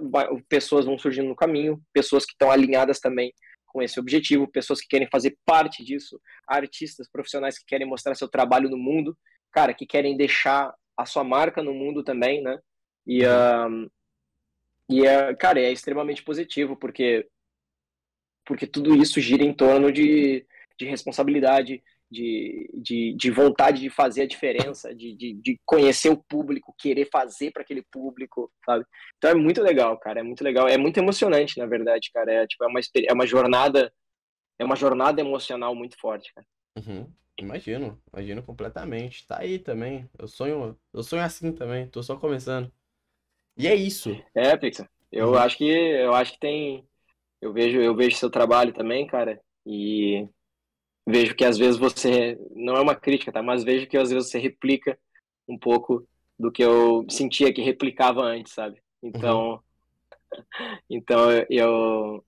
pessoas 0.48 0.86
vão 0.86 0.98
surgindo 0.98 1.28
no 1.28 1.36
caminho, 1.36 1.82
pessoas 1.94 2.26
que 2.26 2.32
estão 2.32 2.50
alinhadas 2.50 3.00
também 3.00 3.34
com 3.68 3.82
esse 3.82 4.00
objetivo, 4.00 4.50
pessoas 4.50 4.80
que 4.80 4.88
querem 4.88 5.08
fazer 5.12 5.38
parte 5.46 5.84
disso, 5.84 6.20
artistas, 6.48 7.10
profissionais 7.12 7.60
que 7.60 7.66
querem 7.66 7.86
mostrar 7.86 8.16
seu 8.16 8.30
trabalho 8.30 8.70
no 8.70 8.78
mundo, 8.78 9.16
cara, 9.52 9.74
que 9.74 9.86
querem 9.86 10.16
deixar 10.16 10.74
a 10.96 11.06
sua 11.06 11.24
marca 11.24 11.62
no 11.62 11.74
mundo 11.74 12.04
também, 12.04 12.42
né? 12.42 12.58
E, 13.06 13.24
uhum. 13.26 13.84
uh, 13.84 13.92
e 14.90 15.02
uh, 15.02 15.36
cara, 15.38 15.60
é 15.60 15.72
extremamente 15.72 16.24
positivo, 16.24 16.76
porque, 16.76 17.28
porque 18.46 18.66
tudo 18.66 18.96
isso 18.96 19.20
gira 19.20 19.44
em 19.44 19.54
torno 19.54 19.92
de, 19.92 20.46
de 20.78 20.86
responsabilidade, 20.86 21.84
de, 22.10 22.70
de, 22.74 23.14
de 23.14 23.32
vontade 23.32 23.82
de 23.82 23.90
fazer 23.90 24.22
a 24.22 24.28
diferença, 24.28 24.96
de, 24.96 25.14
de, 25.14 25.34
de 25.34 25.60
conhecer 25.66 26.10
o 26.10 26.24
público, 26.24 26.74
querer 26.78 27.10
fazer 27.12 27.52
para 27.52 27.64
aquele 27.64 27.84
público, 27.92 28.52
sabe? 28.66 28.86
Então 29.18 29.32
é 29.32 29.36
muito 29.36 29.62
legal, 29.62 29.98
cara, 30.00 30.22
é 30.22 30.24
muito 30.24 30.44
legal, 30.44 30.68
é 30.68 30.78
muito 30.78 30.98
emocionante, 30.98 31.58
na 31.58 31.66
verdade, 31.66 32.10
cara, 32.14 32.32
é, 32.32 32.48
tipo, 32.48 32.64
é, 32.64 32.68
uma, 32.68 32.80
é 32.80 33.14
uma 33.14 33.28
jornada, 33.28 33.94
é 34.58 34.64
uma 34.64 34.76
jornada 34.76 35.20
emocional 35.20 35.76
muito 35.76 36.00
forte, 36.00 36.34
cara. 36.34 36.48
Uhum. 36.78 37.12
Imagino, 37.40 38.02
imagino 38.12 38.42
completamente. 38.42 39.26
Tá 39.28 39.40
aí 39.40 39.60
também. 39.60 40.10
Eu 40.18 40.28
sonho, 40.28 40.78
eu 40.92 41.04
sonho 41.04 41.22
assim 41.22 41.52
também, 41.52 41.88
tô 41.88 42.02
só 42.02 42.16
começando. 42.18 42.72
E 43.58 43.68
é 43.68 43.76
isso. 43.76 44.16
É, 44.36 44.56
Pixar. 44.56 44.90
Eu 45.12 45.30
uhum. 45.30 45.36
acho 45.36 45.58
que 45.58 45.66
eu 45.66 46.14
acho 46.14 46.34
que 46.34 46.40
tem 46.40 46.88
eu 47.42 47.54
vejo 47.54 47.80
eu 47.80 47.96
vejo 47.96 48.16
seu 48.18 48.30
trabalho 48.30 48.74
também, 48.74 49.08
cara, 49.08 49.42
e 49.66 50.28
vejo 51.08 51.36
que 51.36 51.46
às 51.46 51.58
vezes 51.58 51.78
você 51.78 52.38
não 52.56 52.76
é 52.76 52.82
uma 52.82 52.96
crítica, 52.96 53.32
tá? 53.32 53.42
Mas 53.42 53.64
vejo 53.64 53.88
que 53.88 53.98
às 53.98 54.10
vezes 54.10 54.30
você 54.30 54.38
replica 54.38 55.00
um 55.48 55.58
pouco 55.58 56.08
do 56.38 56.52
que 56.52 56.64
eu 56.64 57.06
sentia 57.10 57.54
que 57.54 57.62
replicava 57.62 58.22
antes, 58.22 58.54
sabe? 58.54 58.82
Então, 59.02 59.52
uhum. 59.52 59.60
então 60.90 61.32
eu 61.50 62.24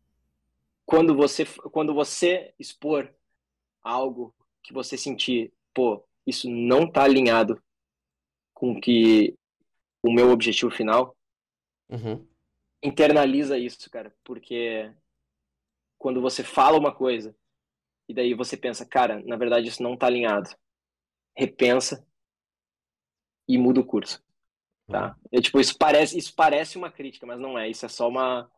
quando 0.85 1.15
você 1.15 1.45
quando 1.71 1.93
você 1.93 2.53
expor 2.57 3.13
algo 3.83 4.33
que 4.63 4.73
você 4.73 4.97
sentir, 4.97 5.53
pô, 5.73 6.03
isso 6.25 6.49
não 6.49 6.89
tá 6.89 7.03
alinhado 7.03 7.61
com 8.53 8.79
que 8.79 9.35
o 10.03 10.11
meu 10.11 10.31
objetivo 10.31 10.71
final, 10.71 11.15
uhum. 11.89 12.27
internaliza 12.83 13.57
isso, 13.57 13.89
cara, 13.89 14.15
porque 14.23 14.93
quando 15.97 16.21
você 16.21 16.43
fala 16.43 16.77
uma 16.77 16.93
coisa 16.95 17.35
e 18.07 18.13
daí 18.13 18.33
você 18.33 18.57
pensa, 18.57 18.85
cara, 18.85 19.21
na 19.23 19.35
verdade 19.35 19.67
isso 19.67 19.83
não 19.83 19.95
tá 19.95 20.07
alinhado. 20.07 20.49
Repensa 21.37 22.05
e 23.47 23.57
muda 23.57 23.79
o 23.79 23.85
curso. 23.85 24.23
Tá? 24.87 25.09
Uhum. 25.09 25.15
é, 25.31 25.41
tipo, 25.41 25.59
isso 25.59 25.77
parece, 25.77 26.17
isso 26.17 26.33
parece 26.35 26.77
uma 26.77 26.91
crítica, 26.91 27.25
mas 27.25 27.39
não 27.39 27.57
é. 27.57 27.69
Isso 27.69 27.85
é 27.85 27.89
só 27.89 28.07
uma. 28.07 28.49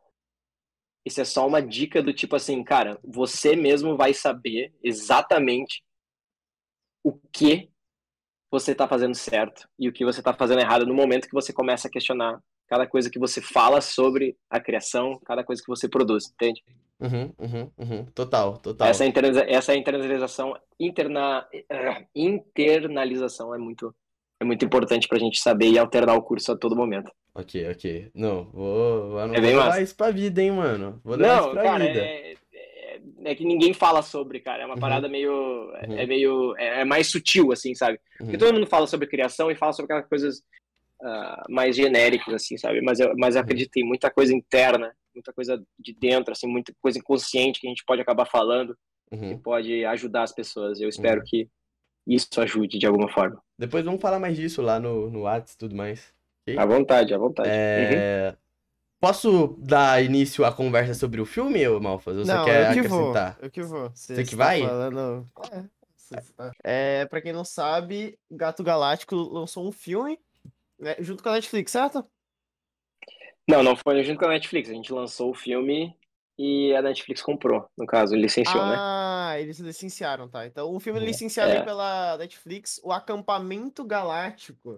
Isso 1.04 1.20
é 1.20 1.24
só 1.24 1.46
uma 1.46 1.60
dica 1.60 2.02
do 2.02 2.14
tipo 2.14 2.36
assim, 2.36 2.62
cara, 2.62 2.98
você 3.02 3.56
mesmo 3.56 3.96
vai 3.96 4.14
saber 4.14 4.72
exatamente 4.82 5.84
o 7.02 7.12
que 7.12 7.70
você 8.50 8.72
está 8.72 8.86
fazendo 8.86 9.14
certo 9.14 9.68
e 9.78 9.88
o 9.88 9.92
que 9.92 10.04
você 10.04 10.20
está 10.20 10.32
fazendo 10.32 10.60
errado 10.60 10.86
no 10.86 10.94
momento 10.94 11.26
que 11.26 11.34
você 11.34 11.52
começa 11.52 11.88
a 11.88 11.90
questionar 11.90 12.40
cada 12.72 12.86
coisa 12.86 13.10
que 13.10 13.18
você 13.18 13.42
fala 13.42 13.82
sobre 13.82 14.34
a 14.48 14.58
criação, 14.58 15.20
cada 15.26 15.44
coisa 15.44 15.60
que 15.62 15.68
você 15.68 15.86
produz, 15.86 16.24
entende? 16.32 16.62
Uhum, 16.98 17.30
uhum, 17.38 17.70
uhum. 17.76 18.04
Total, 18.14 18.56
total. 18.56 18.88
Essa, 18.88 19.04
internaliza 19.04 19.44
essa 19.46 19.74
internalização, 19.74 20.56
interna 20.80 21.46
internalização 22.14 23.54
é 23.54 23.58
muito, 23.58 23.94
é 24.40 24.44
muito 24.44 24.64
importante 24.64 25.06
pra 25.06 25.18
gente 25.18 25.38
saber 25.38 25.68
e 25.68 25.78
alternar 25.78 26.14
o 26.14 26.22
curso 26.22 26.50
a 26.52 26.56
todo 26.56 26.74
momento. 26.74 27.12
Ok, 27.34 27.68
ok. 27.70 28.10
Não, 28.14 28.44
vou, 28.50 29.10
vou, 29.10 29.20
é 29.20 29.28
bem 29.28 29.40
levar 29.50 29.66
massa. 29.66 29.82
isso 29.82 29.94
pra 29.94 30.10
vida, 30.10 30.42
hein, 30.42 30.52
mano. 30.52 30.98
Vou 31.04 31.16
levar 31.16 31.34
Não, 31.36 31.40
isso 31.44 31.50
pra 31.52 31.62
cara, 31.62 31.86
vida. 31.86 32.00
é, 32.00 32.32
é, 32.54 33.00
é 33.24 33.34
que 33.34 33.44
ninguém 33.44 33.74
fala 33.74 34.00
sobre, 34.00 34.40
cara. 34.40 34.62
É 34.62 34.66
uma 34.66 34.76
Uhum. 34.76 34.80
parada 34.80 35.08
meio. 35.10 35.32
Uhum. 35.32 35.98
É 35.98 36.06
meio. 36.06 36.56
É, 36.56 36.80
é 36.80 36.84
mais 36.86 37.08
sutil, 37.10 37.52
assim, 37.52 37.74
sabe? 37.74 37.98
Porque 38.16 38.32
Uhum. 38.32 38.38
todo 38.38 38.54
mundo 38.54 38.66
fala 38.66 38.86
sobre 38.86 39.06
criação 39.06 39.50
e 39.50 39.54
fala 39.56 39.72
sobre 39.74 39.92
aquelas 39.92 40.08
coisas 40.08 40.42
ah, 41.02 41.44
mais 41.48 41.74
genéricas, 41.76 42.32
assim, 42.34 42.56
sabe? 42.56 42.80
Mas 42.80 43.00
eu, 43.00 43.12
mas 43.16 43.34
eu 43.34 43.40
Uhum. 43.40 43.44
acredito 43.44 43.66
que 43.68 43.80
tem 43.80 43.84
muita 43.88 44.10
coisa 44.10 44.34
interna, 44.34 44.94
muita 45.14 45.32
coisa 45.32 45.62
de 45.78 45.92
dentro, 45.94 46.32
assim, 46.32 46.46
muita 46.46 46.72
coisa 46.80 46.98
inconsciente 46.98 47.60
que 47.60 47.66
a 47.66 47.70
gente 47.70 47.84
pode 47.84 48.00
acabar 48.00 48.24
falando, 48.24 48.76
que 49.10 49.16
Uhum. 49.18 49.38
pode 49.38 49.84
ajudar 49.84 50.22
as 50.22 50.32
pessoas. 50.32 50.80
Eu 50.80 50.88
espero 50.88 51.20
Uhum. 51.20 51.26
que 51.26 51.48
isso 52.06 52.28
ajude 52.40 52.78
de 52.78 52.86
alguma 52.86 53.08
forma. 53.08 53.42
Depois 53.58 53.84
vamos 53.84 54.00
falar 54.00 54.18
mais 54.18 54.36
disso 54.36 54.62
lá 54.62 54.80
no, 54.80 55.10
no 55.10 55.22
Whats 55.22 55.52
e 55.54 55.58
tudo 55.58 55.74
mais. 55.76 56.12
ok? 56.42 56.58
À 56.58 56.64
vontade, 56.66 57.12
à 57.14 57.18
vontade. 57.18 57.48
Uhum. 57.50 57.54
É, 57.54 58.36
Posso 59.00 59.56
dar 59.58 60.00
início 60.04 60.44
à 60.44 60.52
conversa 60.52 60.94
sobre 60.94 61.20
o 61.20 61.26
filme, 61.26 61.66
ô 61.66 61.80
Malfas? 61.80 62.16
Ou 62.16 62.24
você 62.24 62.32
Não, 62.34 62.44
quer 62.44 62.68
eu 62.68 62.82
que 62.82 62.88
vou. 62.88 63.00
acrescentar? 63.10 63.38
Eu 63.42 63.50
que 63.50 63.62
vou. 63.62 63.90
Você, 63.90 64.14
Você 64.14 64.24
que 64.24 64.36
vai? 64.36 64.60
Tá 64.60 64.68
falando... 64.68 65.28
É, 65.50 65.64
você 65.96 66.14
tá- 66.36 66.52
É, 66.62 67.04
pra 67.06 67.20
quem 67.20 67.32
não 67.32 67.44
sabe, 67.44 68.16
Gato 68.30 68.62
Galáctico 68.62 69.16
lançou 69.16 69.66
um 69.66 69.72
filme 69.72 70.20
né, 70.82 70.96
junto 70.98 71.22
com 71.22 71.28
a 71.28 71.32
Netflix, 71.32 71.70
certo? 71.70 72.04
Não, 73.48 73.62
não 73.62 73.76
foi 73.76 74.02
junto 74.02 74.18
com 74.18 74.26
a 74.26 74.30
Netflix. 74.30 74.68
A 74.68 74.74
gente 74.74 74.92
lançou 74.92 75.30
o 75.30 75.34
filme 75.34 75.96
e 76.36 76.74
a 76.74 76.82
Netflix 76.82 77.22
comprou, 77.22 77.68
no 77.76 77.86
caso, 77.86 78.16
licenciou, 78.16 78.66
né? 78.66 78.76
Ah, 78.78 79.34
eles 79.38 79.58
licenciaram, 79.60 80.28
tá? 80.28 80.46
Então, 80.46 80.74
o 80.74 80.80
filme 80.80 80.98
Uhum. 80.98 81.06
licenciado 81.06 81.52
É. 81.52 81.58
aí 81.58 81.64
pela 81.64 82.16
Netflix, 82.18 82.80
O 82.82 82.92
Acampamento 82.92 83.84
Galáctico. 83.84 84.76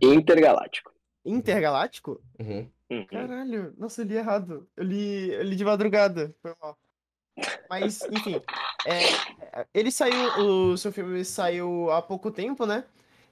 Intergaláctico. 0.00 0.92
Intergaláctico? 1.24 2.22
Uhum. 2.40 2.70
Uhum. 2.88 3.06
Caralho, 3.06 3.74
nossa, 3.76 4.02
eu 4.02 4.06
li 4.06 4.16
errado. 4.16 4.66
Eu 4.76 4.84
li, 4.84 5.32
eu 5.32 5.42
li 5.42 5.56
de 5.56 5.64
madrugada. 5.64 6.34
Foi 6.40 6.54
mal. 6.62 6.78
Mas, 7.68 8.00
enfim. 8.10 8.40
é, 8.86 9.66
ele 9.74 9.90
saiu. 9.90 10.14
O 10.38 10.76
seu 10.78 10.92
filme 10.92 11.24
saiu 11.24 11.90
há 11.90 12.00
pouco 12.00 12.30
tempo, 12.30 12.64
né? 12.64 12.84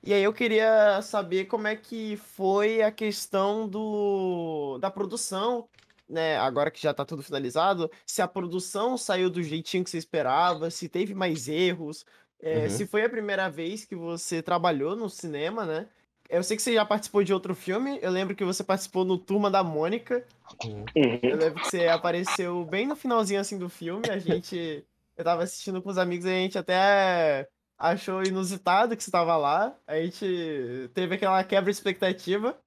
E 0.06 0.12
aí 0.12 0.22
eu 0.22 0.32
queria 0.32 1.00
saber 1.00 1.46
como 1.46 1.66
é 1.66 1.74
que 1.74 2.16
foi 2.16 2.82
a 2.82 2.90
questão 2.90 3.66
do 3.66 4.76
da 4.78 4.90
produção, 4.90 5.66
né? 6.08 6.36
Agora 6.36 6.70
que 6.70 6.82
já 6.82 6.92
tá 6.92 7.04
tudo 7.04 7.22
finalizado, 7.22 7.90
se 8.06 8.20
a 8.20 8.28
produção 8.28 8.98
saiu 8.98 9.30
do 9.30 9.42
jeitinho 9.42 9.82
que 9.82 9.88
você 9.90 9.96
esperava, 9.96 10.70
se 10.70 10.88
teve 10.88 11.14
mais 11.14 11.48
erros, 11.48 12.04
é, 12.40 12.64
Uhum. 12.64 12.68
se 12.70 12.86
foi 12.86 13.04
a 13.04 13.08
primeira 13.08 13.48
vez 13.48 13.86
que 13.86 13.96
você 13.96 14.42
trabalhou 14.42 14.94
no 14.94 15.08
cinema, 15.08 15.64
né? 15.64 15.88
Eu 16.28 16.42
sei 16.42 16.56
que 16.56 16.62
você 16.62 16.74
já 16.74 16.84
participou 16.84 17.22
de 17.24 17.32
outro 17.32 17.54
filme. 17.54 17.98
Eu 18.02 18.10
lembro 18.10 18.34
que 18.34 18.44
você 18.44 18.62
participou 18.62 19.04
no 19.04 19.16
Turma 19.16 19.50
da 19.50 19.62
Mônica. 19.62 20.26
Uhum. 20.64 20.84
Eu 21.22 21.36
lembro 21.36 21.62
que 21.62 21.68
você 21.68 21.86
apareceu 21.88 22.64
bem 22.64 22.86
no 22.86 22.96
finalzinho 22.96 23.40
assim 23.40 23.58
do 23.58 23.68
filme. 23.68 24.08
A 24.10 24.18
gente. 24.18 24.84
Eu 25.16 25.24
tava 25.24 25.44
assistindo 25.44 25.80
com 25.80 25.88
os 25.88 25.96
amigos 25.96 26.26
e 26.26 26.28
a 26.28 26.32
gente 26.32 26.58
até 26.58 27.48
achou 27.92 28.22
inusitado 28.22 28.96
que 28.96 29.02
você 29.04 29.10
tava 29.10 29.36
lá. 29.36 29.76
A 29.86 29.96
gente 30.00 30.90
teve 30.94 31.14
aquela 31.14 31.42
quebra 31.44 31.70
de 31.70 31.76
expectativa. 31.76 32.58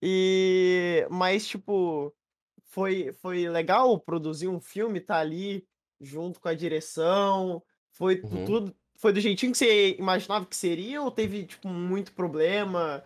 E. 0.00 1.06
Mas, 1.10 1.46
tipo. 1.46 2.12
Foi, 2.64 3.12
foi 3.20 3.46
legal 3.50 3.98
produzir 4.00 4.48
um 4.48 4.58
filme, 4.58 4.98
tá 4.98 5.18
ali 5.18 5.66
junto 6.00 6.40
com 6.40 6.48
a 6.48 6.54
direção. 6.54 7.62
Foi 7.90 8.20
Uhum. 8.22 8.44
tudo. 8.46 8.76
Foi 8.96 9.12
do 9.12 9.20
jeitinho 9.20 9.52
que 9.52 9.58
você 9.58 9.94
imaginava 9.98 10.46
que 10.46 10.56
seria 10.56 11.02
ou 11.02 11.10
teve, 11.10 11.44
tipo, 11.44 11.68
muito 11.68 12.12
problema? 12.12 13.04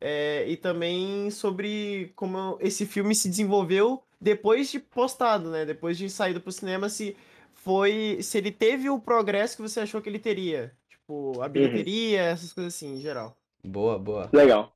É, 0.00 0.48
e 0.48 0.56
também 0.56 1.30
sobre 1.30 2.12
como 2.16 2.56
esse 2.60 2.86
filme 2.86 3.14
se 3.14 3.28
desenvolveu 3.28 4.02
depois 4.20 4.70
de 4.70 4.80
postado, 4.80 5.50
né? 5.50 5.64
Depois 5.66 5.98
de 5.98 6.08
saído 6.08 6.40
pro 6.40 6.50
cinema, 6.50 6.88
se 6.88 7.16
foi. 7.62 8.18
Se 8.22 8.38
ele 8.38 8.50
teve 8.50 8.90
o 8.90 9.00
progresso 9.00 9.56
que 9.56 9.62
você 9.62 9.80
achou 9.80 10.00
que 10.02 10.08
ele 10.08 10.18
teria. 10.18 10.72
Tipo, 10.88 11.40
a 11.40 11.48
bilheteria, 11.48 12.22
essas 12.22 12.52
coisas 12.52 12.74
assim, 12.74 12.96
em 12.96 13.00
geral. 13.00 13.36
Boa, 13.64 13.98
boa. 13.98 14.30
Legal. 14.32 14.72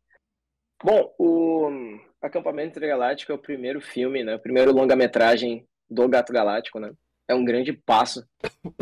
Bom, 0.83 1.15
o 1.19 1.71
Acampamento 2.21 2.79
Intergaláctico 2.79 3.33
é 3.33 3.35
o 3.35 3.39
primeiro 3.39 3.81
filme, 3.81 4.23
né? 4.23 4.35
O 4.35 4.41
primeiro 4.41 4.73
longa-metragem 4.73 5.67
do 5.89 6.09
Gato 6.09 6.33
Galáctico, 6.33 6.79
né? 6.79 6.93
É 7.29 7.35
um 7.35 7.45
grande 7.45 7.73
passo 7.73 8.27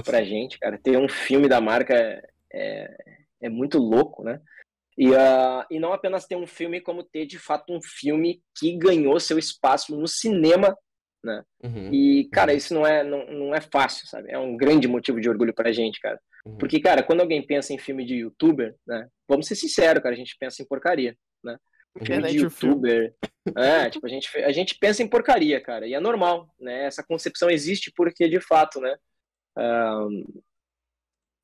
pra 0.05 0.22
gente, 0.24 0.59
cara. 0.59 0.78
Ter 0.78 0.98
um 0.98 1.09
filme 1.09 1.48
da 1.48 1.61
marca 1.61 1.94
é, 1.94 2.22
é, 2.52 2.96
é 3.42 3.48
muito 3.48 3.78
louco, 3.78 4.22
né? 4.22 4.40
E, 4.96 5.14
ah, 5.14 5.66
e 5.70 5.80
não 5.80 5.92
apenas 5.92 6.26
ter 6.26 6.36
um 6.36 6.46
filme, 6.46 6.80
como 6.80 7.02
ter 7.02 7.26
de 7.26 7.38
fato 7.38 7.72
um 7.72 7.80
filme 7.82 8.42
que 8.57 8.76
ganhou 8.76 9.18
seu 9.18 9.38
espaço 9.38 9.96
no 9.96 10.07
cinema. 10.07 10.76
Uhum. 11.62 11.93
E, 11.93 12.29
cara, 12.33 12.53
isso 12.53 12.75
não 12.75 12.87
é, 12.87 13.03
não, 13.03 13.27
não 13.27 13.55
é 13.55 13.61
fácil, 13.61 14.07
sabe? 14.07 14.31
É 14.31 14.39
um 14.39 14.57
grande 14.57 14.87
motivo 14.87 15.20
de 15.20 15.29
orgulho 15.29 15.55
pra 15.55 15.72
gente, 15.72 16.01
cara. 16.01 16.20
Uhum. 16.45 16.59
Porque, 16.59 16.81
cara, 16.81 17.03
quando 17.03 17.20
alguém 17.20 17.45
pensa 17.45 17.72
em 17.72 17.79
filme 17.79 18.05
de 18.05 18.16
youtuber, 18.16 18.75
né? 18.87 19.09
Vamos 19.29 19.47
ser 19.47 19.55
sinceros, 19.55 20.03
cara, 20.03 20.14
a 20.14 20.18
gente 20.18 20.37
pensa 20.39 20.62
em 20.62 20.66
porcaria, 20.66 21.16
né? 21.43 21.57
Filme 22.05 22.29
de 22.29 22.39
youtuber. 22.39 23.14
É, 23.57 23.89
tipo, 23.91 24.05
a 24.07 24.09
gente, 24.09 24.29
a 24.39 24.53
gente 24.53 24.77
pensa 24.79 25.03
em 25.03 25.09
porcaria, 25.09 25.61
cara. 25.61 25.87
E 25.87 25.95
é 25.95 26.01
normal, 26.01 26.49
né? 26.59 26.87
Essa 26.87 27.05
concepção 27.05 27.51
existe 27.51 27.93
porque, 27.95 28.29
de 28.29 28.41
fato, 28.41 28.81
né? 28.81 28.97
ahn, 29.57 30.25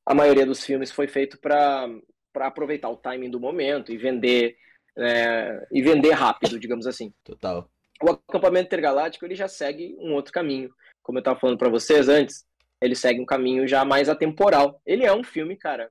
a 0.07 0.15
maioria 0.15 0.45
dos 0.45 0.65
filmes 0.65 0.91
foi 0.91 1.07
feito 1.07 1.39
para 1.41 1.89
aproveitar 2.35 2.89
o 2.89 2.97
timing 2.97 3.31
do 3.31 3.39
momento 3.39 3.93
e 3.93 3.97
vender 3.97 4.57
né, 4.97 5.67
e 5.71 5.83
vender 5.83 6.13
rápido, 6.13 6.59
digamos 6.59 6.87
assim. 6.87 7.13
Total. 7.25 7.71
O 8.03 8.11
acampamento 8.11 8.67
intergaláctico 8.67 9.25
ele 9.25 9.35
já 9.35 9.49
segue 9.49 9.97
um 9.99 10.15
outro 10.15 10.33
caminho. 10.33 10.73
Como 11.03 11.19
eu 11.19 11.21
estava 11.21 11.39
falando 11.39 11.59
para 11.59 11.69
vocês 11.69 12.09
antes, 12.09 12.47
ele 12.81 12.95
segue 12.95 13.21
um 13.21 13.27
caminho 13.27 13.67
já 13.69 13.85
mais 13.85 14.09
atemporal. 14.09 14.81
Ele 14.87 15.05
é 15.05 15.13
um 15.13 15.23
filme, 15.23 15.57
cara, 15.57 15.91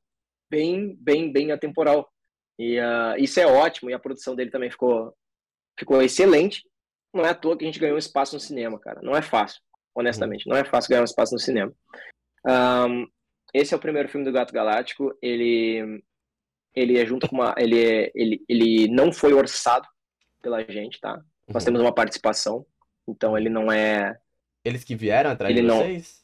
bem, 0.49 0.95
bem, 0.99 1.31
bem 1.31 1.51
atemporal. 1.51 2.11
E 2.57 2.79
ah, 2.79 3.15
isso 3.17 3.39
é 3.39 3.45
ótimo. 3.45 3.89
E 3.89 3.93
a 3.93 3.99
produção 3.99 4.35
dele 4.35 4.49
também 4.49 4.71
ficou, 4.71 5.15
ficou 5.77 6.01
excelente. 6.01 6.63
Não 7.13 7.25
é 7.25 7.29
à 7.29 7.35
toa 7.35 7.57
que 7.57 7.63
a 7.63 7.67
gente 7.67 7.79
ganhou 7.79 7.97
espaço 7.97 8.35
no 8.35 8.39
cinema, 8.39 8.79
cara. 8.79 9.01
Não 9.01 9.15
é 9.15 9.21
fácil, 9.21 9.61
honestamente. 9.95 10.47
Não 10.47 10.57
é 10.57 10.63
fácil 10.63 10.89
ganhar 10.89 11.01
um 11.01 11.05
espaço 11.05 11.33
no 11.33 11.39
cinema. 11.39 11.71
Ahn, 12.45 13.05
esse 13.53 13.73
é 13.73 13.77
o 13.77 13.79
primeiro 13.79 14.09
filme 14.09 14.25
do 14.25 14.31
Gato 14.31 14.53
Galáctico. 14.53 15.15
Ele, 15.21 16.03
ele 16.75 16.97
é 16.99 17.05
junto 17.05 17.27
com 17.27 17.35
uma, 17.35 17.55
ele, 17.57 17.83
é- 17.83 18.11
ele, 18.13 18.43
ele 18.47 18.87
não 18.87 19.11
foi 19.11 19.33
orçado 19.33 19.87
pela 20.41 20.63
gente, 20.63 20.99
tá? 20.99 21.21
Nós 21.53 21.63
Uhum. 21.63 21.65
temos 21.65 21.81
uma 21.81 21.93
participação, 21.93 22.65
então 23.07 23.37
ele 23.37 23.49
não 23.49 23.71
é. 23.71 24.17
Eles 24.63 24.83
que 24.83 24.95
vieram 24.95 25.31
atrás 25.31 25.51
Ele 25.51 25.61
de 25.61 25.67
não- 25.67 25.77
vocês? 25.79 26.23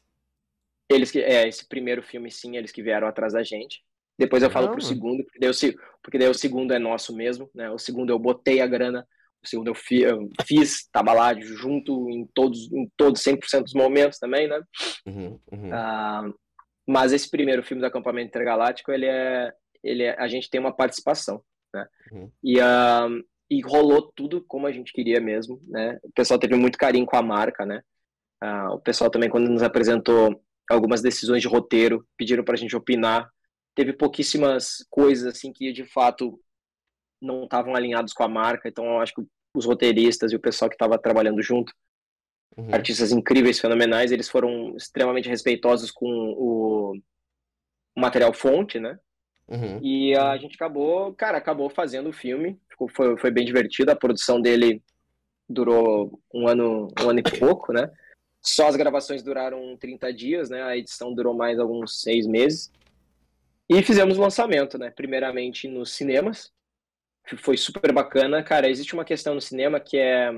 Eles 0.90 1.10
que. 1.12 1.20
É, 1.20 1.48
esse 1.48 1.68
primeiro 1.68 2.04
filme, 2.04 2.30
sim, 2.32 2.56
eles 2.58 2.72
que 2.72 2.84
vieram 2.84 3.08
atrás 3.08 3.34
da 3.34 3.44
gente. 3.44 3.84
Depois 4.18 4.44
eu 4.44 4.50
falo 4.52 4.68
pro 4.68 4.78
Caramba. 4.78 4.94
segundo, 4.94 5.24
porque 5.26 5.40
daí, 5.40 5.50
o, 5.50 5.54
porque 6.02 6.18
daí 6.18 6.30
o 6.30 6.34
segundo 6.34 6.74
é 6.74 6.80
nosso 6.80 7.14
mesmo, 7.16 7.50
né? 7.54 7.70
O 7.72 7.78
segundo 7.78 8.12
eu 8.12 8.20
botei 8.20 8.62
a 8.62 8.68
grana, 8.68 9.06
o 9.44 9.48
segundo 9.48 9.68
eu, 9.68 9.76
fi- 9.76 10.04
eu 10.04 10.30
fiz, 10.46 10.88
tava 10.90 11.12
lá 11.12 11.34
junto 11.42 12.10
em 12.10 12.26
todos, 12.34 12.72
em 12.72 12.90
todos 12.96 13.22
100% 13.22 13.64
dos 13.64 13.74
momentos 13.74 14.18
também, 14.20 14.48
né? 14.48 14.62
Uhum, 15.06 15.40
uhum. 15.52 15.74
Ah, 15.74 16.24
mas 16.88 17.12
esse 17.12 17.30
primeiro 17.30 17.62
filme 17.64 17.82
do 17.82 17.88
Acampamento 17.88 18.28
Intergaláctico, 18.30 18.92
ele 18.92 19.06
é, 19.08 19.52
ele 19.84 20.04
é, 20.04 20.16
a 20.18 20.28
gente 20.30 20.50
tem 20.50 20.62
uma 20.62 20.74
participação, 20.74 21.44
né? 21.74 21.86
Uhum. 22.12 22.32
E, 22.44 22.62
ah, 22.62 23.08
e 23.50 23.62
rolou 23.62 24.12
tudo 24.16 24.44
como 24.48 24.68
a 24.68 24.72
gente 24.72 24.94
queria 24.94 25.20
mesmo, 25.22 25.62
né? 25.68 26.00
O 26.04 26.12
pessoal 26.14 26.40
teve 26.40 26.56
muito 26.56 26.78
carinho 26.78 27.06
com 27.06 27.16
a 27.18 27.22
marca, 27.22 27.66
né? 27.66 27.82
Ah, 28.42 28.74
o 28.74 28.80
pessoal 28.80 29.10
também, 29.10 29.30
quando 29.30 29.50
nos 29.50 29.64
apresentou 29.64 30.42
algumas 30.70 31.02
decisões 31.02 31.42
de 31.42 31.48
roteiro, 31.48 32.08
pediram 32.18 32.44
pra 32.44 32.56
gente 32.58 32.76
opinar. 32.76 33.30
Teve 33.76 33.94
pouquíssimas 33.94 34.86
coisas, 34.90 35.28
assim, 35.36 35.54
que 35.54 35.72
de 35.74 35.86
fato 35.86 36.40
não 37.22 37.46
estavam 37.46 37.76
alinhados 37.76 38.14
com 38.14 38.24
a 38.24 38.28
marca, 38.28 38.70
então 38.70 38.86
eu 38.86 39.00
acho 39.02 39.14
que 39.16 39.24
os 39.56 39.66
roteiristas 39.66 40.32
e 40.32 40.36
o 40.36 40.40
pessoal 40.40 40.70
que 40.70 40.76
estava 40.76 40.98
trabalhando 41.00 41.42
junto 41.42 41.74
Uhum. 42.58 42.90
artistas 42.90 43.12
incríveis, 43.12 43.60
fenomenais, 43.60 44.12
eles 44.12 44.30
foram 44.30 44.76
extremamente 44.76 45.30
respeitosos 45.30 45.92
com 45.92 46.08
o 46.08 46.96
o 47.96 48.02
material 48.02 48.34
fonte, 48.34 48.80
né? 48.80 48.98
Uhum. 49.48 49.80
E 49.82 50.16
a 50.16 50.38
gente 50.38 50.56
acabou, 50.56 51.14
cara, 51.14 51.38
acabou 51.38 51.70
fazendo 51.70 52.10
o 52.10 52.14
filme, 52.14 52.60
ficou, 52.70 52.90
foi, 52.90 53.18
foi 53.18 53.32
bem 53.32 53.46
divertido, 53.46 53.92
a 53.92 53.96
produção 53.96 54.42
dele 54.42 54.82
durou 55.48 56.20
um 56.34 56.48
ano, 56.48 56.88
um 57.02 57.10
ano 57.10 57.20
e 57.20 57.40
pouco, 57.40 57.72
né? 57.72 57.92
Só 58.42 58.68
as 58.68 58.76
gravações 58.76 59.24
duraram 59.24 59.76
30 59.78 60.14
dias, 60.14 60.50
né? 60.50 60.62
A 60.62 60.78
edição 60.78 61.14
durou 61.14 61.34
mais 61.34 61.60
alguns 61.60 62.02
seis 62.02 62.28
meses. 62.28 62.72
E 63.68 63.82
fizemos 63.82 64.18
o 64.18 64.22
lançamento, 64.22 64.78
né? 64.78 64.92
Primeiramente 64.92 65.68
nos 65.68 65.94
cinemas. 65.94 66.52
Foi 67.38 67.58
super 67.58 67.92
bacana. 67.92 68.44
Cara, 68.44 68.70
existe 68.70 68.94
uma 68.94 69.06
questão 69.06 69.34
no 69.34 69.42
cinema 69.42 69.80
que 69.80 69.98
é. 69.98 70.32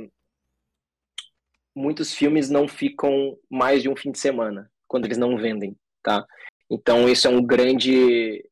Muitos 1.75 2.13
filmes 2.13 2.49
não 2.49 2.67
ficam 2.67 3.37
mais 3.49 3.83
de 3.83 3.89
um 3.89 3.95
fim 3.95 4.11
de 4.11 4.17
semana, 4.17 4.71
quando 4.87 5.05
eles 5.05 5.17
não 5.17 5.37
vendem, 5.37 5.77
tá? 6.01 6.25
Então, 6.69 7.07
isso 7.07 7.27
é 7.27 7.29
um 7.29 7.43
grande. 7.43 8.43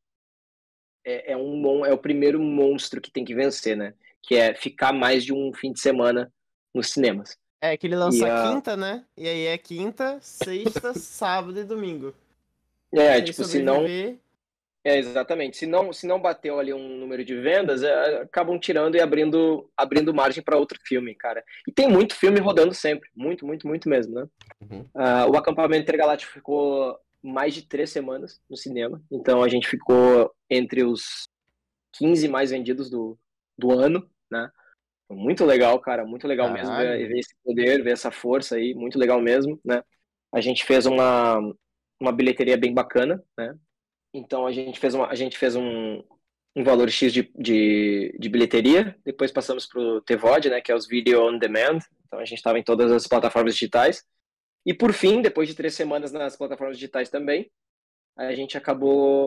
É, 1.06 1.32
é, 1.32 1.36
um, 1.36 1.86
é 1.86 1.92
o 1.92 1.98
primeiro 1.98 2.40
monstro 2.40 3.00
que 3.00 3.12
tem 3.12 3.24
que 3.24 3.32
vencer, 3.32 3.76
né? 3.76 3.94
Que 4.20 4.34
é 4.34 4.52
ficar 4.54 4.92
mais 4.92 5.24
de 5.24 5.32
um 5.32 5.52
fim 5.54 5.72
de 5.72 5.80
semana 5.80 6.32
nos 6.74 6.90
cinemas. 6.90 7.38
É 7.60 7.76
que 7.76 7.86
ele 7.86 7.94
lança 7.94 8.26
a... 8.26 8.52
quinta, 8.52 8.76
né? 8.76 9.04
E 9.16 9.28
aí 9.28 9.46
é 9.46 9.56
quinta, 9.56 10.18
sexta, 10.20 10.92
sábado 10.98 11.60
e 11.60 11.64
domingo. 11.64 12.12
É, 12.92 13.20
tipo, 13.20 13.44
se 13.44 13.62
não. 13.62 13.86
É, 14.84 14.98
exatamente. 14.98 15.56
Se 15.56 15.66
não, 15.66 15.92
se 15.92 16.06
não 16.06 16.20
bateu 16.20 16.58
ali 16.58 16.72
um 16.72 16.98
número 16.98 17.24
de 17.24 17.34
vendas, 17.40 17.82
é, 17.82 18.22
acabam 18.22 18.58
tirando 18.58 18.96
e 18.96 19.00
abrindo, 19.00 19.68
abrindo 19.76 20.14
margem 20.14 20.42
para 20.42 20.58
outro 20.58 20.78
filme, 20.84 21.14
cara. 21.14 21.42
E 21.66 21.72
tem 21.72 21.88
muito 21.88 22.14
filme 22.14 22.40
rodando 22.40 22.74
sempre. 22.74 23.08
Muito, 23.16 23.46
muito, 23.46 23.66
muito 23.66 23.88
mesmo, 23.88 24.14
né? 24.14 24.26
Uhum. 24.60 24.80
Uh, 24.94 25.30
o 25.32 25.36
acampamento 25.36 25.82
intergaláctico 25.82 26.32
ficou 26.32 26.98
mais 27.22 27.54
de 27.54 27.62
três 27.62 27.90
semanas 27.90 28.40
no 28.48 28.56
cinema. 28.56 29.02
Então 29.10 29.42
a 29.42 29.48
gente 29.48 29.66
ficou 29.66 30.32
entre 30.50 30.84
os 30.84 31.28
15 31.94 32.28
mais 32.28 32.50
vendidos 32.50 32.90
do, 32.90 33.18
do 33.58 33.72
ano, 33.72 34.08
né? 34.30 34.50
Muito 35.08 35.44
legal, 35.44 35.78
cara, 35.80 36.04
muito 36.04 36.26
legal 36.26 36.48
Caralho. 36.48 36.68
mesmo 36.68 36.76
ver, 36.76 37.08
ver, 37.08 37.18
esse 37.18 37.34
poder, 37.44 37.82
ver 37.82 37.92
essa 37.92 38.10
força 38.10 38.56
aí, 38.56 38.74
muito 38.74 38.98
legal 38.98 39.20
mesmo, 39.20 39.60
né? 39.64 39.82
A 40.32 40.40
gente 40.40 40.64
fez 40.64 40.84
uma, 40.84 41.38
uma 42.00 42.12
bilheteria 42.12 42.56
bem 42.56 42.74
bacana, 42.74 43.22
né? 43.38 43.56
Então 44.12 44.46
a 44.46 44.52
gente 44.52 44.78
fez, 44.80 44.94
uma, 44.94 45.06
a 45.08 45.14
gente 45.14 45.38
fez 45.38 45.54
um, 45.54 46.02
um 46.56 46.64
valor 46.64 46.90
X 46.90 47.12
de, 47.12 47.30
de, 47.36 48.16
de 48.18 48.28
bilheteria, 48.28 48.96
depois 49.04 49.30
passamos 49.30 49.66
para 49.66 49.80
o 49.80 50.00
TVOD, 50.00 50.50
né, 50.50 50.60
que 50.60 50.72
é 50.72 50.74
os 50.74 50.86
Video 50.86 51.22
On 51.22 51.38
Demand, 51.38 51.78
então 52.06 52.18
a 52.18 52.24
gente 52.24 52.38
estava 52.38 52.58
em 52.58 52.64
todas 52.64 52.90
as 52.90 53.06
plataformas 53.06 53.54
digitais, 53.54 54.02
e 54.64 54.72
por 54.72 54.92
fim, 54.92 55.20
depois 55.20 55.48
de 55.48 55.54
três 55.54 55.74
semanas 55.74 56.12
nas 56.12 56.36
plataformas 56.36 56.76
digitais 56.76 57.10
também, 57.10 57.50
a 58.16 58.34
gente 58.34 58.56
acabou 58.56 59.26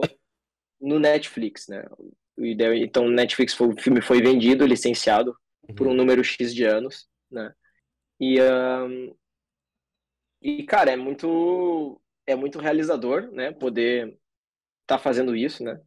no 0.80 0.98
Netflix, 0.98 1.68
né, 1.68 1.84
então 2.38 3.06
o 3.06 3.10
Netflix, 3.10 3.54
foi, 3.54 3.68
o 3.68 3.80
filme 3.80 4.00
foi 4.00 4.22
vendido, 4.22 4.66
licenciado 4.66 5.36
por 5.76 5.86
um 5.86 5.90
uhum. 5.90 5.96
número 5.96 6.24
X 6.24 6.54
de 6.54 6.64
anos, 6.64 7.06
né? 7.30 7.52
E, 8.18 8.40
um, 8.40 9.14
e 10.42 10.62
cara, 10.64 10.90
é 10.90 10.96
muito 10.96 12.00
é 12.26 12.34
muito 12.34 12.58
realizador, 12.58 13.30
né? 13.32 13.52
Poder 13.52 14.08
estar 14.08 14.18
tá 14.96 14.98
fazendo 14.98 15.36
isso, 15.36 15.62
né? 15.62 15.80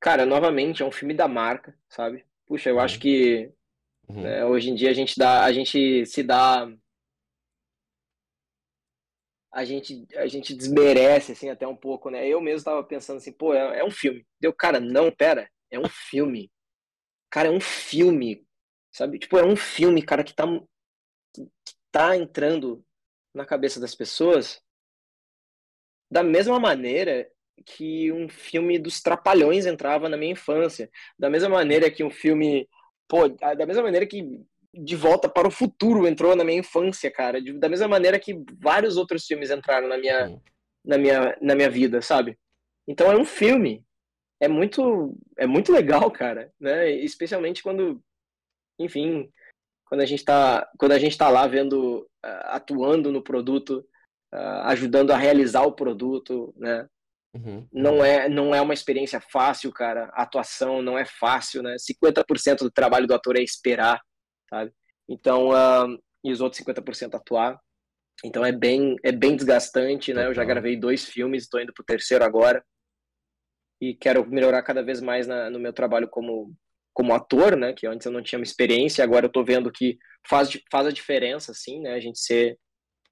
Cara, 0.00 0.26
novamente 0.26 0.82
é 0.82 0.86
um 0.86 0.92
filme 0.92 1.14
da 1.14 1.26
marca, 1.26 1.76
sabe? 1.88 2.24
Puxa, 2.46 2.70
eu 2.70 2.76
uhum. 2.76 2.80
acho 2.80 3.00
que 3.00 3.50
uhum. 4.08 4.22
né, 4.22 4.44
hoje 4.44 4.70
em 4.70 4.74
dia 4.74 4.90
a 4.90 4.94
gente 4.94 5.18
dá, 5.18 5.44
a 5.44 5.52
gente 5.52 6.06
se 6.06 6.22
dá 6.22 6.70
a 9.54 9.64
gente, 9.64 10.04
a 10.16 10.26
gente 10.26 10.52
desmerece, 10.52 11.32
assim, 11.32 11.48
até 11.48 11.66
um 11.66 11.76
pouco, 11.76 12.10
né? 12.10 12.26
Eu 12.26 12.40
mesmo 12.40 12.64
tava 12.64 12.82
pensando 12.82 13.18
assim, 13.18 13.32
pô, 13.32 13.54
é, 13.54 13.78
é 13.78 13.84
um 13.84 13.90
filme. 13.90 14.26
Deu, 14.40 14.52
cara, 14.52 14.80
não, 14.80 15.12
pera, 15.12 15.48
é 15.70 15.78
um 15.78 15.88
filme. 15.88 16.50
Cara, 17.30 17.48
é 17.48 17.52
um 17.52 17.60
filme. 17.60 18.44
Sabe? 18.90 19.18
Tipo, 19.18 19.38
é 19.38 19.44
um 19.44 19.54
filme, 19.54 20.02
cara, 20.02 20.24
que 20.24 20.34
tá, 20.34 20.44
que 21.32 21.74
tá 21.92 22.16
entrando 22.16 22.84
na 23.32 23.46
cabeça 23.46 23.78
das 23.78 23.94
pessoas 23.94 24.60
da 26.10 26.22
mesma 26.22 26.58
maneira 26.58 27.28
que 27.64 28.10
um 28.12 28.28
filme 28.28 28.76
dos 28.78 29.00
Trapalhões 29.00 29.66
entrava 29.66 30.08
na 30.08 30.16
minha 30.16 30.32
infância. 30.32 30.90
Da 31.16 31.30
mesma 31.30 31.48
maneira 31.48 31.90
que 31.90 32.02
um 32.02 32.10
filme. 32.10 32.68
Pô, 33.06 33.28
da 33.28 33.66
mesma 33.66 33.84
maneira 33.84 34.06
que 34.06 34.44
De 34.82 34.96
Volta 34.96 35.28
para 35.28 35.48
o 35.48 35.50
Futuro 35.50 36.06
entrou 36.06 36.34
na 36.34 36.44
minha 36.44 36.58
infância, 36.58 37.10
cara. 37.10 37.40
De, 37.40 37.52
da 37.52 37.68
mesma 37.68 37.88
maneira 37.88 38.18
que 38.18 38.42
vários 38.60 38.96
outros 38.96 39.26
filmes 39.26 39.50
entraram 39.50 39.88
na 39.88 39.98
minha, 39.98 40.40
na 40.84 40.98
minha, 40.98 41.36
na 41.40 41.54
minha 41.54 41.70
vida, 41.70 42.02
sabe? 42.02 42.38
Então 42.86 43.10
é 43.10 43.16
um 43.16 43.24
filme. 43.24 43.84
É 44.40 44.48
muito, 44.48 45.16
é 45.38 45.46
muito 45.46 45.72
legal, 45.72 46.10
cara, 46.10 46.52
né? 46.60 46.90
Especialmente 46.90 47.62
quando 47.62 48.02
enfim, 48.78 49.30
quando 49.86 50.00
a 50.00 50.06
gente 50.06 50.20
está 50.20 50.68
quando 50.78 50.92
a 50.92 50.98
gente 50.98 51.12
está 51.12 51.28
lá 51.28 51.46
vendo, 51.46 52.00
uh, 52.24 52.44
atuando 52.46 53.12
no 53.12 53.22
produto, 53.22 53.86
uh, 54.32 54.66
ajudando 54.66 55.12
a 55.12 55.16
realizar 55.16 55.62
o 55.62 55.72
produto, 55.72 56.54
né? 56.56 56.86
Uhum. 57.34 57.66
Não 57.72 58.04
é 58.04 58.28
não 58.28 58.54
é 58.54 58.60
uma 58.60 58.74
experiência 58.74 59.20
fácil, 59.20 59.72
cara. 59.72 60.10
A 60.12 60.22
atuação 60.22 60.82
não 60.82 60.98
é 60.98 61.04
fácil, 61.04 61.62
né? 61.62 61.76
50% 61.78 62.58
do 62.58 62.70
trabalho 62.70 63.06
do 63.06 63.14
ator 63.14 63.36
é 63.36 63.42
esperar, 63.42 64.00
sabe? 64.48 64.72
Então, 65.08 65.50
uh, 65.50 65.98
e 66.22 66.32
os 66.32 66.40
outros 66.40 66.62
50% 66.62 67.14
atuar. 67.14 67.60
Então 68.24 68.44
é 68.44 68.52
bem 68.52 68.96
é 69.02 69.12
bem 69.12 69.36
desgastante, 69.36 70.14
né? 70.14 70.26
Eu 70.26 70.34
já 70.34 70.44
gravei 70.44 70.76
dois 70.76 71.04
filmes, 71.04 71.44
estou 71.44 71.60
indo 71.60 71.72
pro 71.74 71.84
terceiro 71.84 72.24
agora. 72.24 72.64
E 73.80 73.94
quero 73.94 74.26
melhorar 74.26 74.62
cada 74.62 74.82
vez 74.82 75.00
mais 75.00 75.26
na, 75.26 75.50
no 75.50 75.58
meu 75.58 75.72
trabalho 75.72 76.08
como 76.08 76.54
como 76.94 77.12
ator, 77.12 77.56
né, 77.56 77.72
que 77.72 77.88
antes 77.88 78.06
eu 78.06 78.12
não 78.12 78.22
tinha 78.22 78.38
uma 78.38 78.44
experiência, 78.44 79.02
agora 79.02 79.26
eu 79.26 79.30
tô 79.30 79.42
vendo 79.44 79.70
que 79.70 79.98
faz, 80.28 80.48
faz 80.70 80.86
a 80.86 80.92
diferença, 80.92 81.50
assim, 81.50 81.80
né, 81.80 81.92
a 81.92 81.98
gente 81.98 82.20
ser 82.20 82.56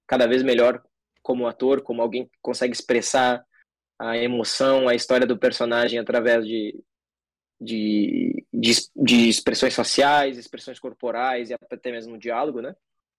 cada 0.07 0.25
vez 0.29 0.41
melhor 0.45 0.81
como 1.21 1.49
ator, 1.49 1.83
como 1.83 2.01
alguém 2.01 2.27
que 2.27 2.39
consegue 2.41 2.73
expressar 2.73 3.45
a 3.99 4.17
emoção, 4.17 4.89
a 4.89 4.95
história 4.95 5.27
do 5.27 5.37
personagem 5.37 5.99
através 5.99 6.47
de, 6.47 6.79
de, 7.63 8.45
de, 8.53 8.73
de 8.97 9.29
expressões 9.29 9.75
sociais, 9.75 10.37
expressões 10.37 10.79
corporais 10.79 11.51
e 11.51 11.55
até 11.55 11.93
mesmo 11.93 12.19
diálogo, 12.19 12.61
né? 12.61 12.75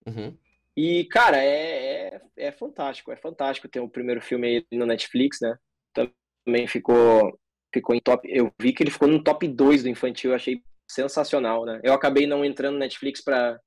Uhum. 0.05 0.37
E, 0.75 1.05
cara, 1.05 1.37
é, 1.37 2.15
é, 2.15 2.21
é, 2.37 2.51
fantástico, 2.51 3.11
é 3.11 3.15
fantástico 3.15 3.67
ter 3.67 3.79
o 3.79 3.89
primeiro 3.89 4.21
filme 4.21 4.65
no 4.71 4.85
Netflix, 4.85 5.39
né? 5.41 5.57
Também 5.93 6.67
ficou 6.67 7.39
ficou 7.73 7.95
em 7.95 7.99
top. 7.99 8.27
Eu 8.29 8.51
vi 8.59 8.73
que 8.73 8.83
ele 8.83 8.91
ficou 8.91 9.07
no 9.07 9.23
top 9.23 9.47
2 9.47 9.83
do 9.83 9.89
infantil, 9.89 10.31
eu 10.31 10.35
achei 10.35 10.61
sensacional, 10.89 11.65
né? 11.65 11.79
Eu 11.83 11.93
acabei 11.93 12.27
não 12.27 12.43
entrando 12.43 12.73
no 12.73 12.79
Netflix 12.79 13.23
para 13.23 13.59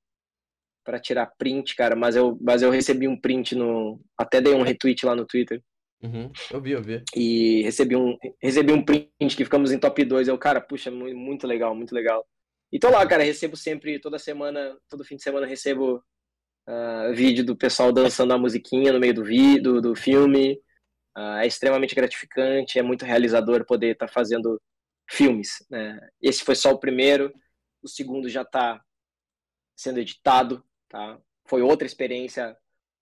para 0.85 0.99
tirar 1.01 1.33
print, 1.37 1.75
cara, 1.75 1.97
mas 1.97 2.15
eu, 2.15 2.37
mas 2.39 2.61
eu 2.61 2.71
recebi 2.71 3.09
um 3.09 3.19
print 3.19 3.55
no. 3.55 3.99
Até 4.17 4.39
dei 4.39 4.53
um 4.53 4.61
retweet 4.61 5.05
lá 5.05 5.13
no 5.15 5.25
Twitter. 5.25 5.61
Uhum, 6.01 6.31
eu 6.51 6.61
vi, 6.61 6.71
eu 6.71 6.81
vi. 6.81 7.03
E 7.15 7.63
recebi 7.63 7.95
um, 7.95 8.17
recebi 8.41 8.71
um 8.71 8.83
print 8.83 9.09
que 9.35 9.43
ficamos 9.43 9.71
em 9.71 9.79
top 9.79 10.03
2. 10.03 10.27
Eu, 10.27 10.37
cara, 10.37 10.61
puxa, 10.61 10.91
muito 10.91 11.47
legal, 11.47 11.75
muito 11.75 11.93
legal. 11.93 12.25
E 12.71 12.79
tô 12.79 12.89
lá, 12.89 13.05
cara, 13.07 13.23
recebo 13.23 13.55
sempre, 13.55 13.99
toda 13.99 14.19
semana, 14.19 14.77
todo 14.89 15.03
fim 15.03 15.15
de 15.15 15.23
semana 15.23 15.47
recebo 15.47 16.03
uh, 16.67 17.13
vídeo 17.13 17.43
do 17.45 17.55
pessoal 17.55 17.91
dançando 17.91 18.33
a 18.33 18.37
musiquinha 18.37 18.91
no 18.93 18.99
meio 18.99 19.13
do 19.13 19.23
vídeo, 19.23 19.81
do 19.81 19.95
filme. 19.95 20.61
Uh, 21.17 21.39
é 21.41 21.47
extremamente 21.47 21.95
gratificante, 21.95 22.77
é 22.77 22.83
muito 22.83 23.05
realizador 23.05 23.65
poder 23.65 23.93
estar 23.93 24.07
tá 24.07 24.13
fazendo 24.13 24.61
filmes. 25.09 25.65
Né? 25.69 25.99
Esse 26.21 26.43
foi 26.43 26.55
só 26.55 26.71
o 26.71 26.79
primeiro, 26.79 27.33
o 27.81 27.87
segundo 27.87 28.29
já 28.29 28.43
está 28.43 28.79
sendo 29.75 29.99
editado, 29.99 30.63
tá? 30.89 31.19
Foi 31.45 31.61
outra 31.61 31.85
experiência 31.85 32.57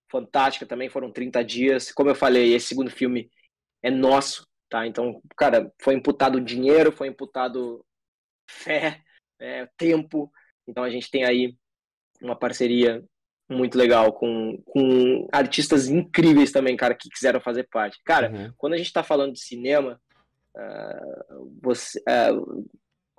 fantástica 0.10 0.66
também, 0.66 0.90
foram 0.90 1.12
30 1.12 1.44
dias. 1.44 1.92
Como 1.92 2.10
eu 2.10 2.16
falei, 2.16 2.54
esse 2.54 2.68
segundo 2.68 2.90
filme 2.90 3.30
é 3.84 3.90
nosso, 3.90 4.48
tá? 4.70 4.86
Então, 4.86 5.22
cara, 5.38 5.72
foi 5.82 5.94
imputado 5.94 6.42
dinheiro, 6.42 6.92
foi 6.92 7.08
imputado 7.08 7.86
fé, 8.50 9.02
é, 9.40 9.68
tempo. 9.78 10.32
Então 10.68 10.84
a 10.84 10.90
gente 10.90 11.10
tem 11.10 11.24
aí 11.24 11.56
uma 12.22 12.36
parceria 12.36 13.04
muito 13.50 13.78
legal, 13.78 14.12
com, 14.12 14.62
com 14.66 15.28
artistas 15.32 15.88
incríveis 15.88 16.52
também, 16.52 16.76
cara, 16.76 16.96
que 16.96 17.10
quiseram 17.10 17.40
fazer 17.40 17.68
parte. 17.72 18.00
Cara, 18.04 18.32
uhum. 18.32 18.54
quando 18.58 18.74
a 18.74 18.78
gente 18.78 18.92
tá 18.92 19.04
falando 19.04 19.34
de 19.34 19.40
cinema, 19.40 20.02
uh, 20.56 21.60
você, 21.62 22.00
uh, 22.00 22.68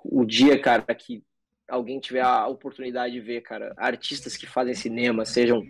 o 0.03 0.25
dia, 0.25 0.59
cara, 0.59 0.83
que 0.93 1.23
alguém 1.69 1.99
tiver 1.99 2.21
a 2.21 2.47
oportunidade 2.47 3.13
de 3.13 3.21
ver, 3.21 3.41
cara, 3.41 3.73
artistas 3.77 4.35
que 4.35 4.45
fazem 4.45 4.73
cinema, 4.73 5.25
sejam 5.25 5.63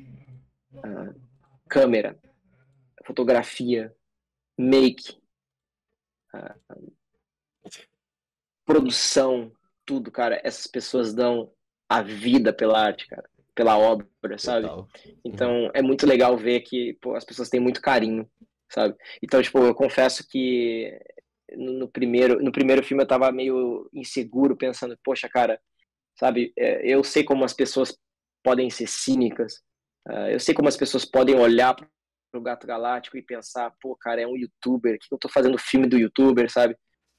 uh, 0.73 1.21
câmera, 1.69 2.17
fotografia, 3.05 3.95
make, 4.57 5.21
produção, 8.65 9.51
tudo, 9.85 10.11
cara, 10.11 10.41
essas 10.43 10.67
pessoas 10.67 11.13
dão 11.13 11.51
a 11.89 12.01
vida 12.01 12.53
pela 12.53 12.79
arte, 12.79 13.07
cara 13.07 13.27
pela 13.57 13.75
obra, 13.75 14.37
sabe? 14.37 14.67
Total. 14.67 14.87
Então 15.25 15.71
é 15.73 15.81
muito 15.81 16.05
legal 16.05 16.37
ver 16.37 16.61
que 16.61 16.95
pô, 17.01 17.15
as 17.15 17.25
pessoas 17.25 17.49
têm 17.49 17.59
muito 17.59 17.81
carinho, 17.81 18.29
sabe? 18.69 18.95
Então, 19.21 19.41
tipo, 19.41 19.57
eu 19.57 19.73
confesso 19.73 20.23
que 20.29 20.95
no, 21.53 21.73
no, 21.73 21.87
primeiro, 21.87 22.39
no 22.39 22.51
primeiro 22.51 22.83
filme 22.83 23.01
eu 23.01 23.07
tava 23.07 23.31
meio 23.31 23.89
inseguro, 23.91 24.55
pensando, 24.55 24.95
poxa, 25.03 25.27
cara, 25.27 25.59
sabe? 26.15 26.53
É, 26.55 26.87
eu 26.87 27.03
sei 27.03 27.23
como 27.23 27.43
as 27.43 27.53
pessoas 27.53 27.97
podem 28.43 28.69
ser 28.69 28.87
cínicas, 28.87 29.63
uh, 30.09 30.29
eu 30.29 30.39
sei 30.39 30.53
como 30.53 30.67
as 30.67 30.77
pessoas 30.77 31.05
podem 31.05 31.35
olhar 31.35 31.75
pro 32.31 32.41
Gato 32.41 32.67
Galáctico 32.67 33.17
e 33.17 33.21
pensar, 33.21 33.71
pô, 33.81 33.95
cara, 33.95 34.21
é 34.21 34.27
um 34.27 34.35
youtuber, 34.35 34.95
o 34.95 34.99
que 34.99 35.07
eu 35.11 35.17
tô 35.17 35.29
fazendo 35.29 35.57
filme 35.57 35.87
do 35.87 35.97
youtuber, 35.97 36.51
sabe? 36.51 36.75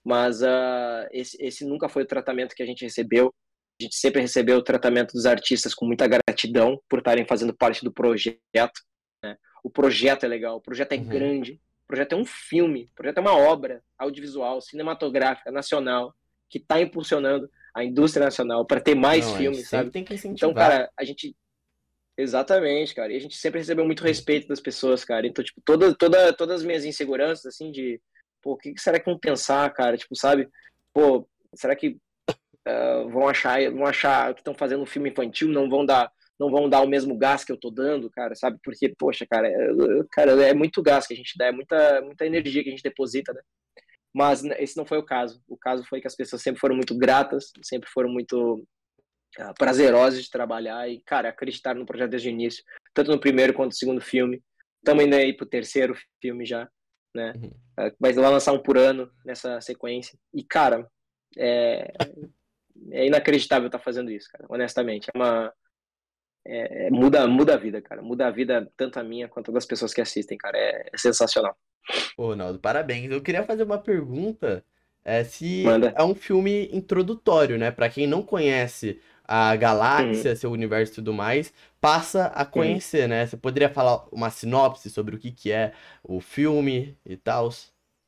mas 0.08 0.40
uh, 0.40 1.06
esse, 1.12 1.36
esse 1.38 1.66
nunca 1.66 1.86
foi 1.86 2.02
o 2.02 2.06
tratamento 2.06 2.54
que 2.54 2.62
a 2.62 2.66
gente 2.66 2.82
recebeu. 2.82 3.30
A 3.78 3.84
gente 3.84 3.94
sempre 3.94 4.22
recebeu 4.22 4.56
o 4.56 4.62
tratamento 4.62 5.12
dos 5.12 5.26
artistas 5.26 5.74
com 5.74 5.84
muita 5.84 6.08
gratidão 6.08 6.80
por 6.88 7.00
estarem 7.00 7.26
fazendo 7.26 7.54
parte 7.54 7.84
do 7.84 7.92
projeto. 7.92 8.80
Né? 9.22 9.36
O 9.62 9.68
projeto 9.68 10.24
é 10.24 10.26
legal, 10.26 10.56
o 10.56 10.62
projeto 10.62 10.92
é 10.92 10.96
uhum. 10.96 11.04
grande, 11.04 11.60
o 11.84 11.86
projeto 11.86 12.14
é 12.14 12.16
um 12.16 12.24
filme, 12.24 12.88
o 12.90 12.94
projeto 12.94 13.18
é 13.18 13.20
uma 13.20 13.36
obra 13.36 13.82
audiovisual, 13.98 14.62
cinematográfica, 14.62 15.52
nacional, 15.52 16.14
que 16.48 16.56
está 16.56 16.80
impulsionando 16.80 17.48
a 17.74 17.84
indústria 17.84 18.24
nacional 18.24 18.64
para 18.64 18.80
ter 18.80 18.94
mais 18.94 19.26
Não, 19.26 19.36
filmes, 19.36 19.68
sabe? 19.68 19.90
Tem 19.90 20.04
que 20.04 20.14
incentivar. 20.14 20.50
Então, 20.50 20.54
cara, 20.54 20.90
a 20.98 21.04
gente 21.04 21.36
Exatamente, 22.18 22.96
cara. 22.96 23.12
E 23.12 23.16
a 23.16 23.20
gente 23.20 23.36
sempre 23.36 23.60
recebeu 23.60 23.84
muito 23.84 24.02
respeito 24.02 24.48
das 24.48 24.60
pessoas, 24.60 25.04
cara. 25.04 25.24
Então, 25.24 25.44
tipo, 25.44 25.60
toda, 25.64 25.94
toda, 25.94 26.32
todas 26.32 26.56
as 26.56 26.66
minhas 26.66 26.84
inseguranças, 26.84 27.46
assim, 27.46 27.70
de, 27.70 28.00
pô, 28.42 28.54
o 28.54 28.56
que 28.56 28.74
será 28.76 28.98
que 28.98 29.06
vão 29.06 29.16
pensar, 29.16 29.72
cara? 29.72 29.96
Tipo, 29.96 30.16
sabe? 30.16 30.48
Pô, 30.92 31.28
será 31.54 31.76
que 31.76 31.96
uh, 32.66 33.08
vão 33.08 33.28
achar, 33.28 33.70
vão 33.70 33.86
achar 33.86 34.34
que 34.34 34.40
estão 34.40 34.52
fazendo 34.52 34.82
um 34.82 34.86
filme 34.86 35.10
infantil, 35.10 35.48
não 35.48 35.70
vão 35.70 35.86
dar, 35.86 36.10
não 36.40 36.50
vão 36.50 36.68
dar 36.68 36.80
o 36.82 36.88
mesmo 36.88 37.16
gás 37.16 37.44
que 37.44 37.52
eu 37.52 37.56
tô 37.56 37.70
dando, 37.70 38.10
cara, 38.10 38.34
sabe? 38.34 38.58
Porque, 38.64 38.92
poxa, 38.98 39.24
cara, 39.24 39.46
é, 39.48 39.68
cara, 40.10 40.32
é 40.44 40.52
muito 40.52 40.82
gás 40.82 41.06
que 41.06 41.14
a 41.14 41.16
gente 41.16 41.38
dá, 41.38 41.46
é 41.46 41.52
muita, 41.52 42.02
muita 42.02 42.26
energia 42.26 42.64
que 42.64 42.68
a 42.68 42.72
gente 42.72 42.82
deposita, 42.82 43.32
né? 43.32 43.40
Mas 44.12 44.42
esse 44.42 44.76
não 44.76 44.84
foi 44.84 44.98
o 44.98 45.04
caso. 45.04 45.40
O 45.46 45.56
caso 45.56 45.84
foi 45.84 46.00
que 46.00 46.08
as 46.08 46.16
pessoas 46.16 46.42
sempre 46.42 46.60
foram 46.60 46.74
muito 46.74 46.96
gratas, 46.98 47.52
sempre 47.62 47.88
foram 47.88 48.10
muito 48.10 48.66
uh, 49.38 49.54
prazerosas 49.58 50.22
de 50.22 50.30
trabalhar 50.30 50.88
e, 50.88 51.00
cara, 51.00 51.28
acreditaram 51.28 51.80
no 51.80 51.86
projeto 51.86 52.10
desde 52.10 52.28
o 52.28 52.30
início, 52.30 52.64
tanto 52.94 53.10
no 53.10 53.20
primeiro 53.20 53.52
quanto 53.52 53.72
no 53.72 53.76
segundo 53.76 54.00
filme. 54.00 54.42
Estamos 54.78 55.04
indo 55.04 55.16
aí 55.16 55.36
pro 55.36 55.46
terceiro 55.46 55.96
filme 56.20 56.46
já, 56.46 56.68
né? 57.14 57.32
Uhum. 57.36 57.86
Uh, 57.86 57.94
vai 57.98 58.12
lançar 58.12 58.52
um 58.52 58.62
por 58.62 58.78
ano 58.78 59.10
nessa 59.24 59.60
sequência. 59.60 60.18
E, 60.32 60.42
cara, 60.42 60.88
é, 61.36 61.92
é 62.90 63.06
inacreditável 63.06 63.66
estar 63.66 63.78
tá 63.78 63.84
fazendo 63.84 64.10
isso, 64.10 64.28
cara, 64.30 64.46
honestamente. 64.48 65.08
É 65.14 65.18
uma. 65.18 65.52
É, 66.46 66.86
é, 66.86 66.90
muda, 66.90 67.26
muda 67.26 67.54
a 67.54 67.56
vida, 67.58 67.82
cara. 67.82 68.00
Muda 68.00 68.26
a 68.26 68.30
vida 68.30 68.70
tanto 68.76 68.98
a 68.98 69.04
minha 69.04 69.28
quanto 69.28 69.52
das 69.52 69.66
pessoas 69.66 69.92
que 69.92 70.00
assistem, 70.00 70.38
cara. 70.38 70.56
É, 70.56 70.88
é 70.92 70.98
sensacional. 70.98 71.56
Ô, 72.16 72.34
Naldo, 72.34 72.58
parabéns. 72.58 73.10
Eu 73.10 73.22
queria 73.22 73.44
fazer 73.44 73.64
uma 73.64 73.78
pergunta. 73.78 74.64
É, 75.04 75.24
se 75.24 75.62
Manda. 75.64 75.94
é 75.96 76.02
um 76.02 76.14
filme 76.14 76.68
introdutório, 76.72 77.58
né? 77.58 77.70
Para 77.70 77.88
quem 77.88 78.06
não 78.06 78.22
conhece 78.22 79.00
a 79.28 79.54
galáxia, 79.56 80.30
uhum. 80.30 80.36
seu 80.36 80.50
universo 80.50 80.92
e 80.92 80.94
tudo 80.96 81.12
mais, 81.12 81.52
passa 81.78 82.26
a 82.28 82.46
conhecer, 82.46 83.02
uhum. 83.02 83.08
né? 83.08 83.26
Você 83.26 83.36
poderia 83.36 83.68
falar 83.68 84.06
uma 84.10 84.30
sinopse 84.30 84.88
sobre 84.88 85.14
o 85.14 85.18
que, 85.18 85.30
que 85.30 85.52
é 85.52 85.72
o 86.02 86.18
filme 86.18 86.96
e 87.04 87.14
tal? 87.14 87.50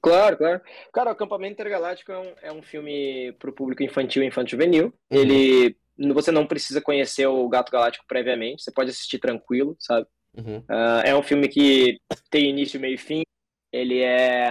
Claro, 0.00 0.38
claro. 0.38 0.62
Cara, 0.90 1.10
o 1.10 1.12
Acampamento 1.12 1.52
Intergaláctico 1.52 2.10
é 2.10 2.18
um, 2.18 2.32
é 2.44 2.52
um 2.52 2.62
filme 2.62 3.32
para 3.38 3.50
o 3.50 3.52
público 3.52 3.82
infantil 3.82 4.22
e 4.22 4.26
infantil 4.26 4.58
juvenil. 4.58 4.86
Uhum. 5.10 5.18
Ele. 5.18 5.76
Você 6.14 6.32
não 6.32 6.46
precisa 6.46 6.80
conhecer 6.80 7.26
o 7.26 7.46
Gato 7.46 7.70
Galáctico 7.70 8.06
previamente, 8.08 8.62
você 8.62 8.72
pode 8.72 8.88
assistir 8.88 9.18
tranquilo, 9.18 9.76
sabe? 9.78 10.06
Uhum. 10.34 10.60
Uh, 10.60 11.00
é 11.04 11.14
um 11.14 11.22
filme 11.22 11.46
que 11.46 11.98
tem 12.30 12.48
início, 12.48 12.80
meio 12.80 12.94
e 12.94 12.98
fim. 12.98 13.22
Ele 13.70 14.00
é. 14.00 14.48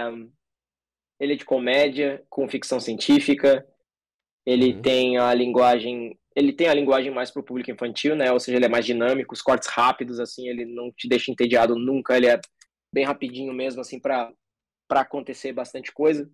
Ele 1.18 1.32
é 1.32 1.36
de 1.36 1.44
comédia, 1.44 2.22
com 2.30 2.48
ficção 2.48 2.78
científica. 2.78 3.66
Ele 4.46 4.74
uhum. 4.74 4.82
tem 4.82 5.18
a 5.18 5.34
linguagem 5.34 6.16
ele 6.34 6.52
tem 6.52 6.68
a 6.68 6.74
linguagem 6.74 7.12
mais 7.12 7.30
para 7.30 7.40
o 7.40 7.44
público 7.44 7.70
infantil, 7.70 8.14
né? 8.14 8.30
Ou 8.32 8.38
seja, 8.38 8.56
ele 8.56 8.66
é 8.66 8.68
mais 8.68 8.86
dinâmico, 8.86 9.34
os 9.34 9.42
cortes 9.42 9.68
rápidos, 9.68 10.20
assim, 10.20 10.48
ele 10.48 10.64
não 10.64 10.92
te 10.92 11.08
deixa 11.08 11.30
entediado 11.30 11.76
nunca, 11.76 12.16
ele 12.16 12.26
é 12.26 12.40
bem 12.92 13.04
rapidinho 13.04 13.52
mesmo, 13.52 13.80
assim, 13.80 14.00
para 14.00 14.32
acontecer 14.90 15.52
bastante 15.52 15.92
coisa. 15.92 16.30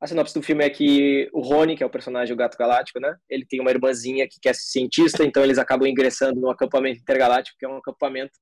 A 0.00 0.06
sinopse 0.06 0.34
do 0.34 0.42
filme 0.42 0.64
é 0.64 0.70
que 0.70 1.30
o 1.32 1.40
Rony, 1.40 1.76
que 1.76 1.82
é 1.82 1.86
o 1.86 1.90
personagem 1.90 2.34
do 2.34 2.38
Gato 2.38 2.58
Galáctico, 2.58 3.00
né? 3.00 3.16
Ele 3.28 3.46
tem 3.46 3.60
uma 3.60 3.70
irmãzinha 3.70 4.28
que 4.28 4.38
quer 4.40 4.54
ser 4.54 4.66
cientista, 4.66 5.24
então 5.24 5.42
eles 5.42 5.56
acabam 5.56 5.88
ingressando 5.88 6.40
no 6.40 6.50
acampamento 6.50 7.00
intergaláctico, 7.00 7.56
que 7.58 7.64
é 7.64 7.68
um 7.68 7.78
acampamento 7.78 8.32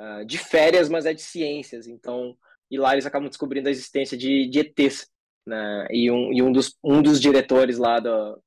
uh, 0.00 0.24
de 0.24 0.38
férias, 0.38 0.88
mas 0.88 1.06
é 1.06 1.12
de 1.12 1.22
ciências. 1.22 1.88
Então, 1.88 2.36
e 2.70 2.78
lá 2.78 2.92
eles 2.92 3.06
acabam 3.06 3.28
descobrindo 3.28 3.68
a 3.68 3.70
existência 3.72 4.16
de, 4.16 4.46
de 4.48 4.60
ETs, 4.60 5.10
né? 5.46 5.88
E 5.90 6.10
um, 6.10 6.32
e 6.32 6.42
um, 6.42 6.52
dos, 6.52 6.76
um 6.84 7.02
dos 7.02 7.20
diretores 7.20 7.78
lá 7.78 7.98
do, 7.98 8.40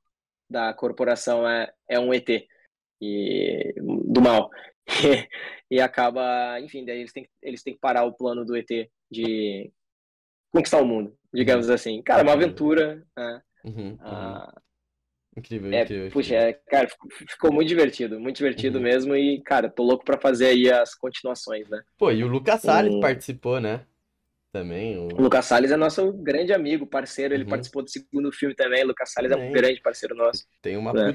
da 0.49 0.73
corporação 0.73 1.47
é, 1.47 1.71
é 1.89 1.99
um 1.99 2.13
ET 2.13 2.29
e, 3.01 3.73
do 3.77 4.21
mal. 4.21 4.49
e 5.69 5.79
acaba, 5.79 6.59
enfim, 6.59 6.85
daí 6.85 6.99
eles 6.99 7.11
têm, 7.11 7.27
eles 7.41 7.63
têm 7.63 7.73
que 7.73 7.79
parar 7.79 8.03
o 8.03 8.13
plano 8.13 8.45
do 8.45 8.55
ET 8.55 8.69
de 9.09 9.71
conquistar 10.51 10.81
o 10.81 10.85
mundo, 10.85 11.17
digamos 11.33 11.67
uhum. 11.67 11.73
assim. 11.73 12.01
Cara, 12.01 12.21
é 12.21 12.23
uma 12.23 12.33
aventura. 12.33 13.05
Né? 13.17 13.41
Uhum, 13.65 13.97
ah, 14.01 14.53
uhum. 14.55 14.61
Incrível, 15.37 15.73
é, 15.73 15.83
incrível. 15.83 16.11
Puxa, 16.11 16.35
é, 16.35 16.53
cara, 16.53 16.87
ficou, 16.87 17.09
ficou, 17.11 17.51
muito 17.51 17.67
divertido, 17.67 18.19
muito 18.19 18.37
divertido 18.37 18.77
uhum. 18.77 18.83
mesmo. 18.83 19.15
E, 19.15 19.41
cara, 19.41 19.69
tô 19.69 19.83
louco 19.83 20.05
pra 20.05 20.19
fazer 20.19 20.47
aí 20.47 20.71
as 20.71 20.95
continuações, 20.95 21.67
né? 21.69 21.83
Pô, 21.97 22.09
e 22.11 22.23
o 22.23 22.27
Lucas 22.27 22.61
Salles 22.61 22.95
um... 22.95 23.01
participou, 23.01 23.59
né? 23.59 23.85
Também. 24.55 24.97
O... 24.97 25.07
Lucas 25.21 25.45
Salles 25.45 25.69
é 25.69 25.75
nosso 25.75 26.13
grande 26.13 26.53
amigo, 26.53 26.87
parceiro. 26.87 27.33
Ele 27.33 27.43
uhum. 27.43 27.49
participou 27.49 27.83
do 27.83 27.89
segundo 27.89 28.31
filme 28.31 28.55
também. 28.55 28.85
O 28.85 28.87
Lucas 28.87 29.11
Salles 29.11 29.31
é 29.31 29.35
um 29.35 29.51
grande 29.51 29.81
parceiro 29.81 30.15
nosso. 30.15 30.45
Tem 30.61 30.77
uma, 30.77 30.91
é. 30.91 31.13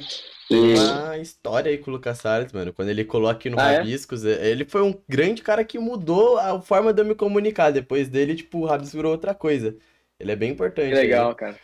uma 0.50 1.16
história 1.16 1.70
aí 1.70 1.78
com 1.78 1.90
o 1.90 1.94
Lucas 1.94 2.18
Salles, 2.18 2.52
mano. 2.52 2.70
Quando 2.70 2.90
ele 2.90 3.02
colou 3.02 3.30
aqui 3.30 3.48
no 3.48 3.58
ah, 3.58 3.72
é? 3.72 3.76
Rabiscos, 3.78 4.26
é? 4.26 4.46
ele 4.46 4.66
foi 4.66 4.82
um 4.82 4.94
grande 5.08 5.40
cara 5.40 5.64
que 5.64 5.78
mudou 5.78 6.36
a 6.36 6.60
forma 6.60 6.92
de 6.92 7.00
eu 7.00 7.06
me 7.06 7.14
comunicar. 7.14 7.70
Depois 7.70 8.10
dele, 8.10 8.34
tipo, 8.34 8.58
o 8.58 8.66
Rabiscos 8.66 8.94
virou 8.94 9.12
outra 9.12 9.34
coisa. 9.34 9.74
Ele 10.18 10.32
é 10.32 10.36
bem 10.36 10.50
importante. 10.50 10.90
Que 10.90 10.94
legal, 10.94 11.34
cara. 11.34 11.58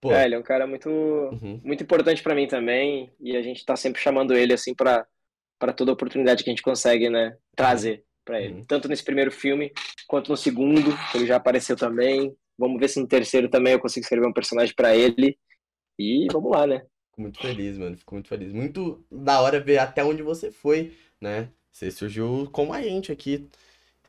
Pô. 0.00 0.12
É, 0.12 0.24
ele 0.24 0.36
é 0.36 0.38
um 0.38 0.42
cara 0.42 0.68
muito, 0.68 0.88
uhum. 0.88 1.60
muito 1.64 1.82
importante 1.82 2.22
para 2.22 2.34
mim 2.34 2.46
também. 2.46 3.10
E 3.20 3.36
a 3.36 3.42
gente 3.42 3.64
tá 3.64 3.74
sempre 3.74 4.00
chamando 4.00 4.34
ele, 4.34 4.52
assim, 4.52 4.72
para 4.72 5.04
para 5.58 5.72
toda 5.72 5.90
oportunidade 5.90 6.44
que 6.44 6.50
a 6.50 6.52
gente 6.52 6.62
consegue, 6.62 7.08
né, 7.08 7.34
trazer 7.56 8.04
para 8.26 8.42
ele. 8.42 8.54
Uhum. 8.54 8.64
Tanto 8.64 8.88
nesse 8.88 9.02
primeiro 9.02 9.30
filme, 9.30 9.72
quanto 10.06 10.30
no 10.30 10.36
segundo, 10.36 10.94
que 11.10 11.16
ele 11.16 11.26
já 11.26 11.36
apareceu 11.36 11.76
também. 11.76 12.36
Vamos 12.58 12.78
ver 12.78 12.88
se 12.88 13.00
no 13.00 13.06
terceiro 13.06 13.48
também 13.48 13.72
eu 13.72 13.80
consigo 13.80 14.02
escrever 14.04 14.26
um 14.26 14.32
personagem 14.32 14.74
para 14.74 14.94
ele. 14.94 15.38
E 15.98 16.26
vamos 16.30 16.50
lá, 16.50 16.66
né? 16.66 16.80
Fico 17.10 17.22
muito 17.22 17.40
feliz, 17.40 17.78
mano. 17.78 17.96
Fico 17.96 18.14
muito 18.14 18.28
feliz. 18.28 18.52
Muito 18.52 19.02
da 19.10 19.40
hora 19.40 19.60
ver 19.60 19.78
até 19.78 20.04
onde 20.04 20.22
você 20.22 20.50
foi, 20.50 20.92
né? 21.20 21.48
Você 21.72 21.90
surgiu 21.90 22.48
com 22.52 22.72
a 22.72 22.82
gente 22.82 23.12
aqui 23.12 23.48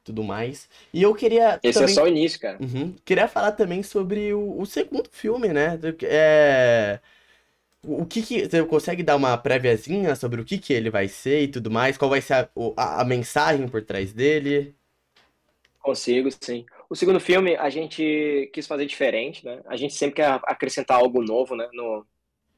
tudo 0.03 0.24
mais. 0.24 0.70
E 0.93 1.03
eu 1.03 1.13
queria. 1.13 1.59
Esse 1.61 1.80
é 1.80 1.82
também... 1.82 1.91
é 1.91 1.95
só 1.95 2.03
o 2.05 2.07
início, 2.07 2.39
cara. 2.39 2.57
Uhum. 2.61 2.95
Queria 3.03 3.28
falar 3.28 3.51
também 3.51 3.84
sobre 3.84 4.34
o, 4.34 4.59
o 4.59 4.65
segundo 4.65 5.09
filme, 5.11 5.49
né? 5.49 5.78
É 6.03 6.99
o 7.88 8.06
que 8.06 8.22
que 8.22 8.46
você 8.46 8.64
consegue 8.66 9.02
dar 9.02 9.16
uma 9.16 9.38
préviazinha 9.38 10.16
sobre 10.16 10.42
o 10.42 10.46
que 10.46 10.58
que 10.58 10.74
ele 10.74 10.90
vai 10.90 11.08
ser 11.08 11.44
e 11.44 11.48
tudo 11.48 11.72
mais? 11.72 11.98
Qual 11.98 12.10
vai 12.10 12.22
ser 12.22 12.34
a, 12.34 12.50
a, 12.76 13.02
a, 13.02 13.06
mensagem 13.06 13.68
por 13.68 13.82
trás 13.84 14.12
dele? 14.12 14.76
Consigo, 15.80 16.30
sim. 16.42 16.66
O 16.90 16.96
segundo 16.96 17.20
filme 17.20 17.56
a 17.56 17.70
gente 17.70 18.50
quis 18.54 18.68
fazer 18.68 18.86
diferente, 18.86 19.46
né? 19.46 19.62
A 19.66 19.78
gente 19.78 19.94
sempre 19.94 20.18
quer 20.18 20.40
acrescentar 20.44 20.98
algo 20.98 21.24
novo, 21.24 21.56
né? 21.56 21.70
No, 21.72 22.06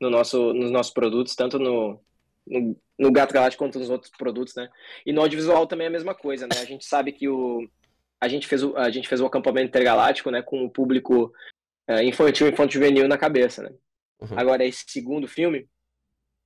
no 0.01 0.09
nosso, 0.09 0.53
nos 0.53 0.71
nossos 0.71 0.91
produtos, 0.91 1.35
tanto 1.35 1.59
no, 1.59 2.01
no, 2.47 2.75
no 2.97 3.11
Gato 3.11 3.33
Galáctico 3.33 3.63
quanto 3.63 3.77
nos 3.77 3.89
outros 3.89 4.11
produtos, 4.17 4.55
né? 4.55 4.67
E 5.05 5.13
no 5.13 5.21
audiovisual 5.21 5.67
também 5.67 5.85
é 5.85 5.89
a 5.89 5.93
mesma 5.93 6.15
coisa, 6.15 6.47
né? 6.47 6.59
A 6.59 6.65
gente 6.65 6.85
sabe 6.85 7.11
que 7.11 7.29
o 7.29 7.69
a 8.21 8.27
gente 8.27 8.47
fez 8.47 8.63
o, 8.63 8.75
a 8.75 8.89
gente 8.89 9.07
fez 9.07 9.21
o 9.21 9.25
acampamento 9.25 9.67
intergaláctico, 9.67 10.31
né? 10.31 10.41
Com 10.41 10.65
o 10.65 10.69
público 10.69 11.31
é, 11.87 12.03
infantil, 12.03 12.47
infantil 12.47 12.81
juvenil 12.81 13.07
na 13.07 13.17
cabeça, 13.17 13.61
né? 13.63 13.71
Uhum. 14.19 14.37
Agora, 14.37 14.65
esse 14.65 14.83
segundo 14.87 15.27
filme, 15.27 15.67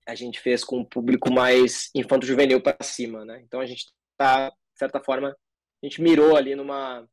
a 0.08 0.16
gente 0.16 0.40
fez 0.40 0.64
com 0.64 0.80
um 0.80 0.86
público 0.86 1.32
mais 1.32 1.90
infanto-juvenil 1.96 2.62
para 2.62 2.78
cima, 2.82 3.26
né? 3.26 3.42
Então 3.44 3.60
a 3.60 3.66
gente 3.66 3.86
tá, 4.18 4.50
de 4.50 4.80
certa 4.80 5.00
forma, 5.00 5.30
a 5.30 5.86
gente 5.86 6.02
mirou 6.02 6.36
ali 6.36 6.56
numa, 6.56 7.08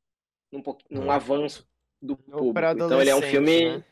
num, 0.52 0.62
num 0.90 1.02
uhum. 1.02 1.10
avanço 1.10 1.68
do 2.00 2.16
público. 2.16 2.58
Então 2.72 3.00
ele 3.00 3.10
é 3.10 3.14
um 3.14 3.22
filme. 3.22 3.76
Né? 3.76 3.84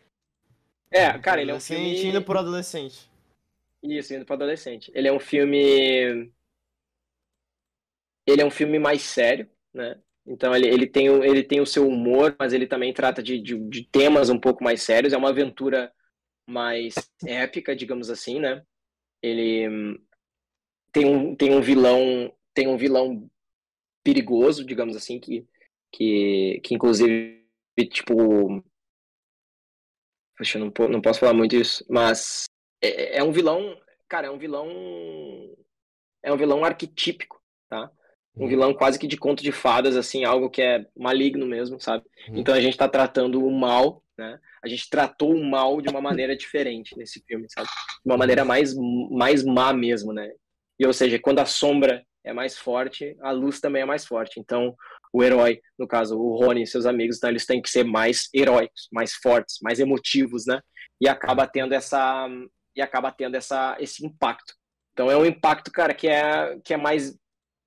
É, 0.90 1.18
cara, 1.18 1.40
ele 1.40 1.50
é 1.50 1.54
um 1.54 1.60
filme. 1.60 2.04
Indo 2.04 2.22
pro 2.22 2.38
adolescente. 2.38 3.10
Isso, 3.82 4.14
indo 4.14 4.24
pro 4.24 4.34
adolescente. 4.34 4.90
Ele 4.94 5.08
é 5.08 5.12
um 5.12 5.20
filme. 5.20 6.32
Ele 8.26 8.42
é 8.42 8.44
um 8.44 8.50
filme 8.50 8.78
mais 8.78 9.02
sério, 9.02 9.48
né? 9.72 9.98
Então 10.26 10.54
ele, 10.54 10.68
ele, 10.68 10.86
tem, 10.86 11.06
ele 11.06 11.42
tem 11.42 11.60
o 11.60 11.66
seu 11.66 11.88
humor, 11.88 12.36
mas 12.38 12.52
ele 12.52 12.66
também 12.66 12.92
trata 12.92 13.22
de, 13.22 13.40
de, 13.40 13.56
de 13.70 13.84
temas 13.84 14.28
um 14.28 14.38
pouco 14.38 14.62
mais 14.62 14.82
sérios. 14.82 15.14
É 15.14 15.16
uma 15.16 15.30
aventura 15.30 15.90
mais 16.48 16.94
épica, 17.24 17.76
digamos 17.76 18.10
assim, 18.10 18.40
né? 18.40 18.62
Ele 19.22 20.00
tem 20.92 21.04
um, 21.04 21.36
tem 21.36 21.54
um 21.54 21.60
vilão 21.60 22.32
tem 22.54 22.66
um 22.66 22.76
vilão 22.76 23.30
perigoso, 24.02 24.64
digamos 24.64 24.96
assim, 24.96 25.20
que 25.20 25.46
que, 25.92 26.60
que 26.64 26.74
inclusive 26.74 27.44
tipo 27.90 28.62
Poxa, 30.36 30.58
não, 30.58 30.72
não 30.88 31.00
posso 31.00 31.20
falar 31.20 31.34
muito 31.34 31.56
isso, 31.56 31.84
mas 31.88 32.44
é, 32.80 33.18
é 33.18 33.24
um 33.24 33.32
vilão, 33.32 33.76
cara, 34.08 34.28
é 34.28 34.30
um 34.30 34.38
vilão 34.38 34.68
é 36.22 36.32
um 36.32 36.36
vilão 36.36 36.64
arquetípico, 36.64 37.42
tá? 37.68 37.90
Um 38.36 38.42
uhum. 38.42 38.48
vilão 38.48 38.74
quase 38.74 38.98
que 38.98 39.06
de 39.08 39.16
conto 39.16 39.42
de 39.42 39.50
fadas, 39.50 39.96
assim, 39.96 40.24
algo 40.24 40.48
que 40.48 40.62
é 40.62 40.86
maligno 40.96 41.44
mesmo, 41.44 41.80
sabe? 41.80 42.04
Uhum. 42.28 42.38
Então 42.38 42.54
a 42.54 42.60
gente 42.60 42.76
tá 42.76 42.88
tratando 42.88 43.44
o 43.44 43.50
mal 43.50 44.02
né? 44.18 44.40
A 44.62 44.68
gente 44.68 44.88
tratou 44.90 45.34
o 45.34 45.44
mal 45.44 45.80
de 45.80 45.88
uma 45.88 46.00
maneira 46.00 46.36
diferente 46.36 46.96
nesse 46.96 47.22
filme, 47.26 47.46
sabe? 47.48 47.68
De 47.68 48.10
uma 48.10 48.16
maneira 48.16 48.44
mais, 48.44 48.74
mais 49.10 49.44
má 49.44 49.72
mesmo, 49.72 50.12
né? 50.12 50.30
E, 50.78 50.86
ou 50.86 50.92
seja, 50.92 51.18
quando 51.18 51.40
a 51.40 51.46
sombra 51.46 52.04
é 52.24 52.32
mais 52.32 52.58
forte, 52.58 53.16
a 53.20 53.30
luz 53.30 53.60
também 53.60 53.82
é 53.82 53.86
mais 53.86 54.04
forte. 54.04 54.38
Então, 54.38 54.74
o 55.12 55.22
herói, 55.22 55.60
no 55.78 55.86
caso, 55.86 56.18
o 56.18 56.36
Rony 56.36 56.62
e 56.62 56.66
seus 56.66 56.86
amigos, 56.86 57.16
então 57.16 57.30
eles 57.30 57.46
têm 57.46 57.62
que 57.62 57.70
ser 57.70 57.84
mais 57.84 58.28
heróicos, 58.34 58.88
mais 58.92 59.14
fortes, 59.14 59.56
mais 59.62 59.80
emotivos, 59.80 60.46
né? 60.46 60.60
E 61.00 61.08
acaba 61.08 61.46
tendo 61.46 61.72
essa 61.72 62.28
e 62.76 62.82
acaba 62.82 63.10
tendo 63.10 63.34
essa 63.34 63.76
esse 63.80 64.04
impacto. 64.04 64.54
Então 64.92 65.10
é 65.10 65.16
um 65.16 65.24
impacto, 65.24 65.70
cara, 65.70 65.94
que 65.94 66.08
é 66.08 66.58
que 66.62 66.74
é 66.74 66.76
mais 66.76 67.16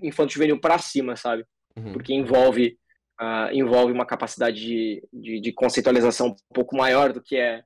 infanto 0.02 0.34
juvenil 0.34 0.60
para 0.60 0.78
cima, 0.78 1.16
sabe? 1.16 1.46
Uhum. 1.76 1.94
Porque 1.94 2.14
envolve 2.14 2.78
uh, 3.22 3.54
envolve 3.54 3.94
uma 3.94 4.06
capacidade 4.06 4.60
de, 4.60 5.08
de, 5.14 5.40
de, 5.40 5.54
conceitualização 5.54 6.30
um 6.30 6.36
pouco 6.54 6.76
maior 6.76 7.14
do 7.14 7.22
que 7.22 7.38
é 7.38 7.64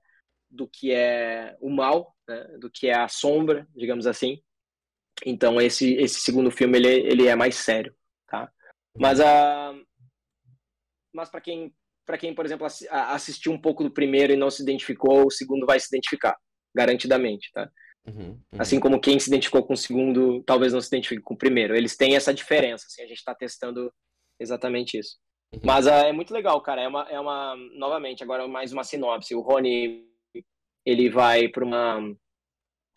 do 0.49 0.67
que 0.67 0.93
é 0.93 1.55
o 1.59 1.69
mal, 1.69 2.15
né? 2.27 2.43
do 2.59 2.69
que 2.69 2.87
é 2.87 2.95
a 2.95 3.07
sombra, 3.07 3.67
digamos 3.75 4.05
assim. 4.05 4.41
Então 5.25 5.59
esse 5.61 5.93
esse 5.95 6.19
segundo 6.19 6.51
filme 6.51 6.77
ele, 6.77 6.87
ele 6.87 7.27
é 7.27 7.35
mais 7.35 7.55
sério, 7.55 7.95
tá? 8.27 8.51
Mas 8.97 9.19
a 9.19 9.71
uh, 9.71 9.85
mas 11.13 11.29
para 11.29 11.41
quem 11.41 11.73
para 12.05 12.17
quem 12.17 12.35
por 12.35 12.45
exemplo 12.45 12.67
assistiu 12.91 13.51
um 13.51 13.59
pouco 13.59 13.83
do 13.83 13.91
primeiro 13.91 14.33
e 14.33 14.37
não 14.37 14.51
se 14.51 14.61
identificou, 14.61 15.25
o 15.25 15.31
segundo 15.31 15.65
vai 15.65 15.79
se 15.79 15.87
identificar 15.87 16.37
garantidamente, 16.75 17.49
tá? 17.53 17.71
Uhum, 18.05 18.29
uhum. 18.29 18.39
Assim 18.59 18.79
como 18.79 18.99
quem 18.99 19.17
se 19.19 19.29
identificou 19.29 19.65
com 19.65 19.73
o 19.73 19.77
segundo, 19.77 20.43
talvez 20.43 20.73
não 20.73 20.81
se 20.81 20.87
identifique 20.87 21.23
com 21.23 21.33
o 21.33 21.37
primeiro. 21.37 21.75
Eles 21.75 21.95
têm 21.95 22.15
essa 22.15 22.33
diferença, 22.33 22.85
assim, 22.85 23.01
a 23.01 23.07
gente 23.07 23.17
está 23.17 23.33
testando 23.33 23.91
exatamente 24.39 24.99
isso. 24.99 25.17
Mas 25.63 25.85
uh, 25.85 25.89
é 25.89 26.11
muito 26.11 26.33
legal, 26.33 26.59
cara. 26.61 26.81
É 26.81 26.87
uma, 26.87 27.03
é 27.09 27.19
uma, 27.19 27.55
novamente, 27.73 28.23
agora 28.23 28.47
mais 28.47 28.71
uma 28.71 28.83
sinopse. 28.83 29.35
O 29.35 29.41
Rony, 29.41 30.05
ele 30.85 31.09
vai 31.09 31.47
para 31.47 31.63
uma, 31.63 32.15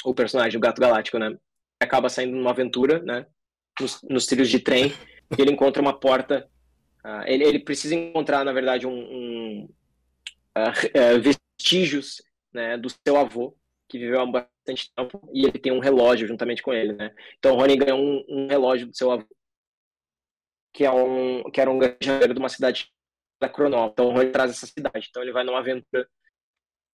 o 0.04 0.14
personagem, 0.14 0.56
o 0.56 0.60
Gato 0.60 0.80
Galáctico, 0.80 1.18
né? 1.18 1.36
Acaba 1.80 2.08
saindo 2.08 2.36
numa 2.36 2.50
aventura, 2.50 3.00
né? 3.00 3.26
Nos, 3.80 4.02
nos 4.02 4.26
trilhos 4.26 4.48
de 4.48 4.58
trem, 4.58 4.92
e 5.36 5.40
ele 5.40 5.52
encontra 5.52 5.80
uma 5.80 5.98
porta. 5.98 6.48
Uh, 7.04 7.22
ele, 7.26 7.44
ele 7.44 7.58
precisa 7.60 7.94
encontrar, 7.94 8.44
na 8.44 8.52
verdade, 8.52 8.86
um, 8.86 8.92
um 8.92 9.68
uh, 10.56 11.20
vestígios 11.20 12.22
né, 12.52 12.76
do 12.76 12.88
seu 12.90 13.16
avô, 13.16 13.56
que 13.88 13.98
viveu 13.98 14.20
há 14.20 14.26
bastante 14.26 14.92
tempo, 14.94 15.30
e 15.32 15.44
ele 15.44 15.58
tem 15.58 15.72
um 15.72 15.78
relógio 15.78 16.26
juntamente 16.26 16.62
com 16.62 16.72
ele, 16.72 16.92
né? 16.92 17.14
Então 17.38 17.54
o 17.54 17.56
Rony 17.58 17.76
ganhou 17.76 17.98
um, 17.98 18.24
um 18.28 18.46
relógio 18.46 18.86
do 18.86 18.96
seu 18.96 19.10
avô, 19.10 19.26
que, 20.78 20.84
é 20.84 20.92
um, 20.92 21.42
que 21.50 21.60
era 21.60 21.68
um 21.68 21.76
granjeiro 21.76 22.32
de 22.32 22.38
uma 22.38 22.48
cidade 22.48 22.88
da 23.40 23.48
Cronópolis. 23.48 23.92
Então 23.92 24.06
o 24.06 24.12
Rony 24.12 24.30
traz 24.30 24.52
essa 24.52 24.64
cidade, 24.64 25.08
então 25.10 25.20
ele 25.20 25.32
vai 25.32 25.42
numa 25.42 25.58
aventura. 25.58 26.08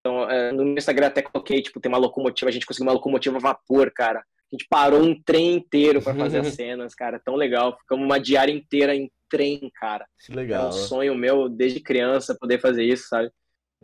Então, 0.00 0.30
é, 0.30 0.52
no 0.52 0.64
Instagram 0.78 1.08
até 1.08 1.20
coloquei, 1.20 1.60
tipo, 1.60 1.78
tem 1.78 1.92
uma 1.92 1.98
locomotiva, 1.98 2.48
a 2.48 2.52
gente 2.52 2.64
conseguiu 2.64 2.86
uma 2.86 2.94
locomotiva 2.94 3.36
a 3.36 3.40
vapor, 3.40 3.92
cara. 3.92 4.20
A 4.20 4.56
gente 4.56 4.66
parou 4.70 5.02
um 5.02 5.22
trem 5.22 5.56
inteiro 5.56 6.00
para 6.00 6.14
fazer 6.14 6.38
as 6.38 6.48
cenas, 6.56 6.94
cara, 6.94 7.20
tão 7.22 7.34
legal. 7.34 7.76
Ficamos 7.78 8.06
uma 8.06 8.18
diária 8.18 8.52
inteira 8.52 8.96
em 8.96 9.12
trem, 9.28 9.70
cara. 9.74 10.06
Que 10.24 10.32
legal. 10.32 10.64
É 10.64 10.68
um 10.68 10.72
sonho 10.72 11.14
meu 11.14 11.46
desde 11.46 11.78
criança 11.78 12.34
poder 12.40 12.58
fazer 12.58 12.84
isso, 12.84 13.08
sabe? 13.08 13.30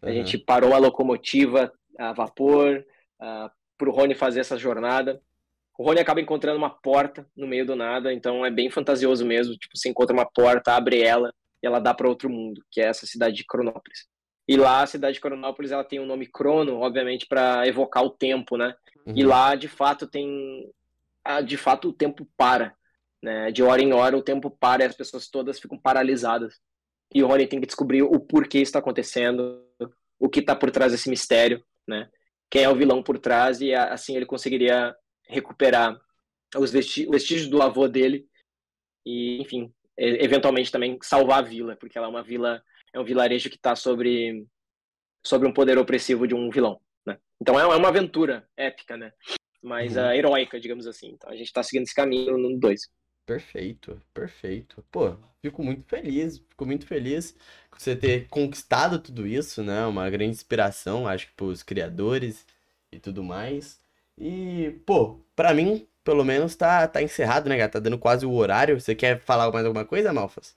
A 0.03 0.07
uhum. 0.07 0.14
gente 0.14 0.38
parou 0.38 0.72
a 0.72 0.78
locomotiva 0.78 1.70
a 1.98 2.14
vapor, 2.14 2.82
uh, 3.20 3.51
para 3.76 3.88
o 3.88 3.92
Rony 3.92 4.14
fazer 4.14 4.40
essa 4.40 4.57
jornada. 4.57 5.20
O 5.81 5.83
Rony 5.83 5.99
acaba 5.99 6.20
encontrando 6.20 6.59
uma 6.59 6.68
porta 6.68 7.26
no 7.35 7.47
meio 7.47 7.64
do 7.64 7.74
nada, 7.74 8.12
então 8.12 8.45
é 8.45 8.51
bem 8.51 8.68
fantasioso 8.68 9.24
mesmo. 9.24 9.57
Tipo, 9.57 9.78
você 9.78 9.89
encontra 9.89 10.12
uma 10.12 10.31
porta, 10.31 10.74
abre 10.74 11.01
ela 11.01 11.33
e 11.62 11.66
ela 11.66 11.78
dá 11.78 11.95
para 11.95 12.07
outro 12.07 12.28
mundo, 12.28 12.62
que 12.70 12.83
é 12.83 12.85
essa 12.85 13.07
cidade 13.07 13.35
de 13.35 13.47
Cronópolis. 13.47 14.07
E 14.47 14.59
lá 14.59 14.83
a 14.83 14.87
cidade 14.87 15.14
de 15.14 15.22
Cronópolis 15.22 15.72
ela 15.72 15.83
tem 15.83 15.99
o 15.99 16.03
um 16.03 16.07
nome 16.07 16.26
Crono, 16.26 16.81
obviamente, 16.81 17.24
para 17.26 17.66
evocar 17.66 18.05
o 18.05 18.11
tempo, 18.11 18.59
né? 18.59 18.74
Uhum. 19.07 19.14
E 19.16 19.24
lá 19.24 19.55
de 19.55 19.68
fato 19.68 20.07
tem, 20.07 20.70
de 21.47 21.57
fato 21.57 21.89
o 21.89 21.93
tempo 21.95 22.28
para, 22.37 22.74
né? 23.22 23.51
De 23.51 23.62
hora 23.62 23.81
em 23.81 23.95
hora 23.95 24.14
o 24.14 24.22
tempo 24.22 24.51
para 24.51 24.83
e 24.83 24.87
as 24.87 24.95
pessoas 24.95 25.31
todas 25.31 25.59
ficam 25.59 25.78
paralisadas. 25.78 26.61
E 27.14 27.22
o 27.22 27.26
Rony 27.26 27.47
tem 27.47 27.59
que 27.59 27.66
descobrir 27.66 28.03
o 28.03 28.20
porquê 28.20 28.59
está 28.59 28.81
acontecendo, 28.81 29.64
o 30.18 30.28
que 30.28 30.41
está 30.41 30.55
por 30.55 30.70
trás 30.70 30.93
desse 30.93 31.09
mistério 31.09 31.64
né? 31.89 32.11
Quem 32.51 32.64
é 32.64 32.68
o 32.68 32.76
vilão 32.76 33.03
por 33.03 33.18
trás 33.18 33.62
e 33.62 33.72
assim 33.72 34.14
ele 34.14 34.26
conseguiria 34.26 34.95
recuperar 35.31 36.01
os 36.57 36.72
vestígios 36.72 37.49
do 37.49 37.62
avô 37.62 37.87
dele 37.89 38.26
e, 39.07 39.41
enfim, 39.41 39.72
eventualmente 39.97 40.72
também 40.72 40.99
salvar 41.03 41.39
a 41.39 41.47
vila, 41.47 41.76
porque 41.76 41.97
ela 41.97 42.07
é 42.07 42.11
uma 42.11 42.22
vila, 42.22 42.62
é 42.93 42.99
um 42.99 43.05
vilarejo 43.05 43.49
que 43.49 43.57
está 43.57 43.76
sobre 43.76 44.47
sobre 45.24 45.47
um 45.47 45.53
poder 45.53 45.76
opressivo 45.76 46.26
de 46.26 46.35
um 46.35 46.51
vilão, 46.51 46.81
né? 47.05 47.18
Então 47.41 47.59
é, 47.59 47.62
é 47.62 47.76
uma 47.76 47.89
aventura 47.89 48.49
épica, 48.57 48.97
né? 48.97 49.12
Mas 49.62 49.97
uhum. 49.97 50.03
uh, 50.03 50.12
heróica, 50.12 50.59
digamos 50.59 50.87
assim. 50.87 51.11
Então 51.11 51.31
a 51.31 51.37
gente 51.37 51.47
está 51.47 51.62
seguindo 51.62 51.85
esse 51.85 51.95
caminho 51.95 52.39
no 52.39 52.59
2. 52.59 52.81
Perfeito, 53.26 54.01
perfeito. 54.14 54.85
Pô, 54.91 55.16
fico 55.43 55.62
muito 55.62 55.87
feliz, 55.87 56.39
fico 56.39 56.64
muito 56.64 56.87
feliz 56.87 57.37
com 57.70 57.78
você 57.78 57.95
ter 57.95 58.26
conquistado 58.28 58.99
tudo 58.99 59.26
isso, 59.26 59.62
né? 59.62 59.85
Uma 59.87 60.09
grande 60.09 60.33
inspiração, 60.33 61.07
acho 61.07 61.26
que 61.26 61.35
pros 61.35 61.62
criadores 61.62 62.47
e 62.91 62.99
tudo 62.99 63.22
mais. 63.22 63.78
E, 64.18 64.80
pô, 64.86 65.20
pra 65.34 65.54
mim, 65.54 65.88
pelo 66.04 66.24
menos, 66.24 66.54
tá, 66.56 66.86
tá 66.86 67.02
encerrado, 67.02 67.48
né, 67.48 67.56
gata? 67.56 67.74
Tá 67.74 67.80
dando 67.80 67.98
quase 67.98 68.26
o 68.26 68.32
horário. 68.32 68.80
Você 68.80 68.94
quer 68.94 69.20
falar 69.20 69.50
mais 69.50 69.64
alguma 69.64 69.84
coisa, 69.84 70.12
Malfas? 70.12 70.56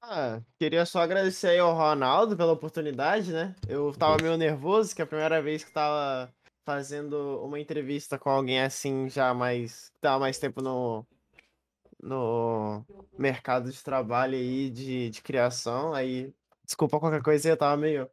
Ah, 0.00 0.40
queria 0.58 0.86
só 0.86 1.00
agradecer 1.00 1.48
aí 1.48 1.58
ao 1.58 1.74
Ronaldo 1.74 2.36
pela 2.36 2.52
oportunidade, 2.52 3.32
né? 3.32 3.54
Eu 3.68 3.92
tava 3.92 4.22
meio 4.22 4.36
nervoso, 4.36 4.94
que 4.94 5.02
é 5.02 5.04
a 5.04 5.08
primeira 5.08 5.42
vez 5.42 5.64
que 5.64 5.72
tava 5.72 6.32
fazendo 6.64 7.42
uma 7.44 7.58
entrevista 7.58 8.18
com 8.18 8.30
alguém 8.30 8.60
assim, 8.60 9.08
já 9.08 9.34
mais. 9.34 9.90
que 9.90 10.00
tava 10.00 10.20
mais 10.20 10.38
tempo 10.38 10.62
no, 10.62 11.04
no 12.00 12.84
mercado 13.18 13.70
de 13.72 13.82
trabalho 13.82 14.36
aí 14.36 14.70
de, 14.70 15.10
de 15.10 15.22
criação. 15.22 15.92
Aí, 15.92 16.32
desculpa 16.64 17.00
qualquer 17.00 17.22
coisa, 17.22 17.48
eu 17.48 17.56
tava 17.56 17.76
meio 17.76 18.08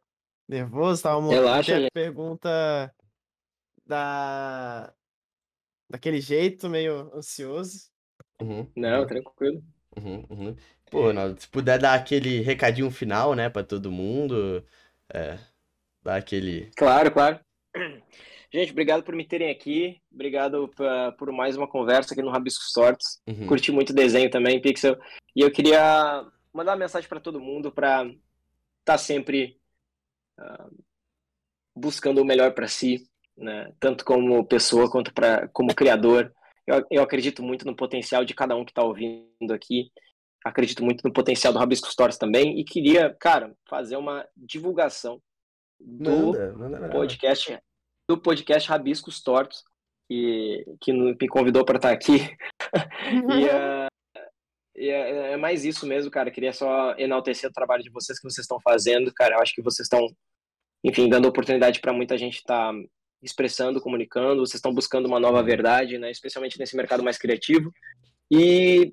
nervoso, 0.48 1.02
tava 1.02 1.26
Relaxa, 1.28 1.86
a 1.86 1.90
pergunta 1.90 2.94
da 3.86 4.92
daquele 5.88 6.20
jeito, 6.20 6.68
meio 6.68 7.14
ansioso. 7.14 7.90
Uhum, 8.40 8.70
Não, 8.76 9.06
tranquilo. 9.06 9.62
Uhum, 9.96 10.26
uhum. 10.28 10.56
Pô, 10.90 11.02
Ronaldo, 11.02 11.40
se 11.40 11.48
puder 11.48 11.78
dar 11.78 11.94
aquele 11.94 12.40
recadinho 12.40 12.90
final, 12.90 13.34
né, 13.34 13.48
para 13.48 13.64
todo 13.64 13.90
mundo, 13.90 14.64
é, 15.12 15.38
dar 16.02 16.16
aquele. 16.16 16.70
Claro, 16.76 17.10
claro. 17.10 17.40
Gente, 18.52 18.70
obrigado 18.70 19.02
por 19.02 19.14
me 19.14 19.26
terem 19.26 19.50
aqui. 19.50 20.00
Obrigado 20.12 20.68
pra, 20.68 21.12
por 21.12 21.32
mais 21.32 21.56
uma 21.56 21.66
conversa 21.66 22.14
aqui 22.14 22.22
no 22.22 22.30
Rabisco 22.30 22.64
Sortes. 22.64 23.20
Uhum. 23.26 23.46
Curti 23.46 23.72
muito 23.72 23.90
o 23.90 23.94
desenho 23.94 24.30
também, 24.30 24.60
Pixel. 24.60 24.96
E 25.34 25.40
eu 25.40 25.50
queria 25.50 26.24
mandar 26.52 26.72
uma 26.72 26.78
mensagem 26.78 27.08
para 27.08 27.20
todo 27.20 27.40
mundo 27.40 27.72
para 27.72 28.04
estar 28.04 28.16
tá 28.84 28.98
sempre 28.98 29.60
uh, 30.38 30.84
buscando 31.74 32.22
o 32.22 32.24
melhor 32.24 32.54
para 32.54 32.68
si, 32.68 33.06
né? 33.36 33.72
tanto 33.78 34.04
como 34.04 34.44
pessoa 34.46 34.90
quanto 34.90 35.12
pra, 35.12 35.48
como 35.48 35.74
criador. 35.74 36.32
Eu, 36.66 36.84
eu 36.90 37.02
acredito 37.02 37.42
muito 37.42 37.64
no 37.64 37.76
potencial 37.76 38.24
de 38.24 38.34
cada 38.34 38.56
um 38.56 38.64
que 38.64 38.70
está 38.70 38.82
ouvindo 38.82 39.52
aqui. 39.52 39.90
Acredito 40.44 40.84
muito 40.84 41.02
no 41.04 41.12
potencial 41.12 41.52
do 41.52 41.58
Rabisco 41.58 41.90
Stories 41.90 42.18
também. 42.18 42.58
E 42.58 42.64
queria, 42.64 43.14
cara, 43.18 43.54
fazer 43.68 43.96
uma 43.96 44.26
divulgação 44.36 45.20
do 45.78 46.32
manda, 46.32 46.52
manda 46.54 46.88
podcast 46.88 47.58
do 48.08 48.16
podcast 48.16 48.68
Rabiscos 48.68 49.20
Tortos, 49.20 49.64
que, 50.08 50.64
que 50.80 50.92
me 50.92 51.28
convidou 51.28 51.64
para 51.64 51.76
estar 51.76 51.90
aqui. 51.90 52.18
e, 53.12 53.44
uh, 53.44 53.88
e 54.76 54.88
é, 54.88 55.32
é, 55.32 55.36
mais 55.36 55.64
isso 55.64 55.86
mesmo, 55.86 56.10
cara. 56.10 56.30
Queria 56.30 56.52
só 56.52 56.94
enaltecer 56.96 57.50
o 57.50 57.52
trabalho 57.52 57.82
de 57.82 57.90
vocês 57.90 58.18
que 58.18 58.28
vocês 58.28 58.44
estão 58.44 58.60
fazendo, 58.60 59.12
cara. 59.12 59.34
Eu 59.34 59.40
acho 59.40 59.52
que 59.52 59.62
vocês 59.62 59.86
estão, 59.86 60.06
enfim, 60.84 61.08
dando 61.08 61.26
oportunidade 61.26 61.80
para 61.80 61.92
muita 61.92 62.16
gente 62.16 62.36
estar 62.36 62.72
tá 62.72 62.78
expressando, 63.22 63.80
comunicando. 63.80 64.40
Vocês 64.40 64.56
estão 64.56 64.74
buscando 64.74 65.06
uma 65.06 65.20
nova 65.20 65.42
verdade, 65.42 65.98
né? 65.98 66.10
Especialmente 66.10 66.58
nesse 66.58 66.76
mercado 66.76 67.02
mais 67.02 67.18
criativo. 67.18 67.72
E, 68.30 68.92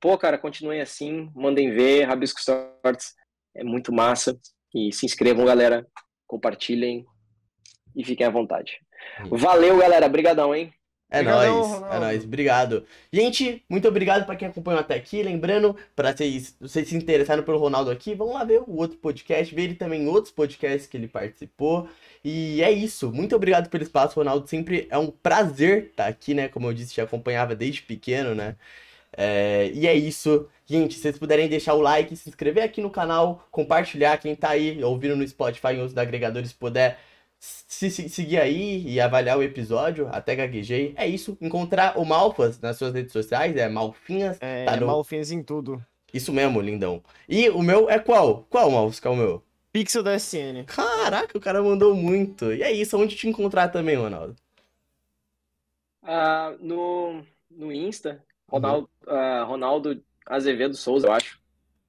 pô, 0.00 0.16
cara, 0.18 0.38
continuem 0.38 0.80
assim, 0.80 1.30
mandem 1.34 1.70
ver, 1.70 2.04
Rabiscos 2.04 2.44
Tortos. 2.44 3.14
É 3.54 3.64
muito 3.64 3.92
massa. 3.92 4.38
E 4.74 4.92
se 4.92 5.06
inscrevam, 5.06 5.44
galera. 5.44 5.86
Compartilhem, 6.26 7.06
e 7.94 8.04
fiquem 8.04 8.26
à 8.26 8.30
vontade. 8.30 8.78
Valeu, 9.30 9.78
galera. 9.78 10.06
Obrigadão, 10.06 10.54
hein? 10.54 10.72
É 11.10 11.22
nóis, 11.22 11.82
é 11.92 11.98
nóis, 12.00 12.24
obrigado. 12.24 12.84
Gente, 13.12 13.62
muito 13.68 13.86
obrigado 13.86 14.26
para 14.26 14.34
quem 14.34 14.48
acompanhou 14.48 14.80
até 14.80 14.94
aqui. 14.94 15.22
Lembrando, 15.22 15.76
para 15.94 16.14
vocês, 16.16 16.56
vocês 16.60 16.88
se 16.88 16.96
interessarem 16.96 17.44
pelo 17.44 17.58
Ronaldo 17.58 17.90
aqui, 17.90 18.14
vão 18.14 18.32
lá 18.32 18.42
ver 18.42 18.62
o 18.66 18.76
outro 18.76 18.96
podcast, 18.98 19.54
ver 19.54 19.62
ele 19.62 19.74
também 19.74 20.02
em 20.02 20.08
outros 20.08 20.32
podcasts 20.32 20.88
que 20.88 20.96
ele 20.96 21.06
participou. 21.06 21.88
E 22.24 22.62
é 22.62 22.72
isso, 22.72 23.12
muito 23.12 23.36
obrigado 23.36 23.68
pelo 23.68 23.84
espaço, 23.84 24.16
Ronaldo. 24.16 24.48
Sempre 24.48 24.88
é 24.90 24.98
um 24.98 25.10
prazer 25.10 25.84
estar 25.90 26.06
aqui, 26.06 26.34
né? 26.34 26.48
Como 26.48 26.66
eu 26.66 26.74
disse, 26.74 26.94
te 26.94 27.00
acompanhava 27.00 27.54
desde 27.54 27.82
pequeno, 27.82 28.34
né? 28.34 28.56
É, 29.16 29.70
e 29.74 29.86
é 29.86 29.94
isso. 29.94 30.48
Gente, 30.66 30.94
se 30.94 31.00
vocês 31.02 31.18
puderem 31.18 31.48
deixar 31.48 31.74
o 31.74 31.80
like, 31.80 32.16
se 32.16 32.28
inscrever 32.28 32.64
aqui 32.64 32.80
no 32.80 32.90
canal, 32.90 33.46
compartilhar 33.50 34.18
quem 34.18 34.34
tá 34.34 34.50
aí 34.50 34.82
ouvindo 34.82 35.16
no 35.16 35.26
Spotify 35.26 35.74
em 35.74 35.78
outros 35.80 35.96
agregadores 35.96 36.52
puder 36.52 36.98
se, 37.68 37.90
se, 37.90 38.08
seguir 38.08 38.38
aí 38.40 38.82
e 38.86 39.00
avaliar 39.00 39.38
o 39.38 39.42
episódio, 39.42 40.08
até 40.12 40.34
gaguejei. 40.36 40.94
É 40.96 41.06
isso, 41.06 41.36
encontrar 41.40 41.98
o 41.98 42.04
Malfas 42.04 42.58
nas 42.60 42.76
suas 42.76 42.94
redes 42.94 43.12
sociais, 43.12 43.56
é 43.56 43.68
Malfinhas. 43.68 44.38
É, 44.40 44.64
tá 44.64 44.76
no- 44.76 44.86
Malfins 44.86 45.30
em 45.30 45.42
tudo. 45.42 45.84
Isso 46.12 46.32
mesmo, 46.32 46.60
lindão. 46.60 47.02
E 47.28 47.50
o 47.50 47.60
meu 47.62 47.90
é 47.90 47.98
qual? 47.98 48.44
Qual, 48.48 48.70
Malfas, 48.70 49.00
qual 49.00 49.14
é 49.14 49.16
o 49.16 49.20
meu? 49.20 49.42
Pixel 49.72 50.02
da 50.02 50.14
SN. 50.14 50.64
Caraca, 50.66 51.36
o 51.36 51.40
cara 51.40 51.62
mandou 51.62 51.94
muito. 51.94 52.52
E 52.52 52.62
é 52.62 52.72
isso, 52.72 52.96
onde 52.96 53.16
te 53.16 53.28
encontrar 53.28 53.68
também, 53.68 53.96
Ronaldo? 53.96 54.34
Ah, 56.02 56.54
no, 56.60 57.24
no 57.50 57.72
Insta, 57.72 58.22
Ronaldo, 58.48 58.90
ah, 59.06 59.44
Ronaldo 59.44 60.04
Azevedo 60.26 60.74
Souza, 60.76 61.06
eu 61.08 61.12
acho. 61.12 61.40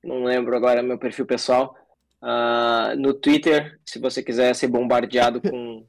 Não 0.04 0.24
lembro 0.24 0.56
agora 0.56 0.84
meu 0.84 0.98
perfil 1.00 1.26
pessoal. 1.26 1.78
Ah, 2.22 2.94
no 2.98 3.14
Twitter, 3.14 3.80
se 3.86 4.00
você 4.00 4.24
quiser 4.24 4.54
ser 4.56 4.68
bombardeado 4.68 5.42
com, 5.42 5.86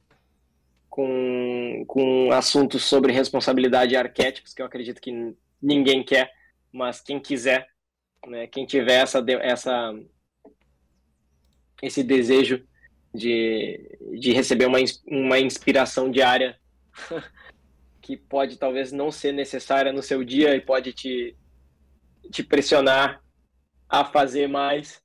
com, 0.89 1.85
com 1.87 2.31
assuntos 2.31 2.83
sobre 2.83 3.11
responsabilidade 3.11 3.93
e 3.93 3.97
arquétipos, 3.97 4.53
que 4.53 4.61
eu 4.61 4.65
acredito 4.65 5.01
que 5.01 5.35
ninguém 5.61 6.03
quer, 6.03 6.31
mas 6.71 7.01
quem 7.01 7.19
quiser, 7.19 7.67
né, 8.27 8.47
quem 8.47 8.65
tiver 8.65 9.01
essa, 9.01 9.23
essa, 9.41 9.93
esse 11.81 12.03
desejo 12.03 12.65
de, 13.13 13.97
de 14.19 14.31
receber 14.31 14.65
uma, 14.65 14.77
uma 15.07 15.39
inspiração 15.39 16.09
diária 16.11 16.59
que 18.01 18.15
pode 18.15 18.57
talvez 18.57 18.91
não 18.91 19.11
ser 19.11 19.33
necessária 19.33 19.91
no 19.91 20.01
seu 20.01 20.23
dia 20.23 20.55
e 20.55 20.61
pode 20.61 20.93
te, 20.93 21.35
te 22.31 22.43
pressionar 22.43 23.21
a 23.89 24.05
fazer 24.05 24.47
mais. 24.47 25.01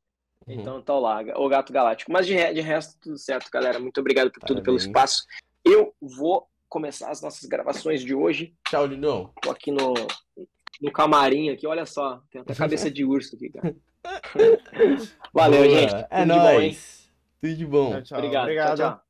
Uhum. 0.46 0.60
Então 0.60 0.82
tá 0.82 0.94
lá, 0.98 1.20
o 1.36 1.48
Gato 1.48 1.72
Galáctico. 1.72 2.12
Mas 2.12 2.26
de, 2.26 2.34
de 2.52 2.60
resto, 2.60 2.98
tudo 3.00 3.18
certo, 3.18 3.50
galera. 3.50 3.78
Muito 3.78 3.98
obrigado 4.00 4.30
por 4.30 4.40
tudo, 4.40 4.62
pelo 4.62 4.76
Parabéns. 4.76 4.84
espaço. 4.84 5.24
Eu 5.64 5.94
vou 6.00 6.46
começar 6.68 7.10
as 7.10 7.20
nossas 7.22 7.48
gravações 7.48 8.02
de 8.02 8.14
hoje. 8.14 8.54
Tchau, 8.68 8.86
lindão. 8.86 9.32
Tô 9.42 9.50
aqui 9.50 9.70
no, 9.70 9.94
no 10.80 10.90
camarim 10.90 11.50
aqui, 11.50 11.66
olha 11.66 11.86
só. 11.86 12.22
Tem 12.30 12.40
até 12.40 12.54
cabeça 12.54 12.90
de 12.90 13.04
urso 13.04 13.36
aqui, 13.36 13.50
cara. 13.50 13.76
Valeu, 15.32 15.64
Boa. 15.64 15.80
gente. 15.80 15.94
É 16.10 16.22
Tudo 16.22 16.34
bom, 16.34 16.48
hein? 16.48 16.54
nóis. 16.54 17.12
Tudo 17.40 17.54
de 17.56 17.66
bom. 17.66 17.90
Tchau, 17.90 18.02
tchau. 18.02 18.18
Obrigado. 18.18 18.42
Obrigado. 18.42 18.76
Tchau, 18.76 18.90
tchau. 18.90 19.01